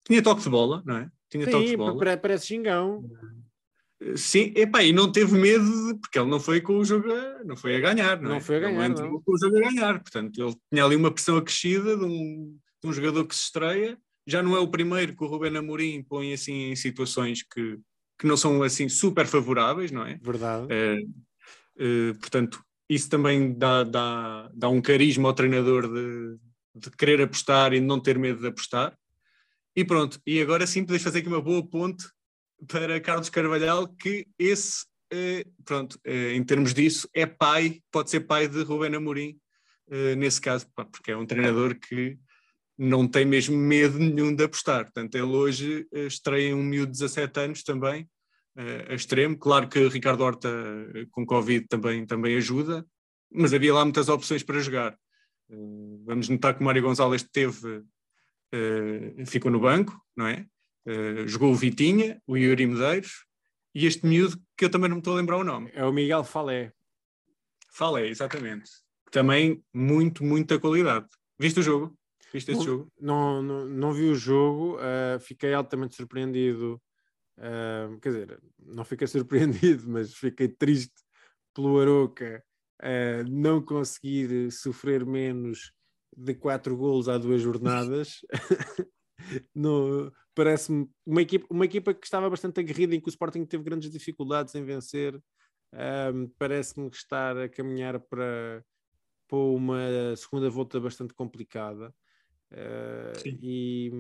Tinha 0.07 0.23
toque 0.23 0.43
de 0.43 0.49
bola, 0.49 0.83
não 0.85 0.97
é? 0.97 1.11
Tinha 1.31 1.45
Sim, 1.45 1.51
toque 1.51 1.67
de 1.67 1.77
bola. 1.77 2.17
parece 2.17 2.47
xingão. 2.47 3.05
Sim, 4.15 4.53
epá, 4.55 4.83
e 4.83 4.93
não 4.93 5.11
teve 5.11 5.37
medo, 5.37 5.99
porque 6.01 6.19
ele 6.19 6.31
não 6.31 6.39
foi 6.39 6.61
com 6.61 6.79
o 6.79 6.85
jogo, 6.85 7.13
a, 7.13 7.43
não 7.45 7.57
foi 7.57 7.75
a 7.75 7.81
ganhar, 7.81 8.21
não, 8.21 8.31
não 8.31 8.37
é? 8.37 8.41
foi 8.41 8.57
a 8.57 8.61
ganhar, 8.61 8.89
não, 8.91 9.11
não. 9.11 9.21
com 9.21 9.33
o 9.33 9.39
jogo 9.39 9.57
a 9.57 9.61
ganhar, 9.61 10.01
portanto, 10.01 10.41
ele 10.41 10.57
tinha 10.73 10.85
ali 10.85 10.95
uma 10.95 11.11
pressão 11.11 11.37
acrescida 11.37 11.97
de 11.97 12.05
um, 12.05 12.57
de 12.83 12.89
um 12.89 12.93
jogador 12.93 13.27
que 13.27 13.35
se 13.35 13.45
estreia, 13.45 13.99
já 14.27 14.43
não 14.43 14.55
é 14.55 14.61
o 14.61 14.69
primeiro 14.69 15.17
que 15.17 15.25
o 15.25 15.27
Rubén 15.27 15.57
Amorim 15.57 16.03
põe 16.03 16.33
assim 16.33 16.71
em 16.71 16.77
situações 16.77 17.43
que, 17.43 17.79
que 18.19 18.27
não 18.27 18.37
são 18.37 18.63
assim 18.63 18.89
super 18.89 19.27
favoráveis, 19.27 19.91
não 19.91 20.05
é? 20.05 20.19
Verdade. 20.23 20.67
É, 20.71 20.99
é, 21.79 22.13
portanto, 22.15 22.63
isso 22.89 23.09
também 23.09 23.57
dá, 23.57 23.85
dá, 23.85 24.51
dá 24.55 24.69
um 24.69 24.83
carisma 24.83 25.29
ao 25.29 25.35
treinador 25.35 25.89
de, 25.93 26.39
de 26.75 26.91
querer 26.91 27.23
apostar 27.23 27.73
e 27.73 27.81
de 27.81 27.87
não 27.87 28.01
ter 28.01 28.19
medo 28.19 28.41
de 28.41 28.49
apostar. 28.49 28.97
E 29.75 29.85
pronto, 29.85 30.21
e 30.27 30.41
agora 30.41 30.67
sim 30.67 30.85
podes 30.85 31.03
fazer 31.03 31.21
aqui 31.21 31.29
uma 31.29 31.41
boa 31.41 31.67
ponte 31.67 32.05
para 32.67 33.01
Carlos 33.01 33.31
Carvalhal, 33.31 33.89
que 33.89 34.27
esse, 34.39 34.85
eh, 35.13 35.47
pronto, 35.65 35.99
eh, 36.05 36.35
em 36.35 36.43
termos 36.43 36.75
disso, 36.75 37.09
é 37.15 37.25
pai, 37.25 37.81
pode 37.91 38.11
ser 38.11 38.21
pai 38.21 38.49
de 38.49 38.63
Rubén 38.63 38.97
Amorim, 38.97 39.39
eh, 39.91 40.17
nesse 40.17 40.41
caso, 40.41 40.67
porque 40.75 41.13
é 41.13 41.17
um 41.17 41.25
treinador 41.25 41.79
que 41.79 42.19
não 42.79 43.09
tem 43.09 43.25
mesmo 43.25 43.57
medo 43.57 43.99
nenhum 43.99 44.33
de 44.33 44.45
apostar. 44.45 44.85
Portanto, 44.85 45.17
ele 45.17 45.25
hoje 45.25 45.87
estreia 45.93 46.55
um 46.55 46.63
miúdo 46.63 46.93
de 46.93 46.99
17 46.99 47.41
anos 47.41 47.63
também, 47.65 48.09
a 48.89 48.95
extremo. 48.95 49.37
Claro 49.37 49.69
que 49.69 49.89
Ricardo 49.89 50.23
Horta 50.23 50.49
com 51.11 51.27
Covid 51.27 51.67
também, 51.67 52.07
também 52.07 52.37
ajuda, 52.37 52.87
mas 53.33 53.53
havia 53.53 53.75
lá 53.75 53.85
muitas 53.85 54.09
opções 54.09 54.45
para 54.45 54.61
jogar. 54.61 54.97
Vamos 56.05 56.29
notar 56.29 56.55
que 56.55 56.61
o 56.61 56.65
Mário 56.65 56.83
Gonzalez 56.83 57.23
teve 57.23 57.83
ficou 59.27 59.51
no 59.51 59.61
banco, 59.61 60.01
não 60.17 60.27
é? 60.27 60.47
Jogou 61.27 61.51
o 61.51 61.57
Vitinha, 61.57 62.23
o 62.27 62.37
Yuri 62.37 62.67
Medeiros 62.67 63.25
e 63.75 63.87
este 63.87 64.07
miúdo 64.07 64.41
que 64.57 64.65
eu 64.65 64.71
também 64.71 64.89
não 64.89 64.97
me 64.97 65.01
estou 65.01 65.15
a 65.15 65.17
lembrar 65.17 65.37
o 65.37 65.45
nome. 65.45 65.71
É 65.75 65.85
o 65.85 65.93
Miguel 65.93 66.23
Falé. 66.23 66.73
Falé, 67.73 68.09
exatamente. 68.09 68.71
Também 69.11 69.63
muito, 69.75 70.25
muita 70.25 70.59
qualidade. 70.59 71.07
Viste 71.39 71.61
o 71.61 71.63
jogo? 71.63 71.98
Viste 72.33 72.53
este 72.53 72.59
não, 72.59 72.65
jogo? 72.65 72.93
Não, 73.01 73.43
não, 73.43 73.65
não 73.67 73.93
vi 73.93 74.09
o 74.09 74.15
jogo, 74.15 74.77
uh, 74.77 75.19
fiquei 75.21 75.55
altamente 75.55 75.95
surpreendido. 75.95 76.81
Uh, 77.39 77.99
quer 78.01 78.09
dizer, 78.09 78.43
não 78.59 78.85
fiquei 78.85 79.07
surpreendido, 79.09 79.89
mas 79.89 80.15
fiquei 80.15 80.49
triste 80.49 80.95
pelo 81.55 81.81
Aroca 81.81 82.45
uh, 82.83 83.29
não 83.29 83.63
conseguir 83.63 84.51
sofrer 84.51 85.05
menos 85.05 85.73
de 86.17 86.35
quatro 86.35 86.77
golos 86.77 87.09
há 87.09 87.17
duas 87.19 87.41
jornadas. 87.41 88.21
parece-me 90.35 90.89
uma 91.05 91.23
equipa, 91.23 91.47
uma 91.51 91.65
equipa 91.65 91.93
que 91.93 92.07
estava 92.07 92.31
bastante 92.31 92.61
aguerrida 92.61 92.95
em 92.95 93.01
que 93.01 93.09
o 93.09 93.11
Sporting 93.11 93.45
teve 93.45 93.65
grandes 93.65 93.91
dificuldades 93.91 94.55
em 94.55 94.65
vencer. 94.65 95.21
Um, 95.75 96.29
parece-me 96.39 96.89
estar 96.89 97.37
a 97.37 97.49
caminhar 97.49 98.01
para, 98.01 98.65
para 99.29 99.39
uma 99.39 100.17
segunda 100.17 100.49
volta 100.49 100.81
bastante 100.81 101.13
complicada. 101.13 101.93
Uh, 102.51 103.29
e, 103.43 103.93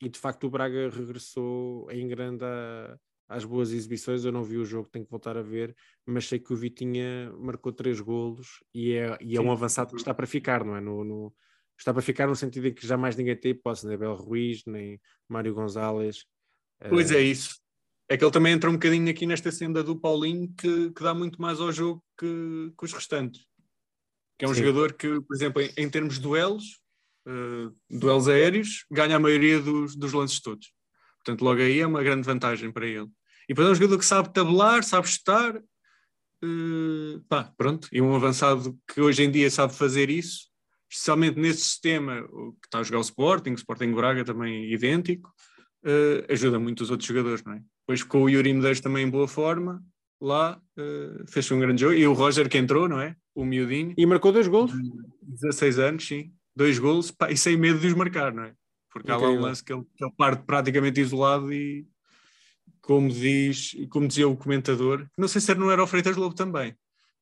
e, 0.00 0.08
de 0.08 0.18
facto 0.18 0.44
o 0.44 0.50
Braga 0.50 0.88
regressou 0.88 1.90
em 1.90 2.08
grande 2.08 2.42
a, 2.42 2.96
às 3.28 3.44
boas 3.44 3.72
exibições. 3.72 4.24
Eu 4.24 4.32
não 4.32 4.42
vi 4.42 4.56
o 4.56 4.64
jogo, 4.64 4.88
tenho 4.88 5.04
que 5.04 5.10
voltar 5.10 5.36
a 5.36 5.42
ver, 5.42 5.76
mas 6.06 6.26
sei 6.26 6.38
que 6.38 6.52
o 6.52 6.56
Vitinha 6.56 7.30
marcou 7.38 7.72
três 7.72 8.00
golos 8.00 8.64
e 8.74 8.94
é, 8.94 9.18
e 9.20 9.36
é 9.36 9.40
um 9.40 9.52
avançado 9.52 9.90
que 9.90 9.96
está 9.96 10.14
para 10.14 10.26
ficar, 10.26 10.64
não 10.64 10.76
é? 10.76 10.80
No, 10.80 11.04
no, 11.04 11.34
está 11.78 11.92
para 11.92 12.02
ficar 12.02 12.26
no 12.26 12.36
sentido 12.36 12.68
em 12.68 12.74
que 12.74 12.86
jamais 12.86 13.16
ninguém 13.16 13.36
tem 13.36 13.50
hipótese, 13.50 13.86
nem 13.86 13.96
Abel 13.96 14.14
Ruiz, 14.14 14.62
nem 14.66 15.00
Mário 15.28 15.54
Gonzalez. 15.54 16.24
Pois 16.88 17.10
é, 17.10 17.20
isso. 17.20 17.60
É 18.08 18.16
que 18.16 18.24
ele 18.24 18.32
também 18.32 18.52
entra 18.52 18.70
um 18.70 18.74
bocadinho 18.74 19.10
aqui 19.10 19.26
nesta 19.26 19.50
senda 19.50 19.82
do 19.82 19.98
Paulinho 19.98 20.52
que, 20.56 20.90
que 20.92 21.02
dá 21.02 21.12
muito 21.12 21.40
mais 21.40 21.60
ao 21.60 21.72
jogo 21.72 22.02
que, 22.18 22.72
que 22.78 22.84
os 22.84 22.92
restantes. 22.92 23.44
Que 24.38 24.44
é 24.44 24.48
um 24.48 24.54
Sim. 24.54 24.60
jogador 24.60 24.92
que, 24.92 25.20
por 25.20 25.34
exemplo, 25.34 25.60
em, 25.62 25.72
em 25.76 25.90
termos 25.90 26.14
de 26.14 26.20
duelos, 26.20 26.80
uh, 27.26 27.74
duelos 27.90 28.28
aéreos, 28.28 28.84
ganha 28.90 29.16
a 29.16 29.20
maioria 29.20 29.60
dos, 29.60 29.96
dos 29.96 30.12
lances 30.12 30.40
todos. 30.40 30.72
Portanto, 31.18 31.42
logo 31.42 31.60
aí 31.60 31.80
é 31.80 31.86
uma 31.86 32.02
grande 32.02 32.22
vantagem 32.22 32.70
para 32.70 32.86
ele. 32.86 33.08
E 33.48 33.54
depois 33.54 33.68
é 33.68 33.70
um 33.72 33.74
jogador 33.74 33.98
que 33.98 34.04
sabe 34.04 34.32
tabelar, 34.32 34.82
sabe 34.84 35.08
chutar, 35.08 35.56
uh, 35.56 37.20
pá, 37.28 37.52
pronto. 37.56 37.88
E 37.92 38.00
um 38.00 38.14
avançado 38.14 38.78
que 38.92 39.00
hoje 39.00 39.22
em 39.24 39.30
dia 39.30 39.50
sabe 39.50 39.74
fazer 39.74 40.10
isso, 40.10 40.46
especialmente 40.90 41.38
nesse 41.38 41.62
sistema 41.62 42.22
que 42.22 42.66
está 42.66 42.78
a 42.78 42.82
jogar 42.82 42.98
o 42.98 43.02
Sporting, 43.02 43.50
o 43.50 43.54
Sporting 43.54 43.92
Braga 43.92 44.24
também 44.24 44.72
idêntico, 44.72 45.32
uh, 45.84 46.32
ajuda 46.32 46.58
muito 46.58 46.82
os 46.82 46.90
outros 46.90 47.08
jogadores, 47.08 47.42
não 47.44 47.54
é? 47.54 47.62
Depois 47.80 48.02
com 48.02 48.22
o 48.22 48.28
Yuri 48.28 48.52
Medeiros 48.52 48.80
também 48.80 49.06
em 49.06 49.10
boa 49.10 49.28
forma, 49.28 49.82
lá 50.20 50.60
uh, 50.78 51.30
fez 51.30 51.50
um 51.50 51.60
grande 51.60 51.80
jogo. 51.80 51.94
E 51.94 52.06
o 52.06 52.12
Roger 52.12 52.48
que 52.48 52.58
entrou, 52.58 52.88
não 52.88 53.00
é? 53.00 53.16
O 53.34 53.44
miudinho. 53.44 53.94
E 53.96 54.06
marcou 54.06 54.32
dois 54.32 54.48
gols. 54.48 54.72
16 55.22 55.78
anos, 55.78 56.06
sim. 56.06 56.32
Dois 56.56 56.78
gols, 56.78 57.10
pá, 57.10 57.30
e 57.30 57.36
sem 57.36 57.56
medo 57.56 57.78
de 57.78 57.86
os 57.86 57.94
marcar, 57.94 58.32
não 58.32 58.44
é? 58.44 58.54
Porque 58.90 59.10
há 59.10 59.16
lá 59.18 59.28
um 59.28 59.40
lance 59.40 59.62
que 59.62 59.74
ele, 59.74 59.84
que 59.94 60.02
ele 60.02 60.12
parte 60.16 60.42
praticamente 60.44 60.98
isolado 60.98 61.52
e, 61.52 61.86
como, 62.80 63.10
diz, 63.10 63.76
como 63.90 64.08
dizia 64.08 64.26
o 64.26 64.36
comentador, 64.36 65.06
não 65.18 65.28
sei 65.28 65.42
se 65.42 65.54
não 65.54 65.70
era 65.70 65.82
o 65.82 65.86
Freitas 65.86 66.16
Lobo 66.16 66.34
também, 66.34 66.70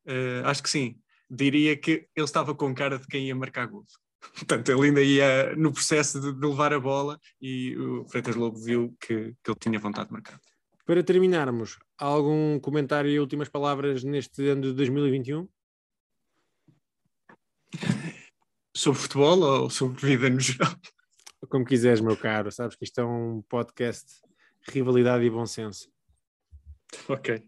uh, 0.06 0.46
acho 0.46 0.62
que 0.62 0.70
sim, 0.70 0.96
diria 1.28 1.76
que 1.76 2.06
ele 2.14 2.24
estava 2.24 2.54
com 2.54 2.72
cara 2.72 2.96
de 2.96 3.08
quem 3.08 3.26
ia 3.26 3.34
marcar 3.34 3.66
gol. 3.66 3.84
Portanto, 4.38 4.68
ele 4.70 4.86
ainda 4.86 5.02
ia 5.02 5.56
no 5.56 5.72
processo 5.72 6.20
de, 6.20 6.32
de, 6.32 6.46
levar 6.46 6.72
a 6.72 6.78
bola 6.78 7.18
e 7.42 7.76
o 7.76 8.04
Freitas 8.08 8.36
Lobo 8.36 8.56
viu 8.56 8.96
que, 9.00 9.34
que 9.42 9.50
ele 9.50 9.58
tinha 9.58 9.80
vontade 9.80 10.06
de 10.06 10.12
marcar. 10.12 10.40
Para 10.86 11.02
terminarmos, 11.02 11.78
algum 11.98 12.60
comentário 12.60 13.10
e 13.10 13.18
últimas 13.18 13.48
palavras 13.48 14.04
neste 14.04 14.46
ano 14.48 14.62
de 14.62 14.74
2021? 14.74 15.48
Sobre 18.76 19.00
futebol 19.00 19.38
ou 19.40 19.70
sobre 19.70 20.04
vida 20.04 20.28
no 20.28 20.40
geral? 20.40 20.74
Como 21.48 21.64
quiseres, 21.64 22.00
meu 22.00 22.16
caro. 22.16 22.50
Sabes 22.50 22.76
que 22.76 22.84
isto 22.84 23.00
é 23.00 23.04
um 23.04 23.42
podcast 23.42 24.20
rivalidade 24.68 25.24
e 25.24 25.30
bom 25.30 25.46
senso. 25.46 25.88
Ok. 27.08 27.42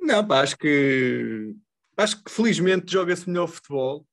Não, 0.00 0.26
pá, 0.26 0.42
acho 0.42 0.56
que 0.56 1.54
acho 1.96 2.22
que 2.22 2.30
felizmente 2.30 2.92
joga-se 2.92 3.28
melhor 3.28 3.48
futebol. 3.48 4.06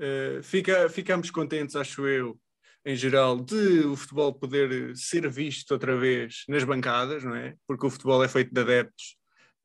Uh, 0.00 0.42
fica, 0.42 0.88
ficamos 0.88 1.30
contentes, 1.30 1.76
acho 1.76 2.06
eu, 2.06 2.40
em 2.84 2.94
geral, 2.96 3.38
de 3.38 3.80
o 3.80 3.96
futebol 3.96 4.32
poder 4.32 4.96
ser 4.96 5.28
visto 5.28 5.72
outra 5.72 5.96
vez 5.96 6.44
nas 6.48 6.64
bancadas, 6.64 7.24
não 7.24 7.34
é? 7.34 7.54
Porque 7.66 7.86
o 7.86 7.90
futebol 7.90 8.22
é 8.22 8.28
feito 8.28 8.54
de 8.54 8.60
adeptos 8.60 9.16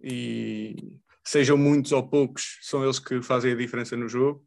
e 0.01 0.76
sejam 1.24 1.55
muitos 1.55 1.91
ou 1.91 2.07
poucos, 2.07 2.57
são 2.61 2.84
eles 2.84 2.99
que 2.99 3.22
fazem 3.22 3.53
a 3.53 3.55
diferença 3.55 3.95
no 3.95 4.09
jogo. 4.09 4.45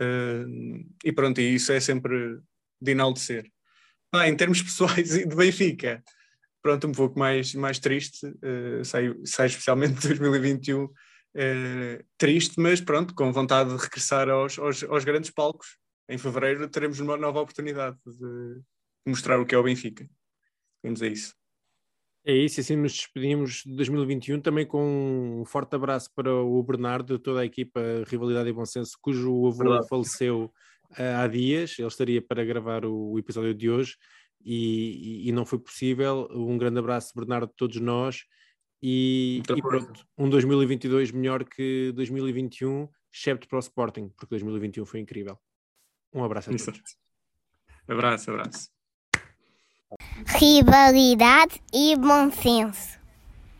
Uh, 0.00 0.86
e 1.04 1.12
pronto, 1.12 1.40
e 1.40 1.54
isso 1.54 1.72
é 1.72 1.80
sempre 1.80 2.38
de 2.80 2.92
enaltecer. 2.92 3.50
Ah, 4.12 4.28
em 4.28 4.36
termos 4.36 4.62
pessoais 4.62 5.08
de 5.10 5.26
Benfica, 5.26 6.02
pronto, 6.62 6.86
um 6.86 6.92
pouco 6.92 7.18
mais, 7.18 7.54
mais 7.54 7.78
triste, 7.78 8.26
uh, 8.26 8.84
sai, 8.84 9.14
sai 9.24 9.46
especialmente 9.46 9.94
de 9.94 10.08
2021 10.08 10.84
uh, 10.84 10.90
triste, 12.16 12.60
mas 12.60 12.80
pronto, 12.80 13.14
com 13.14 13.32
vontade 13.32 13.70
de 13.70 13.82
regressar 13.82 14.28
aos, 14.28 14.58
aos, 14.58 14.82
aos, 14.84 15.04
grandes 15.04 15.30
palcos. 15.30 15.78
Em 16.08 16.16
fevereiro 16.16 16.68
teremos 16.68 17.00
uma 17.00 17.16
nova 17.16 17.40
oportunidade 17.40 17.96
de 18.06 18.62
mostrar 19.06 19.38
o 19.38 19.44
que 19.44 19.54
é 19.54 19.58
o 19.58 19.62
Benfica. 19.62 20.08
Vamos 20.82 21.02
a 21.02 21.06
isso. 21.06 21.34
É 22.28 22.34
isso, 22.34 22.60
e 22.60 22.62
assim 22.62 22.76
nos 22.76 22.92
despedimos 22.92 23.62
de 23.64 23.74
2021 23.74 24.38
também 24.42 24.66
com 24.66 25.40
um 25.40 25.46
forte 25.46 25.74
abraço 25.74 26.12
para 26.14 26.30
o 26.30 26.62
Bernardo, 26.62 27.18
toda 27.18 27.40
a 27.40 27.44
equipa 27.46 27.80
Rivalidade 28.06 28.50
e 28.50 28.52
Bom 28.52 28.66
Senso, 28.66 28.98
cujo 29.00 29.46
avô 29.46 29.64
Verdade. 29.64 29.88
faleceu 29.88 30.52
há 30.90 31.26
dias, 31.26 31.78
ele 31.78 31.88
estaria 31.88 32.20
para 32.20 32.44
gravar 32.44 32.84
o 32.84 33.18
episódio 33.18 33.54
de 33.54 33.70
hoje 33.70 33.96
e, 34.44 35.26
e 35.26 35.32
não 35.32 35.46
foi 35.46 35.58
possível. 35.58 36.28
Um 36.30 36.58
grande 36.58 36.78
abraço, 36.78 37.14
Bernardo, 37.16 37.46
de 37.46 37.56
todos 37.56 37.80
nós. 37.80 38.26
E, 38.82 39.42
e 39.48 39.62
pronto, 39.62 40.06
um 40.18 40.28
2022 40.28 41.10
melhor 41.12 41.44
que 41.44 41.92
2021, 41.92 42.90
excepto 43.10 43.48
para 43.48 43.56
o 43.56 43.60
Sporting, 43.60 44.10
porque 44.10 44.26
2021 44.34 44.84
foi 44.84 45.00
incrível. 45.00 45.38
Um 46.12 46.22
abraço 46.22 46.50
a 46.50 46.56
todos. 46.56 46.94
Abraço, 47.88 48.30
abraço. 48.30 48.77
Rivalidade 50.38 51.60
e 51.72 51.96
bom 51.96 52.30
senso. 52.30 52.97